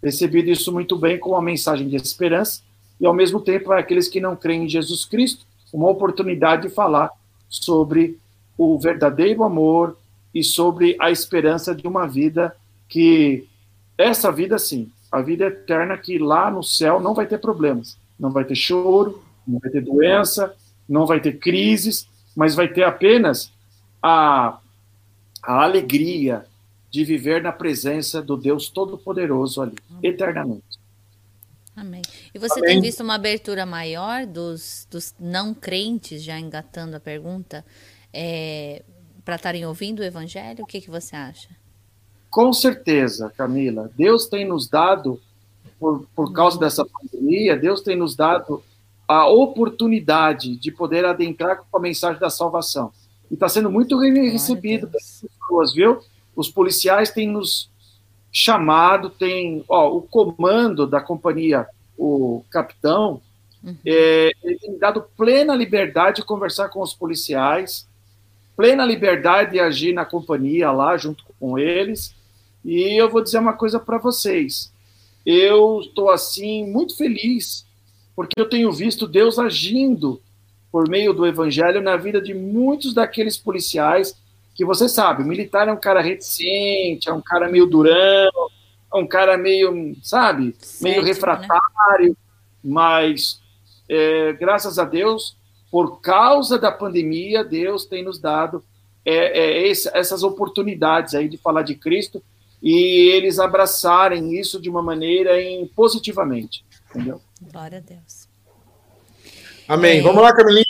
recebido 0.00 0.48
isso 0.48 0.70
muito 0.70 0.96
bem 0.96 1.18
com 1.18 1.30
uma 1.30 1.42
mensagem 1.42 1.88
de 1.88 1.96
esperança, 1.96 2.62
e 3.00 3.06
ao 3.06 3.14
mesmo 3.14 3.40
tempo 3.40 3.72
aqueles 3.72 4.06
que 4.06 4.20
não 4.20 4.36
creem 4.36 4.64
em 4.64 4.68
Jesus 4.68 5.04
Cristo, 5.04 5.44
uma 5.72 5.90
oportunidade 5.90 6.68
de 6.68 6.74
falar 6.74 7.10
sobre 7.48 8.18
o 8.56 8.78
verdadeiro 8.78 9.44
amor 9.44 9.96
e 10.34 10.42
sobre 10.42 10.96
a 11.00 11.10
esperança 11.10 11.74
de 11.74 11.86
uma 11.86 12.06
vida 12.06 12.54
que 12.88 13.46
essa 13.96 14.30
vida 14.30 14.58
sim, 14.58 14.90
a 15.10 15.20
vida 15.22 15.46
eterna 15.46 15.96
que 15.96 16.18
lá 16.18 16.50
no 16.50 16.62
céu 16.62 17.00
não 17.00 17.14
vai 17.14 17.26
ter 17.26 17.38
problemas, 17.38 17.96
não 18.18 18.30
vai 18.30 18.44
ter 18.44 18.56
choro, 18.56 19.22
não 19.46 19.58
vai 19.58 19.70
ter 19.70 19.80
doença, 19.80 20.54
não 20.88 21.06
vai 21.06 21.20
ter 21.20 21.38
crises, 21.38 22.08
mas 22.34 22.54
vai 22.54 22.68
ter 22.68 22.82
apenas 22.82 23.52
a, 24.02 24.58
a 25.42 25.62
alegria 25.62 26.44
de 26.90 27.04
viver 27.04 27.42
na 27.42 27.52
presença 27.52 28.22
do 28.22 28.36
Deus 28.36 28.68
Todo-Poderoso 28.68 29.62
ali, 29.62 29.76
eternamente. 30.02 30.78
Amém. 31.76 32.02
E 32.32 32.38
você 32.38 32.60
Amém. 32.60 32.70
tem 32.70 32.80
visto 32.80 33.02
uma 33.02 33.14
abertura 33.14 33.66
maior 33.66 34.26
dos, 34.26 34.86
dos 34.90 35.14
não 35.18 35.52
crentes, 35.52 36.22
já 36.22 36.38
engatando 36.38 36.96
a 36.96 37.00
pergunta, 37.00 37.64
é, 38.12 38.82
para 39.24 39.36
estarem 39.36 39.66
ouvindo 39.66 40.00
o 40.00 40.04
Evangelho? 40.04 40.62
O 40.62 40.66
que, 40.66 40.80
que 40.80 40.90
você 40.90 41.16
acha? 41.16 41.48
Com 42.30 42.52
certeza, 42.52 43.32
Camila. 43.36 43.90
Deus 43.96 44.26
tem 44.26 44.44
nos 44.46 44.68
dado, 44.68 45.20
por, 45.78 46.06
por 46.14 46.32
causa 46.32 46.58
dessa 46.58 46.84
pandemia, 46.84 47.56
Deus 47.56 47.80
tem 47.80 47.96
nos 47.96 48.14
dado 48.14 48.62
a 49.06 49.28
oportunidade 49.28 50.56
de 50.56 50.70
poder 50.70 51.04
adentrar 51.04 51.62
com 51.70 51.76
a 51.76 51.80
mensagem 51.80 52.20
da 52.20 52.30
salvação. 52.30 52.92
E 53.30 53.34
está 53.34 53.48
sendo 53.48 53.70
muito 53.70 53.98
recebido 53.98 54.86
pelas 54.88 55.22
pessoas, 55.22 55.74
viu? 55.74 56.00
Os 56.34 56.48
policiais 56.48 57.10
têm 57.10 57.28
nos 57.28 57.70
chamado, 58.36 59.08
tem 59.08 59.64
ó, 59.68 59.96
o 59.96 60.02
comando 60.02 60.88
da 60.88 61.00
companhia, 61.00 61.68
o 61.96 62.44
capitão, 62.50 63.22
uhum. 63.62 63.76
é, 63.86 64.32
ele 64.42 64.58
tem 64.58 64.76
dado 64.76 65.06
plena 65.16 65.54
liberdade 65.54 66.16
de 66.16 66.26
conversar 66.26 66.68
com 66.68 66.82
os 66.82 66.92
policiais, 66.92 67.86
plena 68.56 68.84
liberdade 68.84 69.52
de 69.52 69.60
agir 69.60 69.92
na 69.94 70.04
companhia 70.04 70.72
lá 70.72 70.96
junto 70.96 71.24
com 71.38 71.56
eles. 71.56 72.12
E 72.64 73.00
eu 73.00 73.08
vou 73.08 73.22
dizer 73.22 73.38
uma 73.38 73.52
coisa 73.52 73.78
para 73.78 73.98
vocês. 73.98 74.72
Eu 75.24 75.80
estou 75.80 76.10
assim 76.10 76.66
muito 76.66 76.96
feliz 76.96 77.64
porque 78.16 78.40
eu 78.40 78.48
tenho 78.48 78.72
visto 78.72 79.06
Deus 79.06 79.38
agindo 79.38 80.20
por 80.72 80.88
meio 80.88 81.12
do 81.12 81.24
evangelho 81.24 81.80
na 81.80 81.96
vida 81.96 82.20
de 82.20 82.34
muitos 82.34 82.92
daqueles 82.92 83.36
policiais 83.36 84.16
que 84.54 84.64
você 84.64 84.88
sabe, 84.88 85.22
o 85.22 85.26
militar 85.26 85.68
é 85.68 85.72
um 85.72 85.80
cara 85.80 86.00
reticente, 86.00 87.08
é 87.08 87.12
um 87.12 87.20
cara 87.20 87.48
meio 87.48 87.66
durão, 87.66 88.30
é 88.92 88.96
um 88.96 89.06
cara 89.06 89.36
meio, 89.36 89.96
sabe, 90.02 90.54
meio 90.80 91.02
né? 91.02 91.08
refratário, 91.08 92.10
né? 92.10 92.16
mas 92.62 93.40
é, 93.88 94.32
graças 94.34 94.78
a 94.78 94.84
Deus, 94.84 95.36
por 95.70 96.00
causa 96.00 96.58
da 96.58 96.70
pandemia, 96.70 97.42
Deus 97.44 97.84
tem 97.84 98.04
nos 98.04 98.18
dado 98.18 98.62
é, 99.04 99.38
é, 99.38 99.68
esse, 99.68 99.90
essas 99.92 100.22
oportunidades 100.22 101.14
aí 101.14 101.28
de 101.28 101.36
falar 101.36 101.62
de 101.62 101.74
Cristo 101.74 102.22
e 102.62 103.10
eles 103.12 103.38
abraçarem 103.38 104.38
isso 104.38 104.60
de 104.60 104.70
uma 104.70 104.82
maneira 104.82 105.40
em, 105.42 105.66
positivamente, 105.66 106.64
entendeu? 106.88 107.20
Glória 107.52 107.78
a 107.78 107.80
Deus. 107.80 108.28
Amém. 109.68 110.00
Vamos 110.00 110.22
lá, 110.22 110.32
Camilinha. 110.32 110.63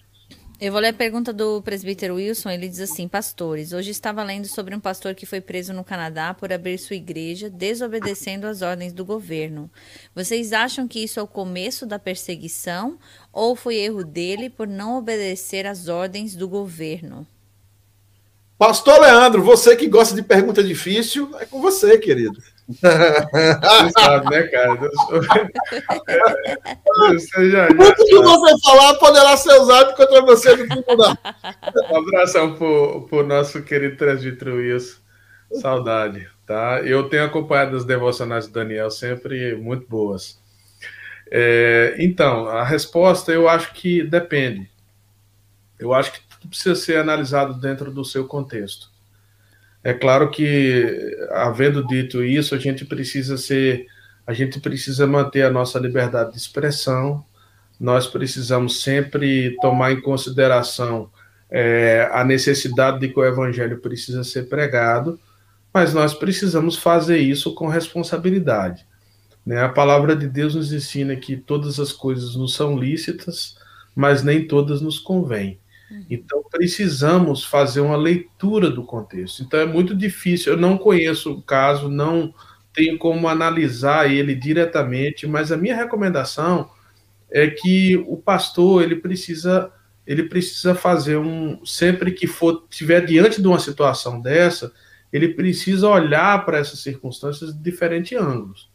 Eu 0.64 0.72
vou 0.72 0.80
ler 0.80 0.88
a 0.88 0.92
pergunta 0.94 1.30
do 1.30 1.60
presbítero 1.60 2.14
Wilson. 2.14 2.48
Ele 2.48 2.66
diz 2.66 2.80
assim: 2.80 3.06
Pastores, 3.06 3.74
hoje 3.74 3.90
estava 3.90 4.24
lendo 4.24 4.48
sobre 4.48 4.74
um 4.74 4.80
pastor 4.80 5.14
que 5.14 5.26
foi 5.26 5.38
preso 5.38 5.74
no 5.74 5.84
Canadá 5.84 6.32
por 6.32 6.50
abrir 6.50 6.78
sua 6.78 6.96
igreja, 6.96 7.50
desobedecendo 7.50 8.46
às 8.46 8.62
ordens 8.62 8.90
do 8.90 9.04
governo. 9.04 9.70
Vocês 10.14 10.54
acham 10.54 10.88
que 10.88 11.04
isso 11.04 11.20
é 11.20 11.22
o 11.22 11.26
começo 11.26 11.84
da 11.84 11.98
perseguição 11.98 12.98
ou 13.30 13.54
foi 13.54 13.76
erro 13.76 14.02
dele 14.02 14.48
por 14.48 14.66
não 14.66 14.96
obedecer 14.96 15.66
às 15.66 15.88
ordens 15.88 16.34
do 16.34 16.48
governo? 16.48 17.26
Pastor 18.56 18.98
Leandro, 19.02 19.42
você 19.42 19.76
que 19.76 19.86
gosta 19.86 20.14
de 20.14 20.22
pergunta 20.22 20.64
difícil, 20.64 21.28
é 21.38 21.44
com 21.44 21.60
você, 21.60 21.98
querido. 21.98 22.42
Você 22.68 23.90
sabe, 23.98 24.30
né, 24.30 24.42
cara? 24.44 24.76
Tudo 27.76 27.94
que 27.94 28.14
você 28.14 28.60
falar 28.62 28.94
poderá 28.94 29.36
ser 29.36 29.52
usado 29.60 29.94
contra 29.94 30.22
você 30.22 30.56
no 30.56 30.66
tribunal. 30.68 31.16
Um 31.90 31.96
abração 31.96 32.54
pro, 32.54 33.06
pro 33.08 33.26
nosso 33.26 33.62
querido 33.62 33.96
presbítero 33.96 34.56
Wilson. 34.56 34.96
Saudade, 35.60 36.26
tá? 36.46 36.80
Eu 36.82 37.08
tenho 37.08 37.24
acompanhado 37.24 37.76
as 37.76 37.84
devocionais 37.84 38.46
do 38.46 38.52
Daniel 38.52 38.90
sempre 38.90 39.54
muito 39.56 39.86
boas. 39.86 40.42
É, 41.30 41.96
então, 41.98 42.48
a 42.48 42.64
resposta 42.64 43.30
eu 43.30 43.48
acho 43.48 43.74
que 43.74 44.02
depende. 44.02 44.70
Eu 45.78 45.92
acho 45.92 46.12
que 46.12 46.20
tudo 46.20 46.48
precisa 46.48 46.74
ser 46.74 46.96
analisado 46.96 47.54
dentro 47.54 47.90
do 47.90 48.04
seu 48.04 48.26
contexto. 48.26 48.93
É 49.84 49.92
claro 49.92 50.30
que, 50.30 51.14
havendo 51.30 51.86
dito 51.86 52.24
isso, 52.24 52.54
a 52.54 52.58
gente 52.58 52.86
precisa 52.86 53.36
ser, 53.36 53.86
a 54.26 54.32
gente 54.32 54.58
precisa 54.58 55.06
manter 55.06 55.42
a 55.42 55.50
nossa 55.50 55.78
liberdade 55.78 56.32
de 56.32 56.38
expressão. 56.38 57.22
Nós 57.78 58.06
precisamos 58.06 58.82
sempre 58.82 59.54
tomar 59.60 59.92
em 59.92 60.00
consideração 60.00 61.10
é, 61.50 62.08
a 62.10 62.24
necessidade 62.24 62.98
de 62.98 63.10
que 63.10 63.20
o 63.20 63.24
evangelho 63.24 63.78
precisa 63.78 64.24
ser 64.24 64.48
pregado, 64.48 65.20
mas 65.72 65.92
nós 65.92 66.14
precisamos 66.14 66.76
fazer 66.76 67.18
isso 67.18 67.54
com 67.54 67.68
responsabilidade. 67.68 68.86
Né? 69.44 69.60
A 69.60 69.68
palavra 69.68 70.16
de 70.16 70.26
Deus 70.26 70.54
nos 70.54 70.72
ensina 70.72 71.14
que 71.14 71.36
todas 71.36 71.78
as 71.78 71.92
coisas 71.92 72.34
nos 72.34 72.54
são 72.54 72.78
lícitas, 72.78 73.58
mas 73.94 74.22
nem 74.22 74.48
todas 74.48 74.80
nos 74.80 74.98
convêm. 74.98 75.58
Uhum. 75.90 76.04
Então 76.10 76.42
precisamos 76.50 77.44
fazer 77.44 77.80
uma 77.80 77.96
leitura 77.96 78.70
do 78.70 78.84
contexto. 78.84 79.42
Então 79.42 79.60
é 79.60 79.66
muito 79.66 79.94
difícil. 79.94 80.52
Eu 80.52 80.58
não 80.58 80.78
conheço 80.78 81.32
o 81.32 81.42
caso, 81.42 81.88
não 81.88 82.34
tenho 82.72 82.98
como 82.98 83.28
analisar 83.28 84.10
ele 84.10 84.34
diretamente, 84.34 85.26
mas 85.26 85.52
a 85.52 85.56
minha 85.56 85.76
recomendação 85.76 86.68
é 87.30 87.48
que 87.48 87.96
o 88.08 88.16
pastor 88.16 88.82
ele 88.82 88.96
precisa 88.96 89.72
ele 90.06 90.24
precisa 90.24 90.74
fazer 90.74 91.16
um 91.16 91.64
sempre 91.64 92.12
que 92.12 92.26
for 92.26 92.66
tiver 92.68 93.06
diante 93.06 93.40
de 93.40 93.48
uma 93.48 93.58
situação 93.58 94.20
dessa, 94.20 94.70
ele 95.10 95.28
precisa 95.28 95.88
olhar 95.88 96.44
para 96.44 96.58
essas 96.58 96.80
circunstâncias 96.80 97.54
de 97.54 97.62
diferentes 97.62 98.18
ângulos. 98.18 98.68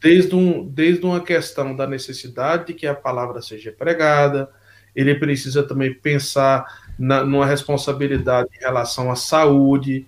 Desde, 0.00 0.34
um, 0.34 0.66
desde 0.66 1.04
uma 1.04 1.20
questão 1.20 1.76
da 1.76 1.86
necessidade 1.86 2.68
de 2.68 2.74
que 2.74 2.86
a 2.86 2.94
palavra 2.94 3.42
seja 3.42 3.72
pregada, 3.72 4.48
ele 4.94 5.14
precisa 5.14 5.62
também 5.62 5.92
pensar 5.94 6.64
na, 6.98 7.24
numa 7.24 7.46
responsabilidade 7.46 8.48
em 8.56 8.64
relação 8.64 9.10
à 9.10 9.16
saúde, 9.16 10.06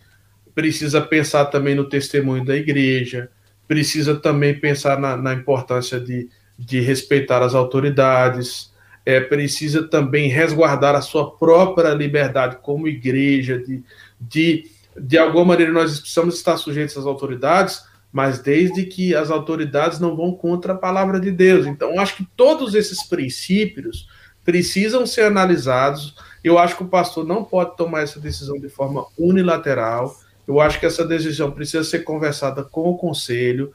precisa 0.54 1.00
pensar 1.00 1.46
também 1.46 1.74
no 1.74 1.88
testemunho 1.88 2.44
da 2.44 2.56
igreja, 2.56 3.30
precisa 3.66 4.16
também 4.16 4.58
pensar 4.58 4.98
na, 4.98 5.16
na 5.16 5.32
importância 5.32 5.98
de, 5.98 6.28
de 6.58 6.80
respeitar 6.80 7.42
as 7.42 7.54
autoridades, 7.54 8.72
é, 9.04 9.20
precisa 9.20 9.82
também 9.82 10.28
resguardar 10.28 10.94
a 10.94 11.00
sua 11.00 11.30
própria 11.36 11.94
liberdade 11.94 12.58
como 12.62 12.86
igreja, 12.86 13.58
de, 13.58 13.82
de 14.20 14.70
de 14.98 15.18
alguma 15.18 15.44
maneira 15.44 15.72
nós 15.72 16.00
precisamos 16.00 16.36
estar 16.36 16.56
sujeitos 16.56 16.96
às 16.96 17.06
autoridades, 17.06 17.84
mas 18.12 18.40
desde 18.40 18.84
que 18.84 19.14
as 19.14 19.30
autoridades 19.30 19.98
não 19.98 20.14
vão 20.14 20.32
contra 20.32 20.74
a 20.74 20.78
palavra 20.78 21.18
de 21.18 21.30
Deus. 21.30 21.66
Então, 21.66 21.98
acho 21.98 22.16
que 22.16 22.28
todos 22.36 22.74
esses 22.74 23.02
princípios 23.04 24.08
precisam 24.44 25.06
ser 25.06 25.22
analisados. 25.22 26.14
Eu 26.42 26.58
acho 26.58 26.76
que 26.76 26.82
o 26.82 26.88
pastor 26.88 27.26
não 27.26 27.44
pode 27.44 27.76
tomar 27.76 28.02
essa 28.02 28.20
decisão 28.20 28.58
de 28.58 28.68
forma 28.68 29.06
unilateral. 29.18 30.16
Eu 30.46 30.60
acho 30.60 30.80
que 30.80 30.86
essa 30.86 31.04
decisão 31.04 31.50
precisa 31.50 31.84
ser 31.84 32.00
conversada 32.00 32.64
com 32.64 32.90
o 32.90 32.96
conselho, 32.96 33.72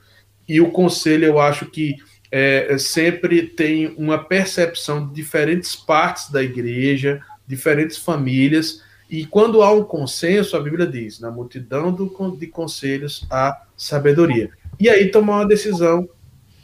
e 0.47 0.61
o 0.61 0.71
conselho, 0.71 1.25
eu 1.25 1.39
acho 1.39 1.65
que 1.65 1.97
é, 2.31 2.77
sempre 2.77 3.43
tem 3.43 3.93
uma 3.97 4.17
percepção 4.17 5.05
de 5.05 5.13
diferentes 5.13 5.75
partes 5.75 6.29
da 6.29 6.41
igreja, 6.41 7.21
diferentes 7.45 7.97
famílias, 7.97 8.81
e 9.09 9.25
quando 9.25 9.61
há 9.61 9.71
um 9.71 9.83
consenso, 9.83 10.55
a 10.55 10.61
Bíblia 10.61 10.85
diz: 10.85 11.19
na 11.19 11.31
multidão 11.31 11.95
de 12.37 12.47
conselhos 12.47 13.25
há 13.29 13.61
sabedoria. 13.75 14.49
E 14.79 14.89
aí 14.89 15.09
tomar 15.09 15.37
uma 15.37 15.47
decisão 15.47 16.07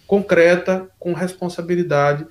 concreta, 0.05 0.89
com 0.99 1.13
responsabilidade 1.13 2.25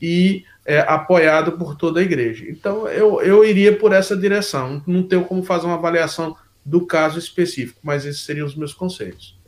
e 0.00 0.44
é, 0.64 0.80
apoiado 0.80 1.52
por 1.52 1.76
toda 1.76 2.00
a 2.00 2.02
igreja. 2.02 2.44
Então 2.48 2.88
eu, 2.88 3.20
eu 3.20 3.44
iria 3.44 3.76
por 3.76 3.92
essa 3.92 4.16
direção. 4.16 4.82
Não 4.86 5.02
tenho 5.02 5.24
como 5.24 5.42
fazer 5.42 5.66
uma 5.66 5.74
avaliação 5.74 6.36
do 6.64 6.86
caso 6.86 7.18
específico, 7.18 7.80
mas 7.82 8.06
esses 8.06 8.22
seriam 8.22 8.46
os 8.46 8.54
meus 8.54 8.72
conselhos. 8.72 9.38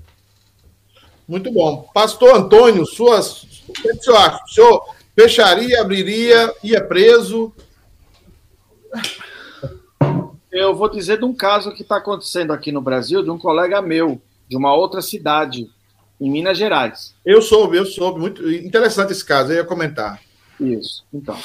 Muito 1.27 1.51
bom. 1.51 1.89
Pastor 1.93 2.37
Antônio, 2.37 2.87
suas. 2.87 3.43
O 3.69 3.73
que 3.73 3.91
o 3.91 4.03
senhor 4.03 4.17
acha? 4.17 4.45
O 4.45 4.49
senhor 4.49 4.95
fecharia, 5.15 5.81
abriria, 5.81 6.55
ia 6.63 6.85
preso? 6.85 7.53
eu 10.59 10.75
vou 10.75 10.89
dizer 10.89 11.19
de 11.19 11.25
um 11.25 11.35
caso 11.35 11.73
que 11.75 11.83
está 11.83 11.97
acontecendo 11.97 12.53
aqui 12.53 12.73
no 12.73 12.81
Brasil, 12.81 13.23
de 13.23 13.31
um 13.31 13.39
colega 13.39 13.83
meu, 13.83 14.21
de 14.49 14.57
uma 14.57 14.75
outra 14.75 15.03
cidade, 15.03 15.69
em 16.21 16.31
Minas 16.31 16.57
Gerais. 16.57 17.15
Eu 17.25 17.43
soube, 17.43 17.77
eu 17.77 17.85
soube. 17.85 18.19
Muito 18.19 18.49
interessante 18.51 19.13
esse 19.13 19.25
caso, 19.25 19.53
eu 19.53 19.57
ia 19.57 19.65
comentar. 19.65 20.21
Isso, 20.61 21.05
então. 21.13 21.39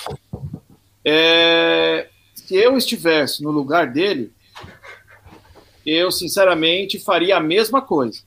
É, 1.03 2.07
se 2.33 2.55
eu 2.55 2.77
estivesse 2.77 3.43
no 3.43 3.51
lugar 3.51 3.91
dele, 3.91 4.31
eu, 5.85 6.11
sinceramente, 6.11 6.99
faria 6.99 7.37
a 7.37 7.41
mesma 7.41 7.81
coisa. 7.81 8.21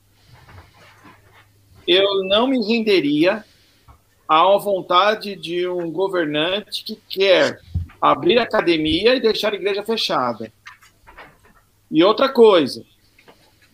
Eu 1.87 2.25
não 2.25 2.47
me 2.47 2.65
renderia 2.67 3.45
à 4.29 4.43
vontade 4.57 5.37
de 5.37 5.69
um 5.69 5.91
governante 5.91 6.83
que 6.85 6.97
quer 7.09 7.61
abrir 8.01 8.39
academia 8.39 9.15
e 9.15 9.21
deixar 9.21 9.53
a 9.53 9.57
igreja 9.57 9.83
fechada. 9.83 10.53
E 11.91 12.03
outra 12.03 12.29
coisa, 12.29 12.85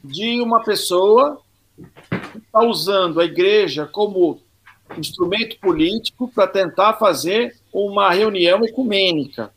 de 0.02 0.40
uma 0.40 0.62
pessoa 0.62 1.40
que 2.10 2.38
está 2.38 2.60
usando 2.62 3.20
a 3.20 3.24
igreja 3.24 3.86
como 3.86 4.40
instrumento 4.98 5.58
político 5.58 6.30
para 6.34 6.46
tentar 6.46 6.94
fazer 6.94 7.56
uma 7.72 8.10
reunião 8.10 8.64
ecumênica. 8.64 9.52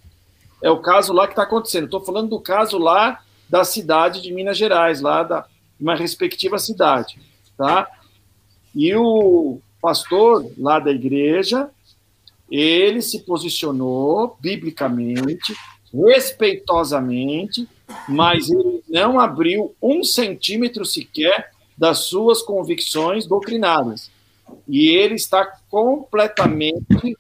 É 0.61 0.69
o 0.69 0.79
caso 0.79 1.11
lá 1.13 1.27
que 1.27 1.33
está 1.33 1.43
acontecendo. 1.43 1.85
Estou 1.85 2.01
falando 2.01 2.29
do 2.29 2.39
caso 2.39 2.77
lá 2.77 3.21
da 3.49 3.63
cidade 3.63 4.21
de 4.21 4.31
Minas 4.33 4.57
Gerais, 4.57 5.01
lá 5.01 5.23
da 5.23 5.45
uma 5.79 5.95
respectiva 5.95 6.57
cidade, 6.57 7.19
tá? 7.57 7.89
E 8.73 8.95
o 8.95 9.59
pastor 9.81 10.49
lá 10.57 10.79
da 10.79 10.91
igreja, 10.91 11.69
ele 12.49 13.01
se 13.01 13.19
posicionou 13.23 14.37
biblicamente, 14.39 15.53
respeitosamente, 15.93 17.67
mas 18.07 18.49
ele 18.49 18.81
não 18.87 19.19
abriu 19.19 19.75
um 19.81 20.03
centímetro 20.03 20.85
sequer 20.85 21.51
das 21.77 22.05
suas 22.05 22.41
convicções 22.41 23.27
doutrinárias. 23.27 24.09
E 24.67 24.89
ele 24.89 25.15
está 25.15 25.45
completamente 25.69 27.17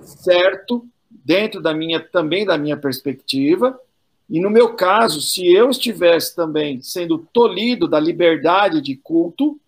certo 0.00 0.86
dentro 1.10 1.60
da 1.60 1.74
minha 1.74 2.00
também 2.00 2.44
da 2.44 2.56
minha 2.56 2.76
perspectiva. 2.76 3.78
E 4.28 4.40
no 4.40 4.50
meu 4.50 4.74
caso, 4.74 5.20
se 5.20 5.46
eu 5.46 5.70
estivesse 5.70 6.34
também 6.34 6.82
sendo 6.82 7.18
tolhido 7.32 7.88
da 7.88 7.98
liberdade 7.98 8.80
de 8.80 8.96
culto, 8.96 9.58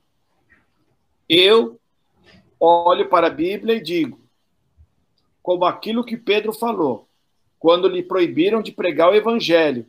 eu 1.29 1.79
olho 2.59 3.09
para 3.09 3.29
a 3.29 3.31
Bíblia 3.31 3.77
e 3.77 3.81
digo, 3.81 4.21
como 5.43 5.65
aquilo 5.65 6.05
que 6.05 6.17
Pedro 6.17 6.53
falou, 6.53 7.09
quando 7.59 7.89
lhe 7.89 8.03
proibiram 8.03 8.61
de 8.61 8.73
pregar 8.73 9.11
o 9.11 9.15
evangelho, 9.15 9.87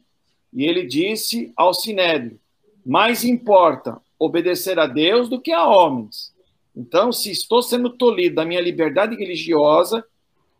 e 0.53 0.65
ele 0.65 0.85
disse 0.85 1.51
ao 1.55 1.73
Sinédrio: 1.73 2.39
mais 2.85 3.23
importa 3.23 4.01
obedecer 4.17 4.77
a 4.79 4.87
Deus 4.87 5.29
do 5.29 5.39
que 5.39 5.51
a 5.51 5.65
homens. 5.65 6.33
Então, 6.81 7.11
se 7.11 7.31
estou 7.31 7.61
sendo 7.61 7.89
tolhido 7.89 8.35
da 8.35 8.45
minha 8.45 8.59
liberdade 8.59 9.15
religiosa, 9.15 10.03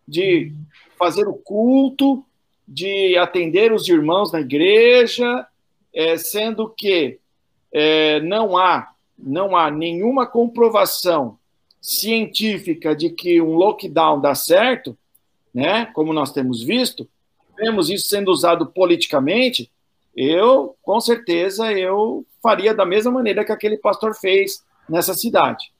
de 0.07 0.53
fazer 0.97 1.27
o 1.27 1.33
culto, 1.33 2.23
de 2.67 3.17
atender 3.17 3.73
os 3.73 3.87
irmãos 3.87 4.31
na 4.31 4.39
igreja, 4.39 5.47
é, 5.93 6.17
sendo 6.17 6.69
que 6.69 7.19
é, 7.71 8.19
não 8.21 8.57
há 8.57 8.89
não 9.23 9.55
há 9.55 9.69
nenhuma 9.69 10.25
comprovação 10.25 11.37
científica 11.79 12.95
de 12.95 13.11
que 13.11 13.39
um 13.39 13.53
lockdown 13.53 14.19
dá 14.19 14.33
certo, 14.33 14.97
né? 15.53 15.85
Como 15.93 16.11
nós 16.11 16.31
temos 16.31 16.63
visto, 16.63 17.07
vemos 17.55 17.89
isso 17.89 18.07
sendo 18.07 18.31
usado 18.31 18.65
politicamente 18.65 19.69
eu, 20.15 20.75
com 20.81 20.99
certeza, 20.99 21.71
eu 21.71 22.25
faria 22.41 22.73
da 22.73 22.85
mesma 22.85 23.11
maneira 23.11 23.45
que 23.45 23.51
aquele 23.51 23.77
pastor 23.77 24.13
fez 24.13 24.63
nessa 24.89 25.13
cidade. 25.13 25.70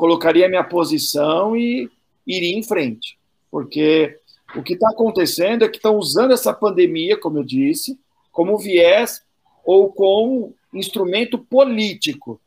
Colocaria 0.00 0.48
minha 0.48 0.64
posição 0.64 1.54
e 1.54 1.86
iria 2.26 2.56
em 2.56 2.62
frente. 2.62 3.18
Porque 3.50 4.16
o 4.56 4.62
que 4.62 4.72
está 4.72 4.88
acontecendo 4.88 5.62
é 5.62 5.68
que 5.68 5.76
estão 5.76 5.98
usando 5.98 6.32
essa 6.32 6.54
pandemia, 6.54 7.18
como 7.18 7.36
eu 7.36 7.44
disse, 7.44 8.00
como 8.32 8.56
viés 8.56 9.22
ou 9.62 9.92
como 9.92 10.54
instrumento 10.72 11.36
político. 11.36 12.40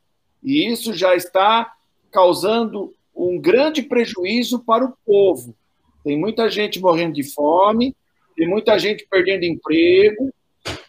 E 0.44 0.66
isso 0.66 0.96
já 0.96 1.16
está 1.16 1.72
causando 2.12 2.92
um 3.16 3.40
grande 3.40 3.84
prejuízo 3.84 4.64
para 4.66 4.84
o 4.84 4.98
povo. 5.06 5.56
Tem 6.04 6.18
muita 6.18 6.50
gente 6.50 6.80
morrendo 6.80 7.14
de 7.14 7.24
fome, 7.24 7.96
tem 8.36 8.48
muita 8.48 8.80
gente 8.80 9.06
perdendo 9.08 9.44
emprego, 9.44 10.34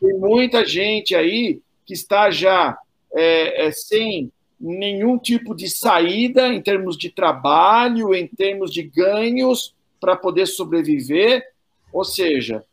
tem 0.00 0.18
muita 0.18 0.64
gente 0.64 1.14
aí 1.14 1.60
que 1.84 1.92
está 1.92 2.30
já 2.30 2.78
é, 3.14 3.66
é, 3.66 3.70
sem 3.70 4.32
nenhum 4.64 5.18
tipo 5.18 5.54
de 5.54 5.68
saída 5.68 6.48
em 6.48 6.60
termos 6.60 6.96
de 6.96 7.10
trabalho, 7.10 8.14
em 8.14 8.26
termos 8.26 8.72
de 8.72 8.82
ganhos 8.82 9.74
para 10.00 10.16
poder 10.16 10.46
sobreviver. 10.46 11.44
Ou 11.92 12.04
seja, 12.04 12.64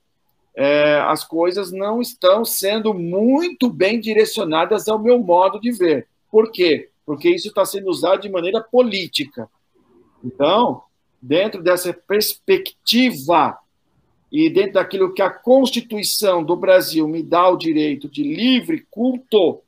é, 0.56 1.00
as 1.06 1.26
coisas 1.26 1.72
não 1.72 2.02
estão 2.02 2.46
sendo 2.46 2.94
muito 2.94 3.70
bem 3.70 4.00
direcionadas 4.00 4.88
ao 4.88 4.98
meu 4.98 5.20
modo 5.20 5.60
de 5.60 5.72
ver. 5.72 6.08
Por 6.32 6.52
quê? 6.52 6.89
Porque 7.06 7.30
isso 7.30 7.50
está 7.50 7.66
sendo 7.66 7.89
usado 7.89 8.22
de 8.22 8.30
maneira 8.30 8.62
política. 8.62 9.50
Então, 10.24 10.84
dentro 11.22 11.62
dessa 11.62 11.94
perspectiva 11.94 13.58
e 14.32 14.50
dentro 14.50 14.74
daquilo 14.74 15.14
que 15.14 15.22
a 15.22 15.30
Constituição 15.30 16.42
do 16.42 16.56
Brasil 16.56 17.06
me 17.06 17.22
dá 17.22 17.50
o 17.50 17.58
direito 17.58 18.08
de 18.08 18.24
livre 18.24 18.86
culto, 18.89 19.62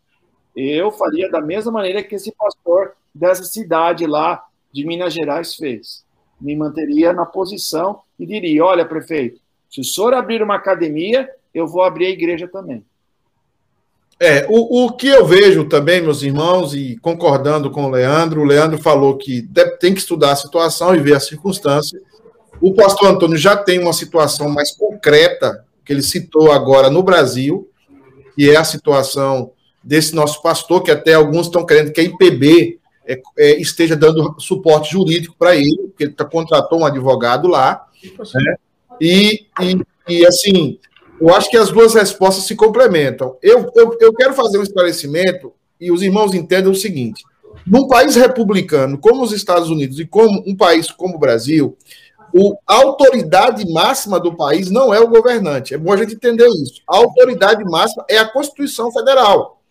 eu 0.56 0.92
faria 0.92 1.30
da 1.30 1.42
mesma 1.42 1.72
maneira 1.72 2.04
que 2.04 2.16
esse 2.16 2.32
pastor 2.32 2.94
dessa 3.14 3.44
cidade 3.44 4.06
lá 4.06 4.44
de 4.72 4.86
Minas 4.86 5.14
Gerais 5.14 5.56
fez. 5.56 6.04
Me 6.40 6.56
manteria 6.56 7.14
na 7.14 7.26
posição 7.26 8.02
e 8.20 8.26
diria: 8.26 8.66
olha, 8.66 8.86
prefeito, 8.86 9.40
se 9.70 9.82
o 9.82 9.84
senhor 9.84 10.14
abrir 10.14 10.42
uma 10.42 10.56
academia, 10.56 11.30
eu 11.54 11.68
vou 11.68 11.84
abrir 11.84 12.08
a 12.08 12.12
igreja 12.12 12.48
também. 12.48 12.84
É, 14.20 14.46
o, 14.48 14.86
o 14.86 14.92
que 14.92 15.08
eu 15.08 15.26
vejo 15.26 15.66
também, 15.66 16.02
meus 16.02 16.22
irmãos, 16.22 16.74
e 16.74 16.98
concordando 16.98 17.70
com 17.72 17.86
o 17.86 17.90
Leandro, 17.90 18.42
o 18.42 18.46
Leandro 18.46 18.78
falou 18.78 19.18
que 19.18 19.48
tem 19.80 19.94
que 19.94 20.00
estudar 20.00 20.32
a 20.32 20.36
situação 20.36 20.96
e 20.96 21.00
ver 21.00 21.16
a 21.16 21.20
circunstância. 21.20 22.00
O 22.62 22.74
pastor 22.74 23.10
Antônio 23.10 23.38
já 23.38 23.58
tem 23.58 23.80
uma 23.80 23.92
situação 23.92 24.48
mais 24.48 24.72
concreta, 24.72 25.66
que 25.84 25.92
ele 25.92 26.04
citou 26.04 26.52
agora 26.52 26.90
no 26.90 27.04
Brasil, 27.04 27.70
que 28.36 28.50
é 28.50 28.56
a 28.56 28.64
situação 28.64 29.52
desse 29.84 30.16
nosso 30.16 30.42
pastor, 30.42 30.82
que 30.82 30.92
até 30.92 31.14
alguns 31.14 31.48
estão 31.48 31.66
querendo 31.66 31.92
que 31.92 32.00
a 32.00 32.04
IPB 32.04 32.80
é, 33.06 33.22
é, 33.38 33.62
esteja 33.62 33.96
dando 33.96 34.36
suporte 34.40 34.92
jurídico 34.92 35.36
para 35.38 35.56
ele, 35.56 35.88
porque 35.88 36.06
ele 36.06 36.14
tá, 36.14 36.24
contratou 36.24 36.80
um 36.80 36.86
advogado 36.86 37.48
lá. 37.48 37.86
Né? 38.36 38.56
E, 39.02 39.46
e, 39.62 39.82
e, 40.08 40.26
assim, 40.26 40.80
eu 41.20 41.34
acho 41.34 41.50
que 41.50 41.58
as 41.58 41.70
duas 41.70 41.94
respostas 41.94 42.46
se 42.46 42.56
complementam. 42.56 43.38
Eu, 43.42 43.70
eu, 43.76 43.98
eu 44.00 44.14
quero 44.14 44.34
fazer 44.34 44.58
um 44.58 44.64
esclarecimento 44.64 45.54
e 45.80 45.92
os 45.92 46.02
irmãos 46.02 46.34
entendam 46.34 46.72
o 46.72 46.76
seguinte: 46.76 47.24
num 47.66 47.88
país 47.88 48.16
republicano 48.16 48.98
como 48.98 49.24
os 49.24 49.34
Estados 49.34 49.70
Unidos 49.70 50.00
e 50.00 50.06
como 50.06 50.44
um 50.48 50.56
país 50.56 50.90
como 50.90 51.16
o 51.16 51.20
Brasil, 51.20 51.78
o, 52.34 52.56
a 52.66 52.76
autoridade 52.76 53.70
máxima 53.72 54.20
do 54.20 54.36
país 54.36 54.72
não 54.72 54.94
é 54.94 55.00
o 55.00 55.08
governante. 55.08 55.74
É 55.74 55.78
bom 55.78 55.94
a 55.94 55.98
gente 55.98 56.16
entender 56.16 56.48
isso. 56.48 56.82
A 56.88 56.98
autoridade 56.98 57.64
máxima 57.64 58.06
é 58.10 58.18
a 58.18 58.28
Constituição 58.28 58.92
Federal. 58.92 59.62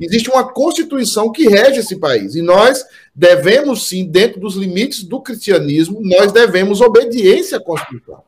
Existe 0.00 0.30
uma 0.30 0.52
Constituição 0.52 1.32
que 1.32 1.48
rege 1.48 1.80
esse 1.80 1.96
país. 1.96 2.34
E 2.34 2.42
nós 2.42 2.84
devemos, 3.14 3.88
sim, 3.88 4.06
dentro 4.06 4.40
dos 4.40 4.54
limites 4.54 5.02
do 5.02 5.20
cristianismo, 5.20 6.00
nós 6.02 6.30
devemos 6.30 6.80
obediência 6.80 7.58
à 7.58 7.60
Constituição. 7.60 8.22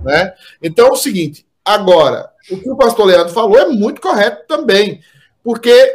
Né? 0.00 0.32
Então 0.62 0.88
é 0.88 0.92
o 0.92 0.96
seguinte: 0.96 1.46
agora, 1.64 2.30
o 2.50 2.56
que 2.58 2.70
o 2.70 2.76
pastor 2.76 3.06
Leandro 3.06 3.32
falou 3.32 3.58
é 3.58 3.66
muito 3.66 4.00
correto 4.00 4.46
também, 4.46 5.00
porque 5.44 5.92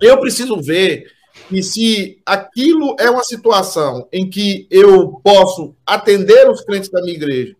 eu 0.00 0.18
preciso 0.18 0.60
ver 0.60 1.10
que 1.48 1.62
se 1.62 2.20
aquilo 2.24 2.96
é 2.98 3.08
uma 3.08 3.22
situação 3.22 4.08
em 4.12 4.28
que 4.28 4.66
eu 4.70 5.20
posso 5.22 5.74
atender 5.86 6.50
os 6.50 6.62
crentes 6.62 6.90
da 6.90 7.00
minha 7.00 7.14
igreja, 7.14 7.54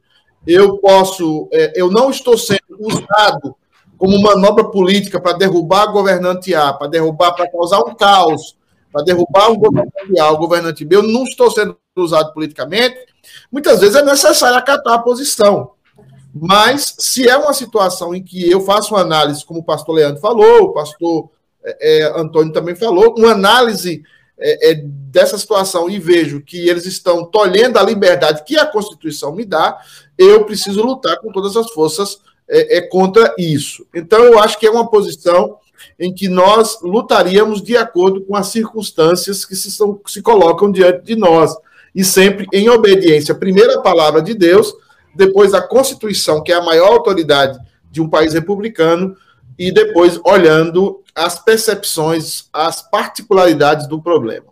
eu 0.46 0.78
posso, 0.78 1.48
é, 1.52 1.72
eu 1.74 1.90
não 1.90 2.10
estou 2.10 2.36
sendo 2.36 2.60
usado 2.78 3.54
como 3.96 4.20
manobra 4.20 4.64
política 4.64 5.20
para 5.20 5.36
derrubar 5.36 5.86
governante 5.86 6.54
A, 6.54 6.72
para 6.72 6.88
derrubar, 6.88 7.32
para 7.32 7.50
causar 7.50 7.80
um 7.80 7.94
caos, 7.94 8.56
para 8.92 9.04
derrubar 9.04 9.50
um 9.50 9.56
governante 9.56 10.18
A, 10.18 10.30
o 10.30 10.38
governante 10.38 10.84
B, 10.84 10.96
eu 10.96 11.02
não 11.02 11.24
estou 11.24 11.50
sendo 11.50 11.76
usado 11.96 12.32
politicamente, 12.32 12.96
muitas 13.50 13.80
vezes 13.80 13.96
é 13.96 14.02
necessário 14.02 14.58
acatar 14.58 14.94
a 14.94 14.98
posição. 14.98 15.72
Mas 16.34 16.94
se 16.98 17.26
é 17.26 17.36
uma 17.36 17.54
situação 17.54 18.14
em 18.14 18.22
que 18.22 18.50
eu 18.50 18.60
faço 18.60 18.94
uma 18.94 19.00
análise, 19.00 19.44
como 19.44 19.60
o 19.60 19.64
pastor 19.64 19.94
Leandro 19.94 20.20
falou, 20.20 20.64
o 20.64 20.72
pastor 20.74 21.30
é, 21.64 22.00
é 22.00 22.20
Antônio 22.20 22.52
também 22.52 22.74
falou, 22.74 23.14
uma 23.16 23.32
análise 23.32 24.02
é, 24.38 24.70
é, 24.70 24.74
dessa 24.84 25.38
situação 25.38 25.88
e 25.88 25.98
vejo 25.98 26.42
que 26.42 26.68
eles 26.68 26.84
estão 26.84 27.24
tolhendo 27.24 27.78
a 27.78 27.82
liberdade 27.82 28.44
que 28.44 28.58
a 28.58 28.66
Constituição 28.66 29.34
me 29.34 29.46
dá, 29.46 29.78
eu 30.18 30.44
preciso 30.44 30.82
lutar 30.82 31.18
com 31.20 31.32
todas 31.32 31.56
as 31.56 31.70
forças 31.70 32.20
é, 32.48 32.78
é, 32.78 32.80
contra 32.80 33.34
isso. 33.38 33.86
Então, 33.94 34.22
eu 34.24 34.38
acho 34.38 34.58
que 34.58 34.66
é 34.66 34.70
uma 34.70 34.88
posição 34.88 35.56
em 35.98 36.12
que 36.12 36.28
nós 36.28 36.80
lutaríamos 36.82 37.62
de 37.62 37.76
acordo 37.76 38.22
com 38.22 38.36
as 38.36 38.48
circunstâncias 38.48 39.44
que 39.44 39.56
se, 39.56 39.70
são, 39.70 40.00
se 40.06 40.22
colocam 40.22 40.70
diante 40.70 41.04
de 41.04 41.16
nós, 41.16 41.54
e 41.94 42.04
sempre 42.04 42.46
em 42.52 42.68
obediência, 42.68 43.34
primeiro 43.34 43.72
a 43.72 43.82
palavra 43.82 44.20
de 44.20 44.34
Deus, 44.34 44.74
depois 45.14 45.54
a 45.54 45.62
Constituição, 45.62 46.42
que 46.42 46.52
é 46.52 46.56
a 46.56 46.62
maior 46.62 46.92
autoridade 46.92 47.58
de 47.90 48.00
um 48.00 48.08
país 48.08 48.34
republicano, 48.34 49.16
e 49.58 49.72
depois 49.72 50.20
olhando 50.24 51.02
as 51.14 51.38
percepções, 51.38 52.44
as 52.52 52.82
particularidades 52.82 53.86
do 53.88 54.02
problema. 54.02 54.46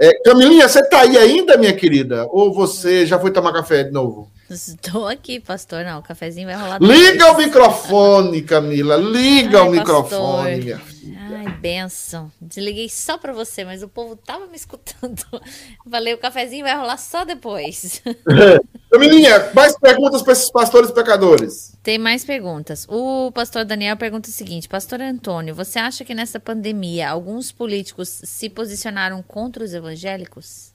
É, 0.00 0.12
Camilinha, 0.22 0.68
você 0.68 0.80
está 0.80 1.00
aí 1.00 1.16
ainda, 1.16 1.56
minha 1.56 1.72
querida? 1.72 2.26
Ou 2.30 2.52
você 2.52 3.06
já 3.06 3.18
foi 3.18 3.30
tomar 3.30 3.52
café 3.52 3.82
de 3.84 3.90
novo? 3.90 4.30
Estou 4.68 5.08
aqui, 5.08 5.40
pastor. 5.40 5.84
Não, 5.84 5.98
o 5.98 6.02
cafezinho 6.02 6.46
vai 6.46 6.56
rolar. 6.56 6.78
Liga 6.80 7.32
o 7.32 7.36
microfone, 7.38 8.42
Camila. 8.42 8.96
Liga 8.96 9.62
Ai, 9.62 9.68
o 9.68 9.70
microfone, 9.70 10.60
minha 10.60 10.78
filha. 10.78 10.92
Ai, 11.18 11.48
benção. 11.58 12.30
Desliguei 12.40 12.88
só 12.88 13.18
para 13.18 13.32
você, 13.32 13.64
mas 13.64 13.82
o 13.82 13.88
povo 13.88 14.16
tava 14.16 14.46
me 14.46 14.56
escutando. 14.56 15.24
Falei, 15.90 16.14
o 16.14 16.18
cafezinho 16.18 16.64
vai 16.64 16.76
rolar 16.76 16.98
só 16.98 17.24
depois. 17.24 18.02
Camilinha, 18.90 19.50
mais 19.54 19.78
perguntas 19.78 20.22
para 20.22 20.34
esses 20.34 20.50
pastores 20.50 20.90
pecadores? 20.90 21.76
Tem 21.82 21.98
mais 21.98 22.24
perguntas. 22.24 22.86
O 22.88 23.32
pastor 23.32 23.64
Daniel 23.64 23.96
pergunta 23.96 24.28
o 24.28 24.32
seguinte: 24.32 24.68
Pastor 24.68 25.00
Antônio, 25.00 25.54
você 25.54 25.78
acha 25.78 26.04
que 26.04 26.14
nessa 26.14 26.38
pandemia 26.38 27.08
alguns 27.08 27.50
políticos 27.50 28.08
se 28.24 28.50
posicionaram 28.50 29.22
contra 29.22 29.64
os 29.64 29.72
evangélicos? 29.72 30.71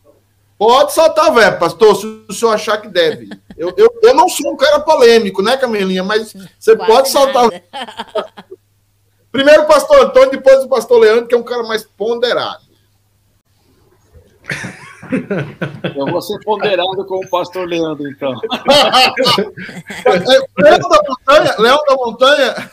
Pode 0.58 0.93
soltar 0.93 1.34
verbo, 1.34 1.60
pastor, 1.60 1.95
se 1.95 2.05
o 2.28 2.34
senhor 2.34 2.53
achar 2.53 2.82
que 2.82 2.88
deve. 2.88 3.30
Eu, 3.55 3.74
eu, 3.78 3.89
eu 4.01 4.14
não 4.16 4.28
sou 4.28 4.51
um 4.51 4.58
cara 4.58 4.80
polêmico, 4.80 5.41
né, 5.41 5.55
Camilinha? 5.55 6.03
Mas 6.03 6.34
você 6.58 6.76
Quase 6.76 6.91
pode 6.91 7.10
soltar. 7.10 7.49
Primeiro 9.32 9.64
o 9.64 9.68
pastor 9.68 9.99
Antônio, 9.99 10.32
depois 10.32 10.64
o 10.64 10.68
pastor 10.68 10.99
Leandro, 10.99 11.28
que 11.28 11.36
é 11.36 11.38
um 11.38 11.43
cara 11.43 11.62
mais 11.62 11.84
ponderado. 11.84 12.66
Eu 15.95 16.08
vou 16.08 16.22
ser 16.22 16.39
ponderado 16.43 17.05
com 17.05 17.18
o 17.24 17.30
pastor 17.30 17.68
Leandro, 17.68 18.10
então. 18.10 18.34
Leão 20.58 20.89
da 20.89 21.01
Montanha? 21.08 21.55
Leão 21.60 21.84
da 21.88 21.95
Montanha? 21.95 22.72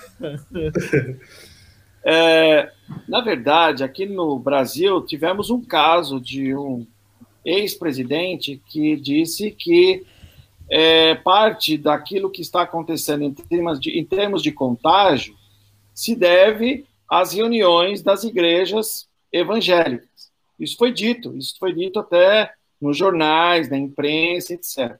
É, 2.06 2.70
na 3.08 3.20
verdade, 3.22 3.82
aqui 3.82 4.04
no 4.04 4.38
Brasil, 4.38 5.00
tivemos 5.02 5.48
um 5.48 5.62
caso 5.62 6.20
de 6.20 6.54
um 6.54 6.86
ex-presidente 7.44 8.60
que 8.66 8.96
disse 8.96 9.50
que 9.50 10.04
é, 10.68 11.14
parte 11.16 11.76
daquilo 11.76 12.30
que 12.30 12.40
está 12.40 12.62
acontecendo 12.62 13.22
em 13.24 13.32
termos, 13.32 13.80
de, 13.80 13.90
em 13.98 14.04
termos 14.04 14.42
de 14.42 14.50
contágio 14.50 15.36
se 15.92 16.16
deve 16.16 16.86
às 17.08 17.32
reuniões 17.32 18.02
das 18.02 18.24
igrejas 18.24 19.08
evangélicas. 19.30 20.32
Isso 20.58 20.76
foi 20.76 20.92
dito, 20.92 21.36
isso 21.36 21.56
foi 21.58 21.72
dito 21.72 21.98
até 21.98 22.52
nos 22.80 22.96
jornais, 22.96 23.68
na 23.68 23.76
imprensa, 23.76 24.54
etc. 24.54 24.98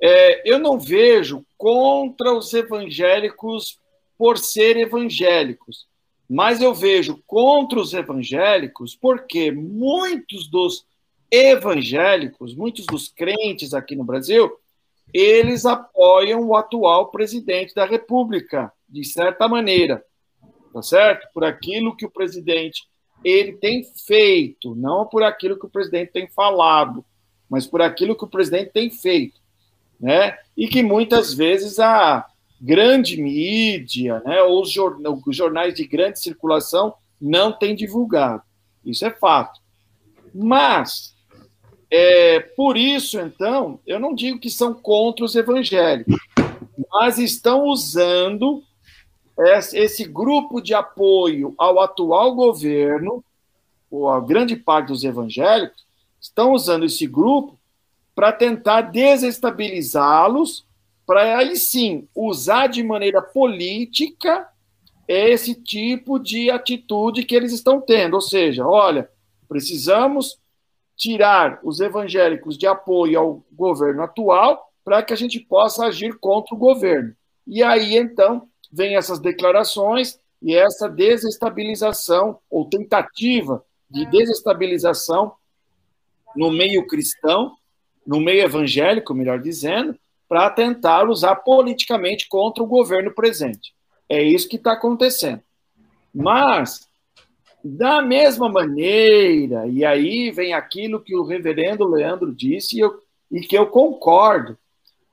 É, 0.00 0.50
eu 0.50 0.58
não 0.58 0.78
vejo 0.78 1.44
contra 1.56 2.32
os 2.34 2.52
evangélicos 2.52 3.78
por 4.18 4.38
ser 4.38 4.76
evangélicos, 4.76 5.86
mas 6.28 6.60
eu 6.60 6.74
vejo 6.74 7.22
contra 7.26 7.78
os 7.78 7.92
evangélicos 7.92 8.96
porque 8.96 9.52
muitos 9.52 10.48
dos 10.48 10.84
evangélicos, 11.32 12.54
muitos 12.54 12.84
dos 12.84 13.08
crentes 13.08 13.72
aqui 13.72 13.96
no 13.96 14.04
Brasil, 14.04 14.52
eles 15.14 15.64
apoiam 15.64 16.46
o 16.46 16.54
atual 16.54 17.10
presidente 17.10 17.74
da 17.74 17.86
República, 17.86 18.70
de 18.86 19.02
certa 19.02 19.48
maneira, 19.48 20.04
tá 20.74 20.82
certo? 20.82 21.26
Por 21.32 21.42
aquilo 21.42 21.96
que 21.96 22.04
o 22.04 22.10
presidente 22.10 22.82
ele 23.24 23.52
tem 23.52 23.82
feito, 24.06 24.74
não 24.74 25.06
por 25.06 25.22
aquilo 25.22 25.58
que 25.58 25.64
o 25.66 25.70
presidente 25.70 26.12
tem 26.12 26.28
falado, 26.28 27.04
mas 27.48 27.66
por 27.66 27.80
aquilo 27.80 28.16
que 28.16 28.24
o 28.24 28.30
presidente 28.30 28.70
tem 28.72 28.90
feito, 28.90 29.40
né? 29.98 30.36
E 30.56 30.68
que 30.68 30.82
muitas 30.82 31.32
vezes 31.32 31.78
a 31.78 32.26
grande 32.60 33.20
mídia, 33.20 34.22
né, 34.24 34.42
ou 34.42 34.62
os 34.62 35.36
jornais 35.36 35.74
de 35.74 35.86
grande 35.86 36.20
circulação 36.20 36.94
não 37.20 37.52
têm 37.52 37.74
divulgado. 37.74 38.42
Isso 38.84 39.04
é 39.04 39.10
fato. 39.10 39.60
Mas 40.34 41.14
é, 41.94 42.40
por 42.40 42.78
isso, 42.78 43.20
então, 43.20 43.78
eu 43.86 44.00
não 44.00 44.14
digo 44.14 44.38
que 44.38 44.48
são 44.48 44.72
contra 44.72 45.26
os 45.26 45.36
evangélicos, 45.36 46.16
mas 46.90 47.18
estão 47.18 47.66
usando 47.66 48.62
esse 49.74 50.04
grupo 50.04 50.62
de 50.62 50.72
apoio 50.72 51.54
ao 51.58 51.78
atual 51.80 52.34
governo, 52.34 53.22
ou 53.90 54.08
a 54.08 54.20
grande 54.20 54.56
parte 54.56 54.88
dos 54.88 55.04
evangélicos, 55.04 55.84
estão 56.18 56.52
usando 56.52 56.86
esse 56.86 57.06
grupo 57.06 57.58
para 58.14 58.32
tentar 58.32 58.80
desestabilizá-los, 58.82 60.64
para 61.06 61.36
aí 61.36 61.56
sim 61.56 62.08
usar 62.14 62.68
de 62.68 62.82
maneira 62.82 63.20
política 63.20 64.48
esse 65.06 65.54
tipo 65.54 66.18
de 66.18 66.50
atitude 66.50 67.24
que 67.24 67.34
eles 67.34 67.52
estão 67.52 67.82
tendo. 67.82 68.14
Ou 68.14 68.22
seja, 68.22 68.66
olha, 68.66 69.10
precisamos 69.46 70.38
tirar 71.02 71.58
os 71.64 71.80
evangélicos 71.80 72.56
de 72.56 72.64
apoio 72.64 73.18
ao 73.18 73.44
governo 73.50 74.04
atual 74.04 74.70
para 74.84 75.02
que 75.02 75.12
a 75.12 75.16
gente 75.16 75.40
possa 75.40 75.86
agir 75.86 76.16
contra 76.20 76.54
o 76.54 76.58
governo. 76.58 77.12
E 77.44 77.60
aí, 77.60 77.96
então, 77.96 78.48
vem 78.70 78.94
essas 78.94 79.18
declarações 79.18 80.20
e 80.40 80.54
essa 80.54 80.88
desestabilização 80.88 82.38
ou 82.48 82.68
tentativa 82.68 83.64
de 83.90 84.06
desestabilização 84.06 85.32
no 86.36 86.52
meio 86.52 86.86
cristão, 86.86 87.56
no 88.06 88.20
meio 88.20 88.44
evangélico, 88.44 89.12
melhor 89.12 89.40
dizendo, 89.40 89.98
para 90.28 90.48
tentar 90.50 91.08
usar 91.10 91.34
politicamente 91.34 92.28
contra 92.28 92.62
o 92.62 92.66
governo 92.66 93.12
presente. 93.12 93.74
É 94.08 94.22
isso 94.22 94.48
que 94.48 94.56
está 94.56 94.74
acontecendo. 94.74 95.42
Mas, 96.14 96.88
da 97.64 98.02
mesma 98.02 98.48
maneira, 98.48 99.66
e 99.68 99.84
aí 99.84 100.30
vem 100.30 100.52
aquilo 100.52 101.00
que 101.00 101.14
o 101.14 101.24
reverendo 101.24 101.86
Leandro 101.86 102.34
disse, 102.34 102.76
e, 102.76 102.80
eu, 102.80 103.00
e 103.30 103.40
que 103.40 103.56
eu 103.56 103.66
concordo, 103.66 104.58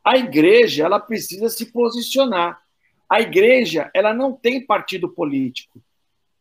a 0.03 0.17
igreja 0.17 0.85
ela 0.85 0.99
precisa 0.99 1.49
se 1.49 1.71
posicionar. 1.71 2.59
A 3.09 3.21
igreja 3.21 3.91
ela 3.93 4.13
não 4.13 4.33
tem 4.33 4.65
partido 4.65 5.09
político. 5.09 5.81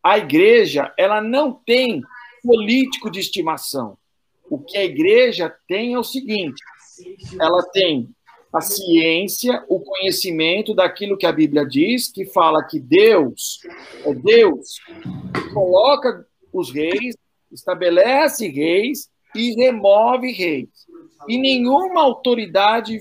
A 0.02 0.18
igreja 0.18 0.92
ela 0.96 1.20
não 1.20 1.52
tem 1.52 2.02
político 2.42 3.10
de 3.10 3.20
estimação. 3.20 3.98
O 4.50 4.58
que 4.58 4.76
a 4.78 4.84
igreja 4.84 5.54
tem 5.66 5.94
é 5.94 5.98
o 5.98 6.04
seguinte: 6.04 6.62
ela 7.38 7.62
tem 7.72 8.08
a 8.52 8.60
ciência, 8.60 9.64
o 9.68 9.80
conhecimento 9.80 10.74
daquilo 10.74 11.16
que 11.16 11.26
a 11.26 11.32
Bíblia 11.32 11.66
diz, 11.66 12.10
que 12.10 12.24
fala 12.24 12.64
que 12.64 12.80
Deus 12.80 13.60
é 14.04 14.14
Deus, 14.14 14.80
coloca 15.52 16.26
os 16.52 16.72
reis, 16.72 17.16
estabelece 17.52 18.48
reis 18.48 19.10
e 19.34 19.54
remove 19.54 20.32
reis. 20.32 20.68
E 21.28 21.36
nenhuma 21.36 22.02
autoridade 22.02 22.98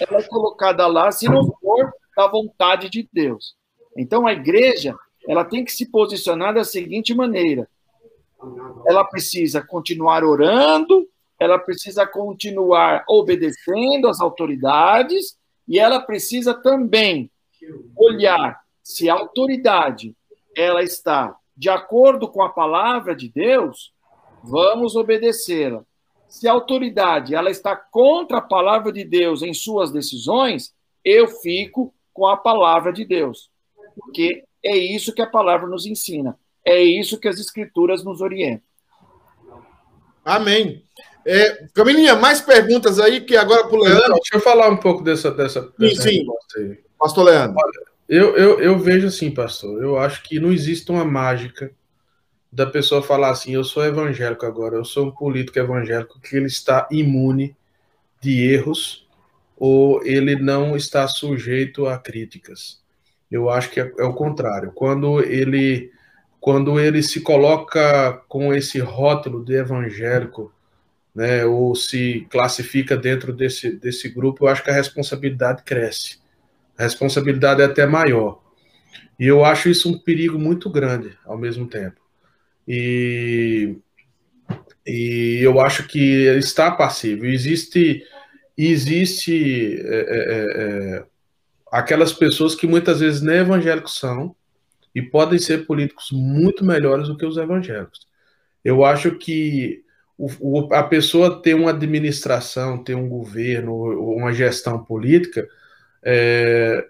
ela 0.00 0.20
é 0.20 0.22
colocada 0.22 0.86
lá 0.86 1.10
se 1.10 1.26
não 1.26 1.44
for 1.60 1.92
da 2.16 2.28
vontade 2.28 2.88
de 2.88 3.08
Deus. 3.12 3.56
Então 3.96 4.26
a 4.26 4.32
igreja, 4.32 4.94
ela 5.28 5.44
tem 5.44 5.64
que 5.64 5.72
se 5.72 5.90
posicionar 5.90 6.54
da 6.54 6.64
seguinte 6.64 7.14
maneira: 7.14 7.68
ela 8.86 9.04
precisa 9.04 9.60
continuar 9.60 10.24
orando, 10.24 11.08
ela 11.38 11.58
precisa 11.58 12.06
continuar 12.06 13.04
obedecendo 13.08 14.08
às 14.08 14.20
autoridades 14.20 15.36
e 15.66 15.78
ela 15.78 16.00
precisa 16.00 16.54
também 16.54 17.30
olhar 17.96 18.60
se 18.82 19.08
a 19.08 19.14
autoridade 19.14 20.14
ela 20.56 20.82
está 20.82 21.36
de 21.56 21.70
acordo 21.70 22.28
com 22.28 22.42
a 22.42 22.48
palavra 22.48 23.14
de 23.14 23.28
Deus, 23.28 23.92
vamos 24.42 24.96
obedecê-la. 24.96 25.84
Se 26.28 26.48
a 26.48 26.52
autoridade 26.52 27.34
ela 27.34 27.50
está 27.50 27.76
contra 27.76 28.38
a 28.38 28.42
palavra 28.42 28.92
de 28.92 29.04
Deus 29.04 29.42
em 29.42 29.54
suas 29.54 29.92
decisões, 29.92 30.74
eu 31.04 31.28
fico 31.28 31.94
com 32.12 32.26
a 32.26 32.36
palavra 32.36 32.92
de 32.92 33.04
Deus. 33.04 33.50
Porque 33.94 34.44
é 34.62 34.76
isso 34.76 35.14
que 35.14 35.22
a 35.22 35.30
palavra 35.30 35.68
nos 35.68 35.86
ensina. 35.86 36.38
É 36.64 36.82
isso 36.82 37.20
que 37.20 37.28
as 37.28 37.38
escrituras 37.38 38.02
nos 38.02 38.20
orientam. 38.20 38.66
Amém. 40.24 40.82
É, 41.26 41.66
Camilinha, 41.74 42.14
mais 42.14 42.40
perguntas 42.40 42.98
aí 42.98 43.20
que 43.20 43.36
agora 43.36 43.66
para 43.66 43.76
o 43.76 43.82
Leandro. 43.82 44.14
Deixa 44.14 44.34
eu 44.34 44.40
falar 44.40 44.68
um 44.68 44.76
pouco 44.76 45.02
dessa. 45.02 45.30
dessa, 45.30 45.72
dessa 45.78 46.02
sim, 46.02 46.26
sim. 46.52 46.76
Pastor 46.98 47.24
Leandro. 47.24 47.56
Olha, 47.56 47.86
eu, 48.08 48.36
eu, 48.36 48.60
eu 48.60 48.78
vejo 48.78 49.06
assim, 49.06 49.30
pastor. 49.30 49.82
Eu 49.82 49.98
acho 49.98 50.22
que 50.22 50.38
não 50.38 50.52
existe 50.52 50.90
uma 50.90 51.04
mágica 51.04 51.70
da 52.52 52.66
pessoa 52.66 53.02
falar 53.02 53.30
assim: 53.30 53.52
eu 53.54 53.64
sou 53.64 53.84
evangélico 53.84 54.46
agora, 54.46 54.76
eu 54.76 54.84
sou 54.84 55.06
um 55.06 55.10
político 55.10 55.58
evangélico, 55.58 56.20
que 56.20 56.36
ele 56.36 56.46
está 56.46 56.86
imune 56.90 57.56
de 58.20 58.42
erros 58.42 59.04
ou 59.56 60.04
ele 60.04 60.36
não 60.36 60.76
está 60.76 61.06
sujeito 61.08 61.86
a 61.86 61.98
críticas. 61.98 62.82
Eu 63.30 63.48
acho 63.48 63.70
que 63.70 63.80
é, 63.80 63.92
é 63.98 64.04
o 64.04 64.14
contrário. 64.14 64.72
Quando 64.72 65.20
ele 65.20 65.92
quando 66.40 66.78
ele 66.78 67.02
se 67.02 67.22
coloca 67.22 68.22
com 68.28 68.52
esse 68.52 68.78
rótulo 68.78 69.42
de 69.42 69.54
evangélico, 69.54 70.52
né, 71.14 71.44
ou 71.44 71.74
se 71.74 72.26
classifica 72.30 72.96
dentro 72.96 73.32
desse, 73.32 73.70
desse 73.76 74.08
grupo, 74.08 74.44
eu 74.44 74.48
acho 74.48 74.64
que 74.64 74.70
a 74.70 74.74
responsabilidade 74.74 75.62
cresce. 75.62 76.18
A 76.76 76.82
responsabilidade 76.82 77.62
é 77.62 77.66
até 77.66 77.86
maior. 77.86 78.42
E 79.18 79.26
eu 79.26 79.44
acho 79.44 79.68
isso 79.68 79.88
um 79.88 79.98
perigo 79.98 80.38
muito 80.38 80.68
grande 80.68 81.16
ao 81.24 81.38
mesmo 81.38 81.68
tempo. 81.68 82.00
E, 82.66 83.76
e 84.84 85.38
eu 85.40 85.60
acho 85.60 85.86
que 85.86 86.26
está 86.36 86.70
passível. 86.72 87.30
Existe, 87.30 88.04
existe 88.58 89.80
é, 89.80 89.94
é, 89.94 90.18
é, 90.18 90.96
é 90.98 91.04
aquelas 91.70 92.12
pessoas 92.12 92.54
que 92.54 92.66
muitas 92.66 93.00
vezes 93.00 93.20
nem 93.20 93.36
evangélicos 93.36 93.98
são, 93.98 94.34
e 94.94 95.02
podem 95.02 95.38
ser 95.38 95.66
políticos 95.66 96.10
muito 96.12 96.64
melhores 96.64 97.08
do 97.08 97.16
que 97.16 97.26
os 97.26 97.36
evangélicos. 97.36 98.06
Eu 98.64 98.84
acho 98.84 99.16
que 99.16 99.82
o, 100.16 100.28
o, 100.40 100.74
a 100.74 100.82
pessoa 100.82 101.42
ter 101.42 101.54
uma 101.54 101.70
administração, 101.70 102.82
ter 102.82 102.94
um 102.94 103.08
governo, 103.08 103.74
uma 104.14 104.32
gestão 104.32 104.82
política, 104.82 105.48
é, 106.02 106.86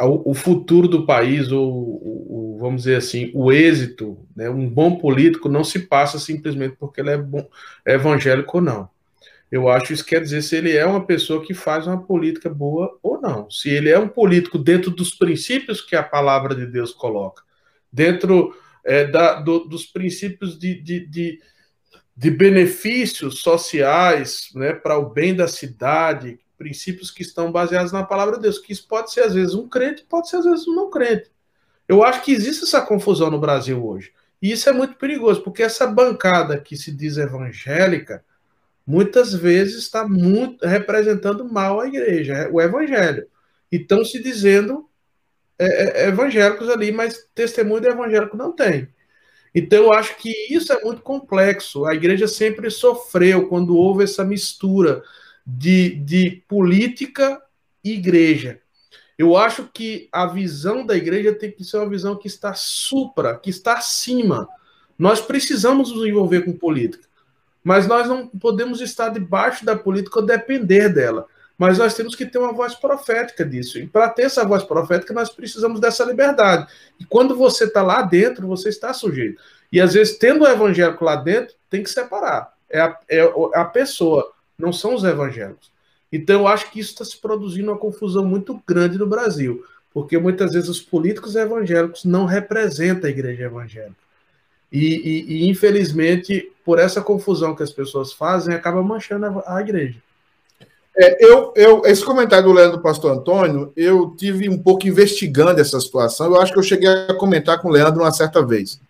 o, 0.00 0.30
o, 0.30 0.34
futuro 0.34 0.88
do 0.88 1.06
país, 1.06 1.52
ou 1.52 2.58
vamos 2.58 2.82
dizer 2.82 2.96
assim, 2.96 3.30
o 3.34 3.52
êxito, 3.52 4.18
né, 4.34 4.48
um 4.48 4.68
bom 4.68 4.96
político 4.96 5.48
não 5.48 5.62
se 5.62 5.80
passa 5.80 6.18
simplesmente 6.18 6.76
porque 6.78 7.00
ele 7.00 7.10
é, 7.10 7.16
bom, 7.18 7.46
é 7.86 7.94
evangélico 7.94 8.58
ou 8.58 8.62
não. 8.62 8.88
Eu 9.50 9.68
acho 9.68 9.86
que 9.86 9.92
isso 9.92 10.04
quer 10.04 10.20
dizer 10.20 10.42
se 10.42 10.56
ele 10.56 10.76
é 10.76 10.84
uma 10.84 11.06
pessoa 11.06 11.44
que 11.44 11.54
faz 11.54 11.86
uma 11.86 12.02
política 12.02 12.50
boa 12.50 12.98
ou 13.02 13.20
não. 13.20 13.48
Se 13.48 13.68
ele 13.68 13.88
é 13.88 13.98
um 13.98 14.08
político 14.08 14.58
dentro 14.58 14.90
dos 14.90 15.14
princípios 15.14 15.80
que 15.80 15.94
a 15.94 16.02
palavra 16.02 16.54
de 16.54 16.66
Deus 16.66 16.92
coloca, 16.92 17.42
dentro 17.92 18.52
é, 18.84 19.04
da, 19.06 19.40
do, 19.40 19.60
dos 19.60 19.86
princípios 19.86 20.58
de, 20.58 20.80
de, 20.82 21.06
de, 21.06 21.40
de 22.16 22.30
benefícios 22.30 23.40
sociais 23.40 24.48
né, 24.54 24.72
para 24.72 24.98
o 24.98 25.10
bem 25.10 25.34
da 25.34 25.48
cidade, 25.48 26.38
princípios 26.56 27.10
que 27.10 27.22
estão 27.22 27.50
baseados 27.50 27.92
na 27.92 28.04
palavra 28.04 28.36
de 28.36 28.42
Deus, 28.42 28.58
que 28.58 28.72
isso 28.72 28.86
pode 28.86 29.12
ser 29.12 29.22
às 29.22 29.34
vezes 29.34 29.54
um 29.54 29.68
crente, 29.68 30.04
pode 30.08 30.28
ser 30.28 30.36
às 30.36 30.44
vezes 30.44 30.66
um 30.68 30.74
não 30.74 30.90
crente. 30.90 31.30
Eu 31.88 32.02
acho 32.02 32.22
que 32.22 32.32
existe 32.32 32.64
essa 32.64 32.80
confusão 32.80 33.30
no 33.30 33.40
Brasil 33.40 33.84
hoje. 33.84 34.12
E 34.40 34.52
isso 34.52 34.68
é 34.68 34.72
muito 34.72 34.96
perigoso, 34.96 35.42
porque 35.42 35.62
essa 35.62 35.86
bancada 35.86 36.58
que 36.58 36.76
se 36.76 36.92
diz 36.92 37.16
evangélica, 37.16 38.24
muitas 38.86 39.34
vezes 39.34 39.76
está 39.76 40.06
muito 40.06 40.66
representando 40.66 41.44
mal 41.50 41.80
a 41.80 41.86
igreja, 41.86 42.48
o 42.52 42.60
evangelho. 42.60 43.26
E 43.72 43.76
estão 43.76 44.04
se 44.04 44.22
dizendo 44.22 44.88
é, 45.58 46.04
é, 46.04 46.08
evangélicos 46.08 46.68
ali, 46.68 46.92
mas 46.92 47.28
testemunho 47.34 47.80
do 47.80 47.88
evangélico 47.88 48.36
não 48.36 48.52
tem. 48.52 48.88
Então, 49.54 49.84
eu 49.84 49.92
acho 49.92 50.16
que 50.16 50.30
isso 50.50 50.72
é 50.72 50.82
muito 50.82 51.02
complexo. 51.02 51.86
A 51.86 51.94
igreja 51.94 52.26
sempre 52.26 52.70
sofreu 52.70 53.48
quando 53.48 53.76
houve 53.76 54.04
essa 54.04 54.24
mistura 54.24 55.02
de, 55.46 55.90
de 55.96 56.42
política 56.48 57.40
e 57.82 57.92
igreja. 57.92 58.60
Eu 59.16 59.36
acho 59.36 59.68
que 59.72 60.08
a 60.10 60.26
visão 60.26 60.84
da 60.84 60.96
igreja 60.96 61.32
tem 61.32 61.52
que 61.52 61.62
ser 61.62 61.76
uma 61.76 61.88
visão 61.88 62.16
que 62.16 62.26
está 62.26 62.52
supra, 62.54 63.38
que 63.38 63.50
está 63.50 63.74
acima. 63.74 64.48
Nós 64.98 65.20
precisamos 65.20 65.92
nos 65.92 66.04
envolver 66.04 66.42
com 66.42 66.52
política. 66.52 67.06
Mas 67.62 67.86
nós 67.86 68.08
não 68.08 68.26
podemos 68.26 68.80
estar 68.80 69.08
debaixo 69.08 69.64
da 69.64 69.76
política 69.76 70.18
ou 70.18 70.26
depender 70.26 70.88
dela. 70.88 71.26
Mas 71.56 71.78
nós 71.78 71.94
temos 71.94 72.14
que 72.16 72.26
ter 72.26 72.38
uma 72.38 72.52
voz 72.52 72.74
profética 72.74 73.44
disso. 73.44 73.78
E 73.78 73.86
para 73.86 74.08
ter 74.08 74.22
essa 74.22 74.44
voz 74.44 74.64
profética, 74.64 75.14
nós 75.14 75.30
precisamos 75.30 75.80
dessa 75.80 76.04
liberdade. 76.04 76.66
E 76.98 77.04
quando 77.04 77.36
você 77.36 77.64
está 77.64 77.82
lá 77.82 78.02
dentro, 78.02 78.46
você 78.46 78.68
está 78.68 78.92
sujeito. 78.92 79.40
E 79.70 79.80
às 79.80 79.94
vezes, 79.94 80.18
tendo 80.18 80.44
o 80.44 80.48
evangélico 80.48 81.04
lá 81.04 81.16
dentro, 81.16 81.54
tem 81.70 81.82
que 81.82 81.90
separar. 81.90 82.52
É 82.68 82.80
a, 82.80 82.98
é 83.08 83.20
a 83.54 83.64
pessoa, 83.64 84.32
não 84.58 84.72
são 84.72 84.94
os 84.94 85.04
evangélicos. 85.04 85.72
Então, 86.12 86.40
eu 86.40 86.48
acho 86.48 86.70
que 86.70 86.80
isso 86.80 86.92
está 86.92 87.04
se 87.04 87.16
produzindo 87.18 87.70
uma 87.70 87.78
confusão 87.78 88.24
muito 88.24 88.60
grande 88.66 88.98
no 88.98 89.06
Brasil. 89.06 89.64
Porque 89.92 90.18
muitas 90.18 90.52
vezes 90.52 90.68
os 90.68 90.80
políticos 90.80 91.36
evangélicos 91.36 92.04
não 92.04 92.24
representam 92.24 93.06
a 93.06 93.12
igreja 93.12 93.44
evangélica. 93.44 93.94
E, 94.72 94.80
e, 94.80 95.44
e, 95.44 95.48
infelizmente, 95.48 96.50
por 96.64 96.80
essa 96.80 97.00
confusão 97.00 97.54
que 97.54 97.62
as 97.62 97.70
pessoas 97.70 98.12
fazem, 98.12 98.54
acaba 98.56 98.82
manchando 98.82 99.26
a, 99.26 99.56
a 99.56 99.60
igreja. 99.60 100.02
É, 100.96 101.24
eu, 101.24 101.52
eu, 101.56 101.82
esse 101.86 102.04
comentário 102.04 102.46
do 102.46 102.52
Leandro 102.52 102.80
Pastor 102.80 103.12
Antônio, 103.12 103.72
eu 103.76 104.14
tive 104.16 104.48
um 104.48 104.58
pouco 104.58 104.86
investigando 104.86 105.60
essa 105.60 105.80
situação. 105.80 106.26
Eu 106.26 106.40
acho 106.40 106.52
que 106.52 106.58
eu 106.58 106.62
cheguei 106.62 106.88
a 106.88 107.14
comentar 107.14 107.60
com 107.60 107.68
o 107.68 107.70
Leandro 107.70 108.02
uma 108.02 108.12
certa 108.12 108.44
vez. 108.44 108.80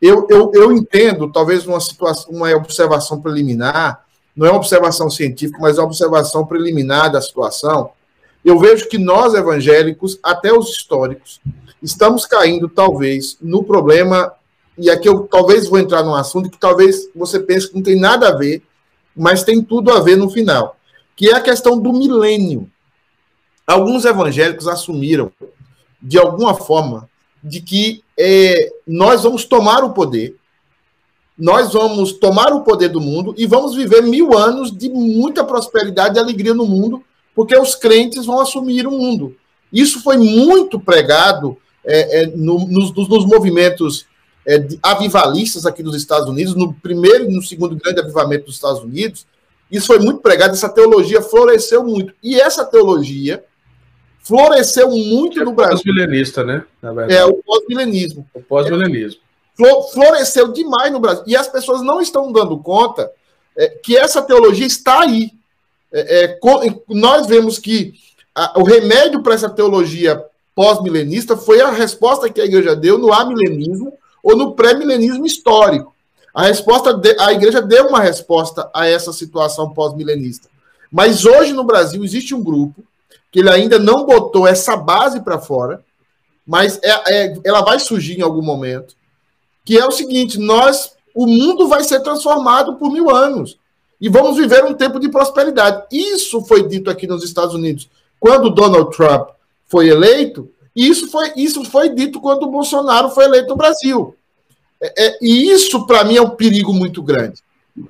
Eu, 0.00 0.26
eu, 0.30 0.50
eu 0.54 0.72
entendo, 0.72 1.30
talvez 1.30 1.66
uma 1.66 1.78
situação, 1.78 2.32
uma 2.32 2.50
observação 2.56 3.20
preliminar, 3.20 4.04
não 4.34 4.46
é 4.46 4.50
uma 4.50 4.58
observação 4.58 5.10
científica, 5.10 5.58
mas 5.60 5.76
é 5.76 5.80
uma 5.80 5.86
observação 5.86 6.46
preliminar 6.46 7.12
da 7.12 7.20
situação. 7.20 7.90
Eu 8.44 8.58
vejo 8.58 8.88
que 8.88 8.98
nós 8.98 9.34
evangélicos, 9.34 10.18
até 10.22 10.52
os 10.52 10.70
históricos, 10.70 11.40
estamos 11.82 12.26
caindo 12.26 12.68
talvez 12.68 13.36
no 13.40 13.62
problema 13.62 14.32
e 14.76 14.90
aqui 14.90 15.08
eu 15.08 15.28
talvez 15.30 15.68
vou 15.68 15.78
entrar 15.78 16.02
num 16.02 16.14
assunto 16.14 16.50
que 16.50 16.58
talvez 16.58 17.08
você 17.14 17.38
pense 17.38 17.68
que 17.68 17.74
não 17.74 17.82
tem 17.82 17.98
nada 17.98 18.28
a 18.28 18.36
ver, 18.36 18.62
mas 19.14 19.44
tem 19.44 19.62
tudo 19.62 19.92
a 19.92 20.00
ver 20.00 20.16
no 20.16 20.30
final, 20.30 20.76
que 21.16 21.28
é 21.28 21.34
a 21.34 21.40
questão 21.40 21.78
do 21.78 21.92
milênio. 21.92 22.70
Alguns 23.66 24.04
evangélicos 24.04 24.66
assumiram, 24.66 25.30
de 26.00 26.18
alguma 26.18 26.54
forma, 26.54 27.08
de 27.42 27.60
que 27.60 28.02
é, 28.18 28.70
nós 28.86 29.22
vamos 29.22 29.44
tomar 29.44 29.84
o 29.84 29.92
poder 29.92 30.36
nós 31.42 31.72
vamos 31.72 32.12
tomar 32.12 32.52
o 32.52 32.60
poder 32.60 32.88
do 32.88 33.00
mundo 33.00 33.34
e 33.36 33.46
vamos 33.46 33.74
viver 33.74 34.02
mil 34.02 34.36
anos 34.36 34.70
de 34.70 34.88
muita 34.88 35.42
prosperidade 35.42 36.16
e 36.16 36.20
alegria 36.20 36.54
no 36.54 36.66
mundo, 36.66 37.02
porque 37.34 37.56
os 37.56 37.74
crentes 37.74 38.26
vão 38.26 38.40
assumir 38.40 38.86
o 38.86 38.92
mundo. 38.92 39.34
Isso 39.72 40.02
foi 40.02 40.18
muito 40.18 40.78
pregado 40.78 41.56
é, 41.84 42.22
é, 42.22 42.26
no, 42.26 42.60
nos, 42.68 42.94
nos, 42.94 43.24
movimentos 43.26 44.06
é, 44.46 44.68
avivalistas 44.82 45.64
aqui 45.64 45.82
nos 45.82 45.96
Estados 45.96 46.28
Unidos, 46.28 46.54
no 46.54 46.74
primeiro 46.74 47.24
e 47.24 47.34
no 47.34 47.42
segundo 47.42 47.74
grande 47.74 48.00
avivamento 48.00 48.46
dos 48.46 48.54
Estados 48.54 48.82
Unidos. 48.82 49.26
Isso 49.72 49.86
foi 49.86 49.98
muito 49.98 50.20
pregado, 50.20 50.52
essa 50.52 50.68
teologia 50.68 51.22
floresceu 51.22 51.82
muito. 51.82 52.12
E 52.22 52.38
essa 52.38 52.62
teologia 52.62 53.42
floresceu 54.20 54.90
muito 54.90 55.40
é 55.40 55.44
no 55.44 55.54
Brasil. 55.54 55.78
Pós-milenista, 55.78 56.44
né? 56.44 56.62
É, 57.08 57.24
o 57.24 57.42
pós-milenismo. 57.42 58.28
O 58.34 58.42
pós-milenismo. 58.42 59.18
Floresceu 59.94 60.52
demais 60.52 60.92
no 60.92 61.00
Brasil. 61.00 61.24
E 61.26 61.34
as 61.34 61.48
pessoas 61.48 61.80
não 61.80 62.02
estão 62.02 62.30
dando 62.30 62.58
conta 62.58 63.10
é, 63.56 63.68
que 63.68 63.96
essa 63.96 64.20
teologia 64.20 64.66
está 64.66 65.00
aí. 65.00 65.30
É, 65.90 66.24
é 66.24 66.38
nós 66.90 67.26
vemos 67.26 67.58
que 67.58 67.94
a, 68.34 68.60
o 68.60 68.64
remédio 68.64 69.22
para 69.22 69.34
essa 69.34 69.48
teologia 69.48 70.22
pós-milenista 70.54 71.34
foi 71.34 71.62
a 71.62 71.70
resposta 71.70 72.28
que 72.28 72.42
a 72.42 72.44
igreja 72.44 72.76
deu 72.76 72.98
no 72.98 73.10
amilenismo 73.10 73.94
ou 74.22 74.36
no 74.36 74.54
pré-milenismo 74.54 75.24
histórico. 75.24 75.94
A 76.34 76.44
resposta 76.44 76.94
de, 76.94 77.14
a 77.20 77.32
igreja 77.32 77.60
deu 77.60 77.88
uma 77.88 78.00
resposta 78.00 78.70
a 78.74 78.86
essa 78.86 79.12
situação 79.12 79.72
pós-milenista. 79.72 80.48
Mas 80.90 81.24
hoje 81.24 81.52
no 81.52 81.64
Brasil 81.64 82.04
existe 82.04 82.34
um 82.34 82.42
grupo 82.42 82.82
que 83.30 83.40
ele 83.40 83.50
ainda 83.50 83.78
não 83.78 84.04
botou 84.04 84.46
essa 84.46 84.76
base 84.76 85.20
para 85.20 85.38
fora, 85.38 85.82
mas 86.46 86.78
é, 86.82 86.90
é, 87.06 87.40
ela 87.44 87.62
vai 87.62 87.78
surgir 87.78 88.18
em 88.18 88.22
algum 88.22 88.42
momento, 88.42 88.94
que 89.64 89.78
é 89.78 89.86
o 89.86 89.90
seguinte: 89.90 90.38
nós, 90.38 90.94
o 91.14 91.26
mundo 91.26 91.68
vai 91.68 91.84
ser 91.84 92.00
transformado 92.00 92.76
por 92.76 92.90
mil 92.90 93.10
anos 93.10 93.58
e 94.00 94.08
vamos 94.08 94.36
viver 94.36 94.64
um 94.64 94.74
tempo 94.74 94.98
de 94.98 95.08
prosperidade. 95.08 95.84
Isso 95.90 96.42
foi 96.42 96.66
dito 96.66 96.90
aqui 96.90 97.06
nos 97.06 97.22
Estados 97.24 97.54
Unidos 97.54 97.88
quando 98.22 98.50
Donald 98.50 98.96
Trump 98.96 99.30
foi 99.66 99.88
eleito, 99.88 100.48
isso 100.76 101.10
foi, 101.10 101.32
isso 101.36 101.64
foi 101.64 101.88
dito 101.88 102.20
quando 102.20 102.44
o 102.44 102.50
Bolsonaro 102.50 103.10
foi 103.10 103.24
eleito 103.24 103.48
no 103.48 103.56
Brasil. 103.56 104.14
É, 104.82 105.06
é, 105.06 105.18
e 105.22 105.50
isso, 105.50 105.86
para 105.86 106.02
mim, 106.02 106.16
é 106.16 106.22
um 106.22 106.30
perigo 106.30 106.74
muito 106.74 107.00
grande. 107.02 107.40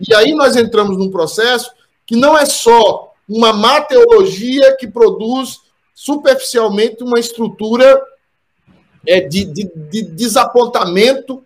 E 0.07 0.15
aí 0.15 0.35
nós 0.35 0.55
entramos 0.57 0.99
num 0.99 1.11
processo 1.11 1.73
que 2.07 2.15
não 2.15 2.37
é 2.37 2.45
só 2.45 3.13
uma 3.29 3.53
má 3.53 3.81
teologia 3.81 4.77
que 4.77 4.87
produz 4.87 5.61
superficialmente 5.95 7.03
uma 7.03 7.19
estrutura 7.19 8.01
é, 9.07 9.21
de, 9.21 9.45
de, 9.45 9.71
de 9.91 10.03
desapontamento 10.03 11.43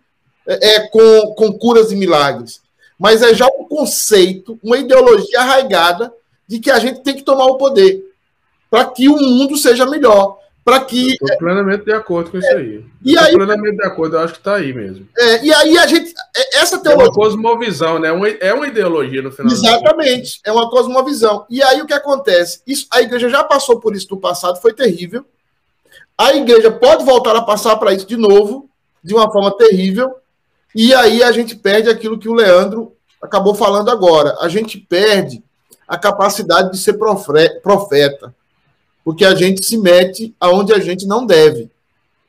é, 0.47 0.77
é 0.77 0.89
com, 0.89 1.35
com 1.35 1.53
curas 1.53 1.93
e 1.93 1.97
milagres, 1.97 2.61
mas 2.99 3.23
é 3.23 3.35
já 3.35 3.47
um 3.47 3.65
conceito, 3.65 4.59
uma 4.63 4.79
ideologia 4.79 5.41
arraigada 5.41 6.13
de 6.47 6.59
que 6.59 6.71
a 6.71 6.79
gente 6.79 7.01
tem 7.01 7.15
que 7.15 7.23
tomar 7.23 7.47
o 7.47 7.57
poder 7.57 8.05
para 8.71 8.85
que 8.85 9.09
o 9.09 9.17
mundo 9.17 9.57
seja 9.57 9.87
melhor. 9.87 10.39
Para 10.67 10.81
que. 10.81 11.13
Estou 11.13 11.39
plenamente 11.39 11.85
de 11.85 11.93
acordo 11.93 12.33
com 12.33 12.39
isso 12.39 12.49
é, 12.49 12.57
aí. 12.57 12.85
E 13.05 13.17
aí 13.17 13.33
plenamente 13.35 13.77
de 13.77 13.87
acordo, 13.87 14.17
eu 14.17 14.21
acho 14.21 14.33
que 14.33 14.41
está 14.41 14.57
aí 14.57 14.73
mesmo. 14.73 15.07
É, 15.17 15.45
e 15.45 15.55
aí 15.55 15.79
a 15.79 15.87
gente. 15.87 16.13
É, 16.37 16.59
essa 16.59 16.77
teologia. 16.81 17.07
É 17.07 17.09
uma 17.09 17.15
cosmovisão, 17.15 17.99
né? 18.01 18.09
É 18.41 18.53
uma 18.53 18.67
ideologia 18.67 19.23
no 19.23 19.31
final. 19.31 19.53
Exatamente, 19.53 20.41
é 20.45 20.51
uma 20.51 20.69
cosmovisão. 20.69 21.47
E 21.49 21.63
aí 21.63 21.81
o 21.81 21.87
que 21.87 21.95
acontece? 21.95 22.63
Isso, 22.67 22.89
a 22.91 23.01
igreja 23.01 23.29
já 23.29 23.45
passou 23.45 23.79
por 23.79 23.95
isso 23.95 24.09
no 24.11 24.17
passado, 24.17 24.61
foi 24.61 24.73
terrível. 24.73 25.25
A 26.19 26.35
igreja 26.35 26.73
pode 26.73 27.05
voltar 27.05 27.37
a 27.37 27.43
passar 27.43 27.77
para 27.77 27.93
isso 27.93 28.07
de 28.07 28.17
novo, 28.17 28.69
de 29.05 29.15
uma 29.15 29.31
forma 29.31 29.57
terrível. 29.57 30.17
E 30.75 30.93
aí 30.93 31.23
a 31.23 31.31
gente 31.31 31.55
perde 31.55 31.89
aquilo 31.89 32.19
que 32.19 32.29
o 32.29 32.35
Leandro 32.35 32.93
acabou 33.23 33.55
falando 33.55 33.89
agora. 33.89 34.37
A 34.41 34.49
gente 34.49 34.79
perde 34.79 35.45
a 35.87 35.97
capacidade 35.97 36.73
de 36.73 36.79
ser 36.79 36.95
profeta 36.95 38.35
porque 39.07 39.25
a 39.25 39.37
gente 39.37 39.65
se 39.65 39.79
mete 39.79 40.35
aonde 40.41 40.73
a 40.73 40.81
gente 40.81 41.07
não 41.07 41.25
deve. 41.25 41.71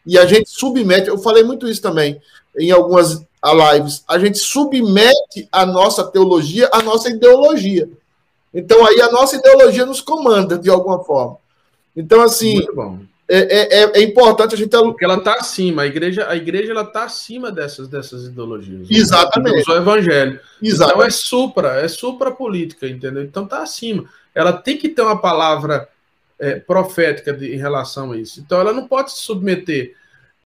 E 0.06 0.16
a 0.16 0.28
gente 0.28 0.48
submete, 0.48 1.08
eu 1.08 1.18
falei 1.18 1.44
muito 1.44 1.68
isso 1.68 1.82
também 1.82 2.22
em 2.56 2.70
algumas 2.70 3.26
lives, 3.44 4.04
a 4.08 4.20
gente 4.20 4.38
submete 4.38 5.50
a 5.52 5.66
nossa 5.66 6.04
teologia 6.06 6.70
à 6.72 6.84
nossa 6.84 7.10
ideologia. 7.10 7.90
Então 8.54 8.86
aí 8.86 9.02
a 9.02 9.12
nossa 9.12 9.38
ideologia 9.38 9.88
nos 9.88 10.02
comanda 10.02 10.56
de 10.56 10.70
alguma 10.70 11.04
forma. 11.04 11.38
Então, 11.96 12.22
assim, 12.22 12.60
é, 13.28 13.40
é, 13.40 13.82
é, 13.82 13.92
é, 13.96 14.02
importante 14.04 14.54
a 14.54 14.58
gente. 14.58 14.70
Porque 14.70 15.04
ela 15.04 15.18
está 15.18 15.34
acima, 15.34 15.82
a 15.82 15.88
igreja, 15.88 16.30
a 16.30 16.36
igreja 16.36 16.74
ela 16.74 16.84
está 16.84 17.06
acima 17.06 17.52
dessas, 17.52 17.88
dessas 17.88 18.26
ideologias. 18.26 18.88
Exatamente. 18.88 19.68
O 19.68 19.76
evangelho. 19.76 20.40
Exatamente. 20.62 20.96
Então 20.96 21.08
é 21.08 21.10
supra, 21.10 21.82
é 21.82 21.88
supra 21.88 22.30
política, 22.30 22.88
entendeu? 22.88 23.24
Então 23.24 23.46
está 23.46 23.64
acima. 23.64 24.06
Ela 24.36 24.54
tem 24.54 24.78
que 24.78 24.90
ter 24.90 25.02
uma 25.02 25.20
palavra 25.20 25.90
é, 26.40 26.60
profética 26.60 27.34
de, 27.34 27.54
em 27.54 27.58
relação 27.58 28.12
a 28.12 28.18
isso. 28.18 28.40
Então 28.40 28.60
ela 28.60 28.74
não 28.74 28.88
pode 28.88 29.12
se 29.12 29.20
submeter. 29.20 29.96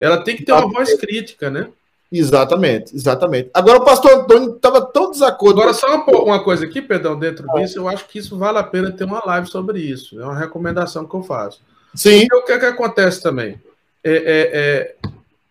Ela 0.00 0.22
tem 0.22 0.36
que 0.36 0.44
ter 0.44 0.52
uma 0.52 0.68
voz 0.68 0.94
crítica, 0.94 1.50
né? 1.50 1.68
Exatamente, 2.12 2.94
exatamente. 2.94 3.50
Agora 3.54 3.78
o 3.78 3.84
pastor 3.84 4.12
Antônio 4.12 4.56
estava 4.56 4.84
tão 4.84 5.10
desacordo. 5.10 5.60
Agora, 5.60 5.74
só 5.74 5.94
uma, 5.94 6.04
uma 6.22 6.42
coisa 6.42 6.64
aqui, 6.64 6.82
perdão, 6.82 7.16
dentro 7.16 7.46
ah. 7.50 7.60
disso, 7.60 7.78
eu 7.78 7.88
acho 7.88 8.08
que 8.08 8.18
isso 8.18 8.36
vale 8.36 8.58
a 8.58 8.64
pena 8.64 8.90
ter 8.90 9.04
uma 9.04 9.24
live 9.24 9.46
sobre 9.46 9.78
isso. 9.78 10.20
É 10.20 10.24
uma 10.24 10.36
recomendação 10.36 11.06
que 11.06 11.14
eu 11.14 11.22
faço. 11.22 11.60
Sim. 11.94 12.26
Porque 12.28 12.34
o 12.34 12.46
que, 12.46 12.52
é 12.52 12.58
que 12.58 12.66
acontece 12.66 13.22
também? 13.22 13.60
É, 14.02 14.12
é, 14.12 14.50
é 14.52 14.96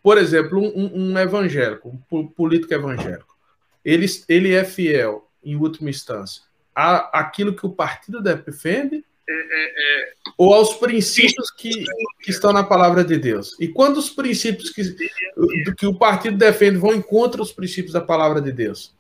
por 0.01 0.17
exemplo, 0.17 0.59
um, 0.59 1.11
um, 1.11 1.17
evangélico, 1.17 1.97
um 2.11 2.27
político 2.27 2.73
evangélico, 2.73 3.35
ele, 3.83 4.05
ele 4.27 4.53
é 4.53 4.63
fiel, 4.63 5.27
em 5.43 5.55
última 5.55 5.89
instância, 5.89 6.43
a, 6.75 7.19
aquilo 7.19 7.53
que 7.53 7.65
o 7.65 7.71
partido 7.71 8.21
defende 8.21 9.03
é, 9.31 10.09
ou 10.37 10.53
aos 10.53 10.73
princípios 10.73 11.51
que, 11.51 11.69
que, 12.21 12.31
estão 12.31 12.51
na 12.51 12.63
palavra 12.63 13.03
de 13.03 13.17
Deus. 13.17 13.55
E 13.59 13.67
quando 13.67 13.97
os 13.97 14.09
princípios 14.09 14.69
que, 14.71 14.95
que 15.77 15.85
o 15.85 15.97
partido 15.97 16.37
defende 16.37 16.77
vão 16.77 17.01
contra 17.01 17.41
os 17.41 17.51
princípios 17.51 17.93
da 17.93 18.01
palavra 18.01 18.41
de 18.41 18.51
Deus? 18.51 18.93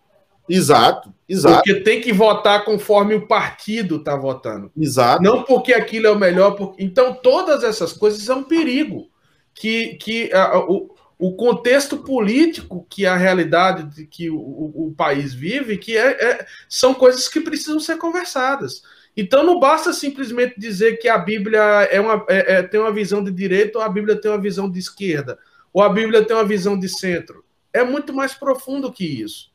Exato, 0.47 1.13
exato. 1.27 1.57
Porque 1.57 1.81
tem 1.81 2.01
que 2.01 2.11
votar 2.11 2.65
conforme 2.65 3.13
o 3.13 3.27
partido 3.27 3.97
está 3.97 4.15
votando. 4.15 4.71
Exato. 4.75 5.21
Não 5.21 5.43
porque 5.43 5.73
aquilo 5.73 6.07
é 6.07 6.11
o 6.11 6.17
melhor. 6.17 6.51
Porque... 6.51 6.83
Então, 6.83 7.13
todas 7.13 7.63
essas 7.63 7.93
coisas 7.93 8.21
são 8.23 8.39
um 8.39 8.43
perigo. 8.43 9.07
Que, 9.53 9.95
que 9.95 10.31
a, 10.33 10.57
o, 10.57 10.95
o 11.19 11.33
contexto 11.35 11.97
político 11.97 12.87
que 12.89 13.05
a 13.05 13.17
realidade 13.17 13.83
de 13.93 14.07
que 14.07 14.29
o, 14.29 14.37
o, 14.37 14.93
país 14.95 15.33
vive, 15.33 15.77
que 15.77 15.97
é, 15.97 16.11
é, 16.11 16.45
são 16.69 16.93
coisas 16.93 17.27
que 17.27 17.41
precisam 17.41 17.79
ser 17.79 17.97
conversadas. 17.97 18.81
Então 19.19 19.43
não 19.43 19.59
basta 19.59 19.91
simplesmente 19.91 20.57
dizer 20.57 20.97
que 20.97 21.09
a 21.09 21.17
Bíblia 21.17 21.59
é 21.91 21.99
uma, 21.99 22.25
é, 22.29 22.55
é, 22.55 22.63
tem 22.63 22.79
uma 22.79 22.91
visão 22.91 23.21
de 23.21 23.31
direita 23.31 23.77
ou 23.77 23.83
a 23.83 23.89
Bíblia 23.89 24.15
tem 24.15 24.31
uma 24.31 24.39
visão 24.39 24.71
de 24.71 24.79
esquerda, 24.79 25.37
ou 25.73 25.83
a 25.83 25.89
Bíblia 25.89 26.23
tem 26.23 26.35
uma 26.35 26.45
visão 26.45 26.79
de 26.79 26.87
centro. 26.87 27.43
É 27.73 27.83
muito 27.83 28.13
mais 28.13 28.33
profundo 28.33 28.91
que 28.93 29.03
isso. 29.03 29.51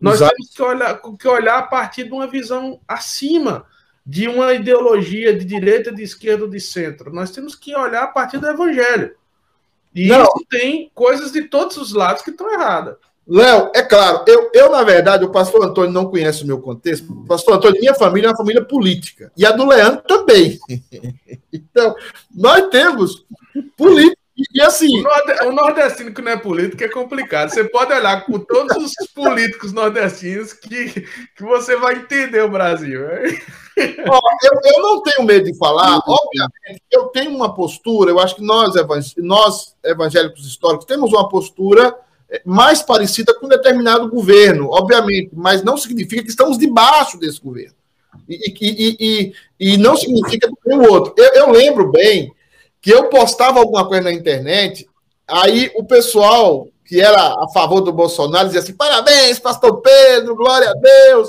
Nós 0.00 0.16
Exato. 0.16 0.32
temos 0.36 0.54
que 0.54 0.62
olhar, 0.62 1.02
que 1.18 1.28
olhar 1.28 1.58
a 1.58 1.62
partir 1.62 2.04
de 2.04 2.12
uma 2.12 2.28
visão 2.28 2.80
acima 2.86 3.66
de 4.06 4.28
uma 4.28 4.54
ideologia 4.54 5.36
de 5.36 5.44
direita, 5.44 5.92
de 5.92 6.04
esquerda 6.04 6.44
ou 6.44 6.50
de 6.50 6.60
centro. 6.60 7.12
Nós 7.12 7.32
temos 7.32 7.56
que 7.56 7.74
olhar 7.74 8.04
a 8.04 8.08
partir 8.08 8.38
do 8.38 8.46
evangelho. 8.46 9.16
E 9.92 10.06
Não. 10.06 10.22
isso 10.22 10.46
tem 10.48 10.88
coisas 10.94 11.32
de 11.32 11.48
todos 11.48 11.76
os 11.76 11.92
lados 11.92 12.22
que 12.22 12.30
estão 12.30 12.50
erradas. 12.52 12.96
Léo, 13.26 13.70
é 13.74 13.82
claro, 13.82 14.24
eu, 14.26 14.50
eu, 14.52 14.70
na 14.70 14.82
verdade, 14.82 15.24
o 15.24 15.30
pastor 15.30 15.64
Antônio 15.64 15.92
não 15.92 16.10
conhece 16.10 16.42
o 16.42 16.46
meu 16.46 16.60
contexto. 16.60 17.12
O 17.12 17.26
pastor 17.26 17.54
Antônio, 17.54 17.80
minha 17.80 17.94
família 17.94 18.28
é 18.28 18.30
uma 18.30 18.36
família 18.36 18.64
política. 18.64 19.30
E 19.36 19.46
a 19.46 19.52
do 19.52 19.66
Leandro 19.66 20.02
também. 20.02 20.58
então, 21.52 21.94
nós 22.34 22.68
temos 22.68 23.24
política. 23.76 24.20
E 24.54 24.60
assim. 24.62 25.02
O 25.44 25.52
nordestino 25.52 26.12
que 26.12 26.22
não 26.22 26.32
é 26.32 26.36
político 26.36 26.82
é 26.82 26.88
complicado. 26.88 27.50
Você 27.50 27.64
pode 27.64 27.92
olhar 27.92 28.24
com 28.24 28.38
todos 28.38 28.76
os 28.76 29.06
políticos 29.14 29.72
nordestinos 29.72 30.52
que, 30.52 31.06
que 31.36 31.42
você 31.42 31.76
vai 31.76 31.96
entender 31.96 32.42
o 32.42 32.50
Brasil. 32.50 33.02
Ó, 34.08 34.20
eu, 34.42 34.72
eu 34.72 34.82
não 34.82 35.02
tenho 35.02 35.26
medo 35.26 35.44
de 35.44 35.56
falar, 35.56 36.00
obviamente, 36.06 36.82
eu 36.90 37.04
tenho 37.08 37.34
uma 37.34 37.54
postura, 37.54 38.10
eu 38.10 38.18
acho 38.18 38.36
que 38.36 38.42
nós, 38.42 38.74
nós 39.16 39.74
evangélicos 39.84 40.46
históricos, 40.46 40.86
temos 40.86 41.12
uma 41.12 41.28
postura 41.28 41.96
mais 42.44 42.82
parecida 42.82 43.34
com 43.34 43.46
um 43.46 43.48
determinado 43.48 44.08
governo, 44.08 44.68
obviamente, 44.70 45.30
mas 45.32 45.62
não 45.62 45.76
significa 45.76 46.22
que 46.22 46.30
estamos 46.30 46.56
debaixo 46.56 47.18
desse 47.18 47.40
governo. 47.40 47.74
E, 48.28 48.54
e, 48.60 48.96
e, 49.00 49.72
e 49.74 49.76
não 49.76 49.96
significa 49.96 50.48
que 50.48 50.74
o 50.74 50.92
outro. 50.92 51.14
Eu, 51.16 51.32
eu, 51.34 51.50
lembro 51.50 51.90
bem 51.90 52.32
que 52.80 52.90
eu 52.90 53.08
postava 53.08 53.58
alguma 53.58 53.86
coisa 53.86 54.04
na 54.04 54.12
internet, 54.12 54.88
aí 55.26 55.70
o 55.74 55.84
pessoal 55.84 56.68
que 56.84 57.00
era 57.00 57.20
a 57.20 57.48
favor 57.52 57.80
do 57.80 57.92
Bolsonaro 57.92 58.46
dizia 58.46 58.60
assim: 58.60 58.74
parabéns, 58.74 59.38
pastor 59.38 59.80
Pedro, 59.80 60.36
glória 60.36 60.70
a 60.70 60.74
Deus, 60.74 61.28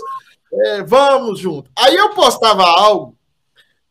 é, 0.53 0.83
vamos 0.83 1.39
junto. 1.39 1.69
Aí 1.75 1.95
eu 1.95 2.09
postava 2.09 2.63
algo 2.63 3.15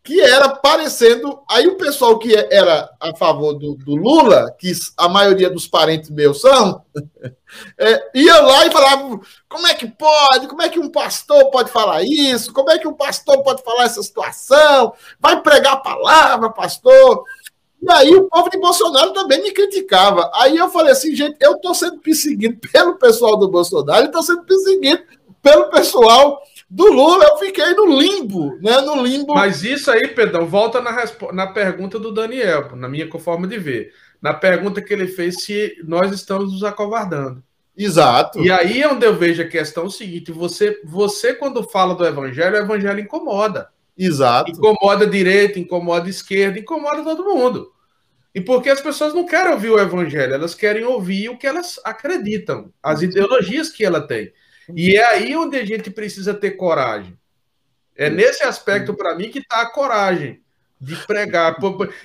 que 0.03 0.21
era 0.21 0.49
parecendo. 0.49 1.43
Aí 1.49 1.67
o 1.67 1.77
pessoal 1.77 2.19
que 2.19 2.35
era 2.35 2.91
a 2.99 3.15
favor 3.15 3.55
do, 3.55 3.75
do 3.75 3.95
Lula, 3.95 4.55
que 4.59 4.73
a 4.97 5.09
maioria 5.09 5.51
dos 5.51 5.67
parentes 5.67 6.11
meus 6.11 6.41
são, 6.41 6.85
é, 7.79 8.11
ia 8.15 8.41
lá 8.41 8.67
e 8.67 8.71
falava: 8.71 9.21
como 9.49 9.67
é 9.67 9.75
que 9.75 9.87
pode? 9.87 10.49
Como 10.49 10.63
é 10.63 10.69
que 10.69 10.79
um 10.79 10.91
pastor 10.91 11.51
pode 11.51 11.71
falar 11.71 12.03
isso? 12.03 12.53
Como 12.53 12.71
é 12.71 12.79
que 12.79 12.89
um 12.89 12.95
pastor 12.95 13.43
pode 13.43 13.63
falar 13.63 13.85
essa 13.85 14.03
situação? 14.03 14.93
Vai 15.19 15.41
pregar 15.43 15.75
a 15.75 15.81
palavra, 15.81 16.51
pastor. 16.51 17.25
E 17.83 17.91
aí 17.91 18.15
o 18.15 18.29
povo 18.29 18.51
de 18.51 18.59
Bolsonaro 18.59 19.13
também 19.13 19.43
me 19.43 19.53
criticava. 19.53 20.31
Aí 20.35 20.57
eu 20.57 20.69
falei 20.69 20.93
assim, 20.93 21.15
gente, 21.15 21.37
eu 21.41 21.53
estou 21.57 21.75
sendo 21.75 21.99
perseguido 21.99 22.59
pelo 22.73 22.97
pessoal 22.97 23.37
do 23.37 23.49
Bolsonaro 23.49 24.07
estou 24.07 24.23
sendo 24.23 24.45
perseguido 24.45 25.03
pelo 25.43 25.71
pessoal 25.71 26.39
do 26.71 26.87
Lula 26.93 27.25
eu 27.25 27.37
fiquei 27.39 27.75
no 27.75 28.01
limbo, 28.01 28.57
né? 28.63 28.81
No 28.81 29.03
limbo. 29.03 29.35
Mas 29.35 29.65
isso 29.65 29.91
aí, 29.91 30.07
Pedrão, 30.07 30.47
volta 30.47 30.81
na, 30.81 31.05
na 31.33 31.49
pergunta 31.49 31.99
do 31.99 32.13
Daniel, 32.13 32.77
na 32.77 32.89
minha 32.89 33.11
forma 33.19 33.49
de 33.49 33.59
ver. 33.59 33.93
Na 34.23 34.33
pergunta 34.33 34.81
que 34.81 34.93
ele 34.93 35.09
fez 35.09 35.43
se 35.43 35.77
nós 35.83 36.13
estamos 36.13 36.53
nos 36.53 36.63
acovardando. 36.63 37.43
Exato. 37.77 38.41
E 38.41 38.53
aí 38.53 38.83
é 38.83 38.89
onde 38.89 39.05
eu 39.05 39.17
vejo 39.17 39.43
a 39.43 39.49
questão 39.49 39.91
seguinte: 39.91 40.31
você, 40.31 40.81
você 40.85 41.35
quando 41.35 41.69
fala 41.69 41.95
do 41.95 42.07
evangelho, 42.07 42.55
o 42.55 42.61
evangelho 42.61 43.01
incomoda. 43.01 43.69
Exato. 43.99 44.53
Incomoda 44.53 45.05
a 45.07 45.11
direita, 45.11 45.59
incomoda 45.59 46.07
a 46.07 46.11
esquerda, 46.11 46.59
incomoda 46.59 47.03
todo 47.03 47.25
mundo. 47.25 47.73
E 48.33 48.41
porque 48.41 48.71
as 48.71 48.81
pessoas 48.81 49.13
não 49.13 49.27
querem 49.27 49.53
ouvir 49.53 49.71
o 49.71 49.79
evangelho, 49.79 50.35
elas 50.35 50.55
querem 50.55 50.85
ouvir 50.85 51.31
o 51.31 51.37
que 51.37 51.49
elas 51.49 51.81
acreditam, 51.85 52.73
as 52.81 53.03
ideologias 53.03 53.71
que 53.71 53.85
ela 53.85 54.01
tem. 54.01 54.33
E 54.77 54.97
é 54.97 55.05
aí 55.05 55.37
onde 55.37 55.57
a 55.57 55.65
gente 55.65 55.91
precisa 55.91 56.35
ter 56.35 56.53
coragem. 56.53 57.19
É 57.97 58.09
nesse 58.09 58.43
aspecto, 58.43 58.95
para 58.95 59.15
mim, 59.15 59.31
que 59.31 59.41
está 59.41 59.63
a 59.63 59.71
coragem 59.71 60.41
de 60.81 60.97
pregar. 61.07 61.57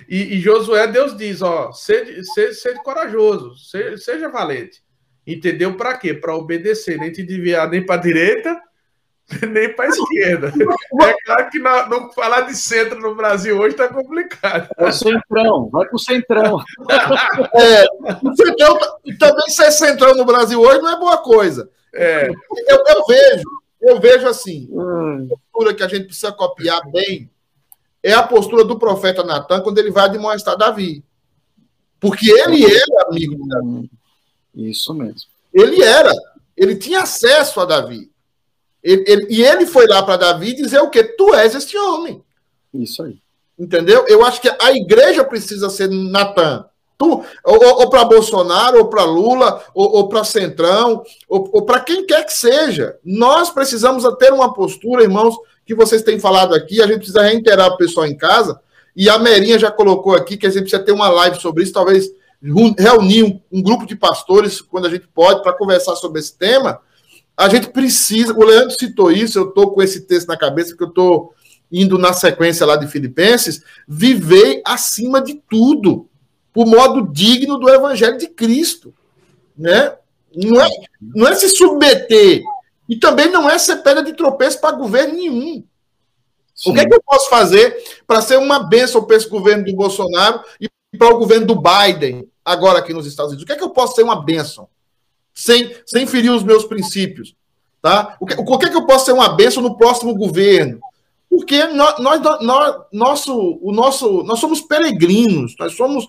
E, 0.09 0.35
e, 0.35 0.39
Josué, 0.41 0.85
Deus 0.87 1.15
diz: 1.15 1.41
ó, 1.41 1.71
seja, 1.71 2.21
seja, 2.33 2.53
seja 2.53 2.83
corajoso, 2.83 3.55
seja, 3.55 3.97
seja 3.97 4.29
valente. 4.29 4.83
Entendeu? 5.25 5.75
Para 5.75 5.97
quê? 5.97 6.13
Para 6.13 6.35
obedecer, 6.35 6.99
nem 6.99 7.11
te 7.11 7.23
desviar 7.23 7.69
nem 7.69 7.83
para 7.83 7.95
a 7.95 8.03
direita, 8.03 8.61
nem 9.49 9.73
para 9.73 9.85
a 9.85 9.87
esquerda. 9.87 10.53
É 11.01 11.13
claro 11.25 11.49
que 11.49 11.57
não, 11.57 11.89
não, 11.89 12.11
falar 12.11 12.41
de 12.41 12.55
centro 12.55 12.99
no 12.99 13.15
Brasil 13.15 13.57
hoje 13.57 13.75
está 13.75 13.87
complicado. 13.87 14.69
É 14.77 14.85
o 14.85 14.91
centrão, 14.91 15.69
vai 15.71 15.87
para 15.87 15.95
o 15.95 15.99
centrão. 15.99 16.63
É, 17.55 17.85
o 18.21 18.35
centrão. 18.35 18.77
Também 19.17 19.49
ser 19.49 19.71
centrão 19.71 20.13
no 20.13 20.25
Brasil 20.25 20.59
hoje 20.59 20.81
não 20.81 20.91
é 20.91 20.99
boa 20.99 21.17
coisa. 21.17 21.69
É, 21.95 22.27
eu, 22.29 22.83
eu, 22.87 23.05
vejo, 23.07 23.43
eu 23.81 23.99
vejo 23.99 24.27
assim, 24.27 24.67
hum. 24.69 25.27
a 25.31 25.37
postura 25.37 25.73
que 25.73 25.83
a 25.83 25.87
gente 25.87 26.05
precisa 26.05 26.31
copiar 26.31 26.81
bem 26.91 27.29
é 28.03 28.13
a 28.13 28.23
postura 28.23 28.63
do 28.63 28.77
profeta 28.77 29.23
Natan 29.23 29.61
quando 29.61 29.79
ele 29.79 29.91
vai 29.91 30.05
admoestar 30.05 30.57
Davi. 30.57 31.03
Porque 31.99 32.29
ele 32.29 32.63
era 32.65 33.07
amigo 33.07 33.35
de 33.35 33.47
Davi. 33.47 33.91
Isso 34.53 34.93
mesmo. 34.93 35.29
Ele 35.53 35.81
era. 35.81 36.11
Ele 36.55 36.75
tinha 36.75 37.01
acesso 37.01 37.59
a 37.59 37.65
Davi. 37.65 38.11
Ele, 38.83 39.03
ele, 39.07 39.27
e 39.29 39.43
ele 39.43 39.65
foi 39.65 39.87
lá 39.87 40.03
para 40.03 40.17
Davi 40.17 40.53
dizer 40.53 40.79
o 40.79 40.89
quê? 40.89 41.03
Tu 41.03 41.33
és 41.33 41.55
este 41.55 41.77
homem. 41.77 42.23
Isso 42.73 43.01
aí. 43.01 43.17
Entendeu? 43.57 44.05
Eu 44.07 44.23
acho 44.23 44.41
que 44.41 44.49
a 44.49 44.71
igreja 44.73 45.23
precisa 45.23 45.69
ser 45.69 45.89
Natan. 45.89 46.69
Tu, 46.97 47.23
ou, 47.43 47.79
ou 47.79 47.89
para 47.89 48.05
Bolsonaro, 48.05 48.77
ou 48.77 48.87
para 48.87 49.03
Lula, 49.03 49.61
ou, 49.73 49.97
ou 49.97 50.07
para 50.07 50.23
Centrão, 50.23 51.03
ou, 51.27 51.49
ou 51.51 51.61
para 51.63 51.81
quem 51.81 52.05
quer 52.05 52.25
que 52.25 52.33
seja. 52.33 52.97
Nós 53.03 53.49
precisamos 53.49 54.03
ter 54.17 54.31
uma 54.31 54.53
postura, 54.53 55.03
irmãos, 55.03 55.35
que 55.65 55.75
vocês 55.75 56.03
têm 56.03 56.19
falado 56.19 56.53
aqui. 56.53 56.81
A 56.81 56.87
gente 56.87 56.97
precisa 56.97 57.21
reiterar 57.21 57.67
o 57.67 57.77
pessoal 57.77 58.05
em 58.05 58.15
casa. 58.15 58.59
E 58.95 59.09
a 59.09 59.19
Merinha 59.19 59.59
já 59.59 59.69
colocou 59.69 60.15
aqui 60.15 60.37
que 60.37 60.47
a 60.47 60.49
gente 60.49 60.61
precisa 60.61 60.83
ter 60.83 60.93
uma 60.93 61.09
live 61.09 61.39
sobre 61.41 61.63
isso, 61.63 61.73
talvez 61.73 62.09
reunir 62.77 63.23
um, 63.23 63.41
um 63.51 63.61
grupo 63.61 63.85
de 63.85 63.95
pastores, 63.95 64.61
quando 64.61 64.85
a 64.85 64.89
gente 64.89 65.07
pode, 65.07 65.43
para 65.43 65.53
conversar 65.53 65.95
sobre 65.95 66.19
esse 66.19 66.37
tema. 66.37 66.79
A 67.35 67.49
gente 67.49 67.67
precisa. 67.69 68.33
O 68.33 68.43
Leandro 68.43 68.71
citou 68.71 69.11
isso, 69.11 69.37
eu 69.37 69.49
estou 69.49 69.71
com 69.71 69.81
esse 69.81 70.01
texto 70.01 70.27
na 70.27 70.37
cabeça, 70.37 70.75
que 70.77 70.83
eu 70.83 70.87
estou 70.87 71.33
indo 71.69 71.97
na 71.97 72.13
sequência 72.13 72.65
lá 72.65 72.77
de 72.77 72.87
Filipenses. 72.87 73.61
Viver 73.85 74.61
acima 74.65 75.21
de 75.21 75.41
tudo 75.49 76.07
o 76.55 76.65
modo 76.65 77.11
digno 77.11 77.57
do 77.57 77.69
evangelho 77.69 78.17
de 78.17 78.27
Cristo. 78.27 78.93
Né? 79.57 79.93
Não, 80.33 80.61
é, 80.61 80.69
não 81.01 81.27
é 81.27 81.35
se 81.35 81.49
submeter. 81.49 82.41
E 82.87 82.97
também 82.97 83.29
não 83.29 83.49
é 83.49 83.57
ser 83.57 83.77
pedra 83.77 84.03
de 84.03 84.13
tropeço 84.13 84.61
para 84.61 84.75
governo 84.75 85.15
nenhum. 85.15 85.63
Sim. 86.53 86.71
O 86.71 86.73
que, 86.73 86.79
é 86.79 86.87
que 86.87 86.95
eu 86.95 87.03
posso 87.03 87.29
fazer 87.29 87.83
para 88.07 88.21
ser 88.21 88.37
uma 88.37 88.59
bênção 88.59 89.03
para 89.03 89.17
esse 89.17 89.27
governo 89.27 89.65
do 89.65 89.75
Bolsonaro 89.75 90.41
e 90.59 90.69
para 90.97 91.13
o 91.13 91.17
governo 91.17 91.45
do 91.45 91.61
Biden, 91.61 92.29
agora 92.43 92.79
aqui 92.79 92.93
nos 92.93 93.05
Estados 93.05 93.31
Unidos? 93.31 93.43
O 93.43 93.45
que 93.45 93.53
é 93.53 93.57
que 93.57 93.63
eu 93.63 93.71
posso 93.71 93.95
ser 93.95 94.03
uma 94.03 94.23
bênção? 94.23 94.69
Sem, 95.33 95.75
sem 95.85 96.07
ferir 96.07 96.31
os 96.31 96.43
meus 96.43 96.63
princípios. 96.63 97.35
Tá? 97.81 98.15
O, 98.19 98.25
que, 98.25 98.35
o 98.39 98.57
que 98.57 98.65
é 98.67 98.69
que 98.69 98.77
eu 98.77 98.85
posso 98.85 99.05
ser 99.05 99.11
uma 99.11 99.29
bênção 99.29 99.61
no 99.61 99.77
próximo 99.77 100.15
governo? 100.15 100.79
Porque 101.35 101.65
nós, 101.65 101.99
nós, 101.99 102.21
nós, 102.41 102.75
nosso, 102.91 103.59
o 103.61 103.71
nosso, 103.71 104.23
nós 104.23 104.39
somos 104.39 104.61
peregrinos, 104.61 105.53
nós 105.59 105.75
somos. 105.75 106.07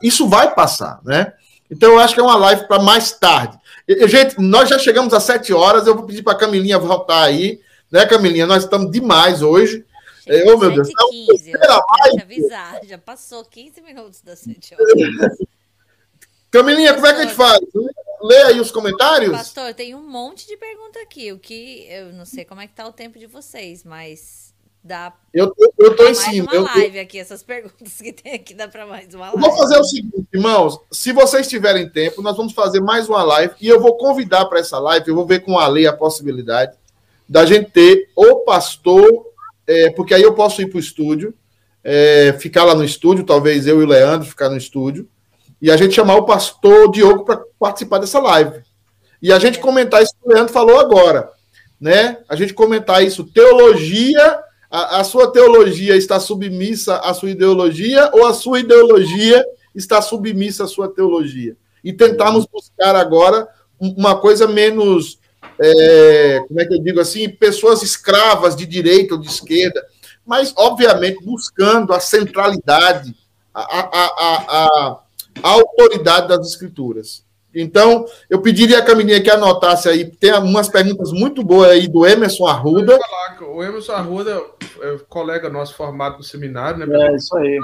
Isso 0.00 0.28
vai 0.28 0.54
passar, 0.54 1.00
né? 1.04 1.32
Então 1.70 1.92
eu 1.92 1.98
acho 1.98 2.14
que 2.14 2.20
é 2.20 2.22
uma 2.22 2.36
live 2.36 2.68
para 2.68 2.80
mais 2.80 3.12
tarde. 3.12 3.58
Gente, 4.06 4.40
nós 4.40 4.68
já 4.68 4.78
chegamos 4.78 5.12
às 5.12 5.24
sete 5.24 5.52
horas, 5.52 5.86
eu 5.86 5.96
vou 5.96 6.04
pedir 6.04 6.22
para 6.22 6.34
a 6.34 6.38
Camilinha 6.38 6.78
voltar 6.78 7.24
aí, 7.24 7.60
né, 7.90 8.06
Camilinha? 8.06 8.46
Nós 8.46 8.64
estamos 8.64 8.90
demais 8.90 9.42
hoje. 9.42 9.84
Gente, 10.26 10.50
oh, 10.50 10.58
meu 10.58 10.70
Deus. 10.70 10.88
15, 11.10 11.50
eu 11.50 11.58
te 12.12 12.22
avisar, 12.22 12.80
já 12.84 12.98
passou 12.98 13.44
15 13.44 13.80
minutos 13.80 14.20
das 14.20 14.38
7 14.38 14.74
horas. 14.74 15.38
Camilinha, 16.52 16.94
como 16.94 17.06
é 17.06 17.14
que 17.14 17.20
a 17.20 17.22
gente 17.24 17.34
faz? 17.34 17.58
Lê 18.22 18.42
aí 18.42 18.60
os 18.60 18.70
comentários. 18.70 19.32
Pastor, 19.32 19.74
tem 19.74 19.94
um 19.94 20.06
monte 20.06 20.46
de 20.46 20.56
pergunta 20.56 21.00
aqui. 21.00 21.32
O 21.32 21.38
que 21.38 21.86
eu 21.88 22.12
não 22.12 22.26
sei 22.26 22.44
como 22.44 22.60
é 22.60 22.66
que 22.68 22.74
tá 22.74 22.86
o 22.86 22.92
tempo 22.92 23.18
de 23.18 23.26
vocês, 23.26 23.82
mas 23.82 24.51
Dá 24.84 25.12
eu, 25.32 25.54
eu, 25.56 25.72
eu 25.78 25.96
tô 25.96 26.08
em 26.08 26.14
cima. 26.14 26.50
uma 26.50 26.54
eu, 26.54 26.62
live 26.62 26.98
aqui, 26.98 27.16
essas 27.16 27.40
perguntas 27.40 27.94
que 27.94 28.12
tem 28.12 28.34
aqui, 28.34 28.52
dá 28.52 28.66
para 28.66 28.84
mais 28.84 29.14
uma 29.14 29.26
live. 29.26 29.40
Vou 29.40 29.56
fazer 29.56 29.78
o 29.78 29.84
seguinte, 29.84 30.26
irmãos. 30.34 30.78
Se 30.90 31.12
vocês 31.12 31.46
tiverem 31.46 31.88
tempo, 31.88 32.20
nós 32.20 32.36
vamos 32.36 32.52
fazer 32.52 32.80
mais 32.80 33.08
uma 33.08 33.22
live 33.22 33.54
e 33.60 33.68
eu 33.68 33.80
vou 33.80 33.96
convidar 33.96 34.44
para 34.46 34.58
essa 34.58 34.80
live, 34.80 35.08
eu 35.08 35.14
vou 35.14 35.24
ver 35.24 35.44
com 35.44 35.56
a 35.56 35.68
lei 35.68 35.86
a 35.86 35.92
possibilidade 35.92 36.76
da 37.28 37.46
gente 37.46 37.70
ter 37.70 38.10
o 38.16 38.40
pastor, 38.40 39.06
é, 39.66 39.90
porque 39.90 40.14
aí 40.14 40.22
eu 40.22 40.34
posso 40.34 40.60
ir 40.60 40.66
para 40.66 40.78
o 40.78 40.80
estúdio, 40.80 41.32
é, 41.84 42.36
ficar 42.40 42.64
lá 42.64 42.74
no 42.74 42.84
estúdio, 42.84 43.24
talvez 43.24 43.68
eu 43.68 43.80
e 43.80 43.84
o 43.84 43.88
Leandro 43.88 44.28
ficar 44.28 44.50
no 44.50 44.56
estúdio, 44.56 45.08
e 45.60 45.70
a 45.70 45.76
gente 45.76 45.94
chamar 45.94 46.16
o 46.16 46.26
pastor 46.26 46.90
Diogo 46.90 47.24
para 47.24 47.40
participar 47.56 47.98
dessa 47.98 48.18
live. 48.18 48.62
E 49.22 49.32
a 49.32 49.38
gente 49.38 49.60
comentar 49.60 50.02
isso 50.02 50.12
que 50.20 50.28
o 50.28 50.34
Leandro 50.34 50.52
falou 50.52 50.80
agora, 50.80 51.30
né? 51.80 52.18
A 52.28 52.34
gente 52.34 52.52
comentar 52.52 53.02
isso, 53.02 53.24
teologia 53.24 54.42
a, 54.72 55.00
a 55.00 55.04
sua 55.04 55.30
teologia 55.30 55.94
está 55.94 56.18
submissa 56.18 56.96
à 56.96 57.12
sua 57.12 57.30
ideologia 57.30 58.10
ou 58.14 58.26
a 58.26 58.32
sua 58.32 58.60
ideologia 58.60 59.44
está 59.74 60.00
submissa 60.00 60.64
à 60.64 60.66
sua 60.66 60.88
teologia? 60.88 61.54
E 61.84 61.92
tentarmos 61.92 62.46
buscar 62.46 62.96
agora 62.96 63.46
uma 63.78 64.16
coisa 64.18 64.48
menos, 64.48 65.18
é, 65.60 66.42
como 66.48 66.58
é 66.58 66.64
que 66.64 66.74
eu 66.74 66.82
digo 66.82 67.00
assim, 67.00 67.28
pessoas 67.28 67.82
escravas 67.82 68.56
de 68.56 68.64
direita 68.64 69.14
ou 69.14 69.20
de 69.20 69.28
esquerda, 69.28 69.84
mas, 70.24 70.54
obviamente, 70.56 71.22
buscando 71.22 71.92
a 71.92 72.00
centralidade, 72.00 73.14
a, 73.52 73.60
a, 73.60 74.04
a, 74.16 75.00
a 75.42 75.48
autoridade 75.50 76.28
das 76.28 76.46
escrituras. 76.48 77.22
Então, 77.54 78.06
eu 78.30 78.40
pediria 78.40 78.78
a 78.78 78.84
Camininha 78.84 79.22
que 79.22 79.30
anotasse 79.30 79.88
aí, 79.88 80.10
tem 80.10 80.32
umas 80.34 80.68
perguntas 80.68 81.12
muito 81.12 81.42
boas 81.42 81.70
aí 81.70 81.86
do 81.86 82.06
Emerson 82.06 82.46
Arruda. 82.46 82.98
O 83.40 83.62
Emerson 83.62 83.92
Arruda 83.92 84.40
é 84.80 84.98
colega 85.08 85.48
nosso 85.48 85.74
formado 85.74 86.18
no 86.18 86.22
seminário, 86.22 86.86
né? 86.86 87.08
É, 87.08 87.16
isso 87.16 87.36
aí. 87.36 87.60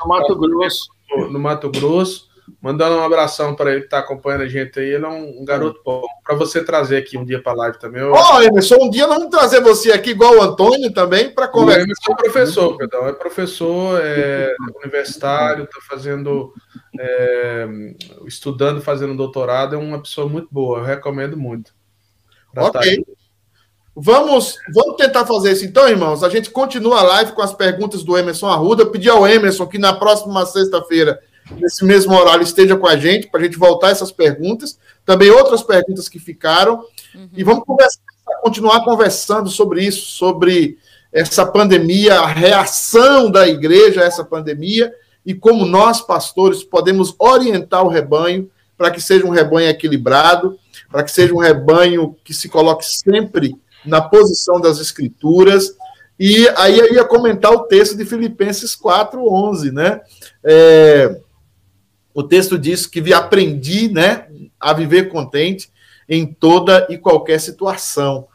No 0.00 0.08
Mato 0.08 0.36
Grosso. 0.36 0.88
No 1.30 1.38
Mato 1.38 1.70
Grosso. 1.70 2.33
Mandando 2.60 2.96
um 2.96 3.02
abração 3.02 3.54
para 3.54 3.70
ele 3.70 3.80
que 3.80 3.86
está 3.86 3.98
acompanhando 3.98 4.42
a 4.42 4.48
gente 4.48 4.78
aí. 4.78 4.86
Ele 4.86 5.04
é 5.04 5.08
um, 5.08 5.42
um 5.42 5.44
garoto 5.44 5.80
bom. 5.84 6.02
Para 6.22 6.34
você 6.34 6.62
trazer 6.62 6.98
aqui 6.98 7.16
um 7.16 7.24
dia 7.24 7.42
para 7.42 7.52
a 7.52 7.56
live 7.56 7.78
também. 7.78 8.02
Ó, 8.02 8.14
oh, 8.14 8.42
Emerson, 8.42 8.76
um 8.80 8.90
dia 8.90 9.06
nós 9.06 9.16
vamos 9.16 9.30
trazer 9.30 9.60
você 9.60 9.92
aqui, 9.92 10.10
igual 10.10 10.36
o 10.36 10.42
Antônio 10.42 10.92
também, 10.92 11.30
para 11.30 11.48
conversar. 11.48 11.80
O 11.80 11.84
Emerson 11.84 12.12
é 12.12 12.16
professor, 12.16 12.76
perdão. 12.76 13.08
É 13.08 13.12
professor 13.12 14.00
é, 14.02 14.54
universitário, 14.82 15.64
está 15.64 15.80
fazendo. 15.88 16.52
É, 16.98 17.66
estudando, 18.26 18.80
fazendo 18.80 19.16
doutorado. 19.16 19.74
É 19.74 19.78
uma 19.78 20.00
pessoa 20.00 20.28
muito 20.28 20.48
boa. 20.50 20.78
Eu 20.78 20.84
recomendo 20.84 21.36
muito. 21.36 21.72
Ok. 22.56 23.04
Vamos, 23.96 24.56
vamos 24.74 24.96
tentar 24.96 25.24
fazer 25.24 25.52
isso 25.52 25.64
então, 25.64 25.88
irmãos. 25.88 26.24
A 26.24 26.28
gente 26.28 26.50
continua 26.50 26.98
a 26.98 27.02
live 27.04 27.32
com 27.32 27.42
as 27.42 27.54
perguntas 27.54 28.02
do 28.02 28.18
Emerson 28.18 28.48
Arruda. 28.48 28.84
Pedir 28.86 29.10
ao 29.10 29.26
Emerson 29.26 29.66
que 29.66 29.78
na 29.78 29.92
próxima 29.92 30.44
sexta-feira 30.44 31.20
nesse 31.52 31.84
mesmo 31.84 32.14
horário, 32.14 32.42
esteja 32.42 32.76
com 32.76 32.86
a 32.86 32.96
gente 32.96 33.28
para 33.28 33.40
a 33.40 33.44
gente 33.44 33.58
voltar 33.58 33.90
essas 33.90 34.12
perguntas. 34.12 34.78
Também 35.04 35.30
outras 35.30 35.62
perguntas 35.62 36.08
que 36.08 36.18
ficaram. 36.18 36.84
Uhum. 37.14 37.28
E 37.36 37.44
vamos 37.44 37.64
continuar 38.42 38.84
conversando 38.84 39.48
sobre 39.48 39.84
isso, 39.84 40.06
sobre 40.12 40.78
essa 41.12 41.46
pandemia, 41.46 42.20
a 42.20 42.26
reação 42.26 43.30
da 43.30 43.46
igreja 43.46 44.02
a 44.02 44.04
essa 44.04 44.24
pandemia 44.24 44.92
e 45.24 45.32
como 45.32 45.64
nós, 45.64 46.00
pastores, 46.00 46.62
podemos 46.62 47.14
orientar 47.18 47.82
o 47.84 47.88
rebanho 47.88 48.50
para 48.76 48.90
que 48.90 49.00
seja 49.00 49.24
um 49.24 49.30
rebanho 49.30 49.68
equilibrado, 49.68 50.58
para 50.90 51.02
que 51.02 51.10
seja 51.10 51.32
um 51.32 51.38
rebanho 51.38 52.16
que 52.22 52.34
se 52.34 52.48
coloque 52.48 52.84
sempre 52.84 53.56
na 53.86 54.02
posição 54.02 54.60
das 54.60 54.78
escrituras. 54.78 55.74
E 56.18 56.48
aí 56.56 56.78
eu 56.78 56.92
ia 56.92 57.04
comentar 57.04 57.52
o 57.52 57.64
texto 57.64 57.96
de 57.96 58.04
Filipenses 58.04 58.76
4:11, 58.76 59.72
né? 59.72 60.00
É, 60.42 61.20
o 62.14 62.22
texto 62.22 62.56
diz 62.56 62.86
que 62.86 63.12
aprendi, 63.12 63.88
né, 63.88 64.26
a 64.58 64.72
viver 64.72 65.10
contente 65.10 65.68
em 66.08 66.24
toda 66.24 66.86
e 66.88 66.96
qualquer 66.96 67.40
situação. 67.40 68.26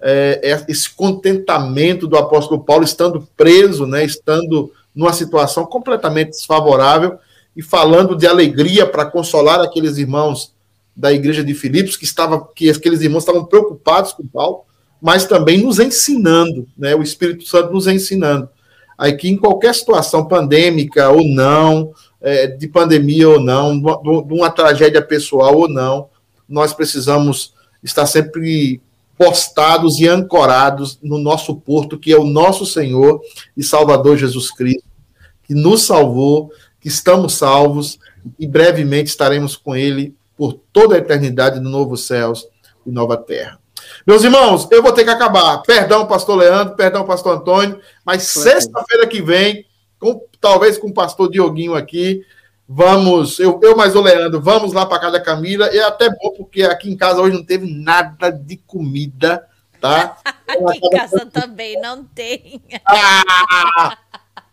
É, 0.00 0.40
é, 0.42 0.64
esse 0.68 0.90
contentamento 0.90 2.06
do 2.06 2.16
apóstolo 2.16 2.62
Paulo 2.62 2.84
estando 2.84 3.26
preso, 3.36 3.86
né, 3.86 4.04
estando 4.04 4.72
numa 4.94 5.12
situação 5.12 5.64
completamente 5.64 6.30
desfavorável 6.30 7.18
e 7.56 7.62
falando 7.62 8.16
de 8.16 8.26
alegria 8.26 8.86
para 8.86 9.06
consolar 9.06 9.60
aqueles 9.60 9.98
irmãos 9.98 10.52
da 10.96 11.12
igreja 11.12 11.44
de 11.44 11.54
Filipos 11.54 11.96
que 11.96 12.04
estava 12.04 12.48
que 12.54 12.68
aqueles 12.68 13.00
irmãos 13.02 13.22
estavam 13.22 13.44
preocupados 13.44 14.12
com 14.12 14.26
Paulo, 14.26 14.62
mas 15.00 15.26
também 15.26 15.62
nos 15.62 15.78
ensinando, 15.78 16.66
né, 16.76 16.94
o 16.96 17.02
Espírito 17.02 17.44
Santo 17.44 17.72
nos 17.72 17.86
ensinando. 17.86 18.48
Aí 18.96 19.16
que 19.16 19.28
em 19.28 19.36
qualquer 19.36 19.72
situação 19.74 20.26
pandêmica 20.26 21.08
ou 21.08 21.24
não, 21.24 21.92
é, 22.20 22.46
de 22.46 22.66
pandemia 22.66 23.28
ou 23.28 23.40
não, 23.40 23.78
de 23.78 24.34
uma 24.34 24.50
tragédia 24.50 25.02
pessoal 25.02 25.56
ou 25.56 25.68
não, 25.68 26.08
nós 26.48 26.72
precisamos 26.72 27.54
estar 27.82 28.06
sempre 28.06 28.80
postados 29.16 29.98
e 29.98 30.06
ancorados 30.06 30.98
no 31.02 31.18
nosso 31.18 31.56
porto, 31.56 31.98
que 31.98 32.12
é 32.12 32.16
o 32.16 32.24
nosso 32.24 32.64
Senhor 32.64 33.20
e 33.56 33.62
Salvador 33.62 34.16
Jesus 34.16 34.50
Cristo, 34.50 34.84
que 35.42 35.54
nos 35.54 35.82
salvou, 35.82 36.52
que 36.80 36.88
estamos 36.88 37.34
salvos 37.34 37.98
e 38.38 38.46
brevemente 38.46 39.10
estaremos 39.10 39.56
com 39.56 39.74
Ele 39.74 40.14
por 40.36 40.52
toda 40.72 40.94
a 40.94 40.98
eternidade 40.98 41.58
no 41.58 41.68
novo 41.68 41.96
céus 41.96 42.46
e 42.86 42.90
nova 42.90 43.16
terra. 43.16 43.58
Meus 44.06 44.22
irmãos, 44.22 44.68
eu 44.70 44.82
vou 44.82 44.92
ter 44.92 45.04
que 45.04 45.10
acabar. 45.10 45.58
Perdão, 45.62 46.06
pastor 46.06 46.36
Leandro, 46.36 46.76
perdão, 46.76 47.04
pastor 47.04 47.36
Antônio, 47.36 47.80
mas 48.04 48.22
sexta-feira 48.22 49.06
que 49.06 49.20
vem, 49.20 49.64
com, 49.98 50.20
talvez 50.40 50.78
com 50.78 50.88
o 50.88 50.94
pastor 50.94 51.30
Dioguinho 51.30 51.74
aqui, 51.74 52.24
Vamos, 52.70 53.38
eu, 53.40 53.58
eu 53.62 53.74
mais 53.74 53.96
o 53.96 54.02
Leandro, 54.02 54.42
vamos 54.42 54.74
lá 54.74 54.84
para 54.84 54.98
casa 54.98 55.12
da 55.12 55.20
Camila. 55.20 55.74
E 55.74 55.78
é 55.78 55.84
até 55.84 56.10
bom, 56.10 56.34
porque 56.36 56.64
aqui 56.64 56.90
em 56.90 56.96
casa 56.98 57.18
hoje 57.18 57.34
não 57.34 57.42
teve 57.42 57.66
nada 57.66 58.30
de 58.30 58.58
comida, 58.58 59.48
tá? 59.80 60.18
aqui 60.46 60.78
em 60.82 60.90
casa 60.90 61.24
também 61.24 61.80
não 61.80 62.04
tem. 62.04 62.60
Ah! 62.84 63.96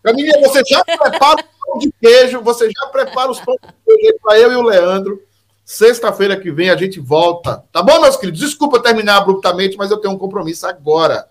Camila, 0.01 0.31
você 0.47 0.61
já 0.65 0.81
prepara 0.85 1.41
o 1.41 1.65
pão 1.65 1.79
de 1.79 1.93
queijo, 2.01 2.41
você 2.41 2.69
já 2.71 2.87
prepara 2.87 3.29
os 3.29 3.41
pão 3.41 3.57
de 3.61 3.97
queijo 3.97 4.17
para 4.21 4.39
eu 4.39 4.53
e 4.53 4.55
o 4.55 4.63
Leandro. 4.63 5.21
Sexta-feira 5.65 6.39
que 6.39 6.51
vem 6.51 6.69
a 6.69 6.77
gente 6.77 7.01
volta. 7.01 7.65
Tá 7.69 7.83
bom, 7.83 7.99
meus 7.99 8.15
queridos? 8.15 8.39
Desculpa 8.39 8.81
terminar 8.81 9.17
abruptamente, 9.17 9.75
mas 9.75 9.91
eu 9.91 9.97
tenho 9.97 10.13
um 10.13 10.17
compromisso 10.17 10.65
agora. 10.65 11.27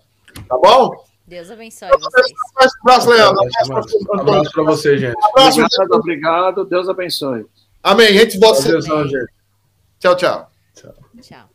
Tá 0.46 0.58
bom? 0.58 1.02
Deus 1.26 1.50
abençoe 1.50 1.88
vocês. 1.88 2.30
Um 2.30 2.90
abraço, 2.90 3.08
Leandro. 3.08 3.42
Um 4.14 4.20
abraço 4.20 4.52
para 4.52 4.62
você, 4.64 4.98
gente. 4.98 5.16
Um 5.16 5.28
abraço, 5.28 5.60
obrigado, 5.60 5.92
obrigado. 5.92 6.64
Deus 6.64 6.88
abençoe. 6.88 7.46
Amém. 7.82 8.08
A 8.08 8.12
gente 8.12 8.38
volta. 8.38 8.60
Tchau, 10.00 10.16
tchau. 10.16 10.50
Tchau. 11.22 11.53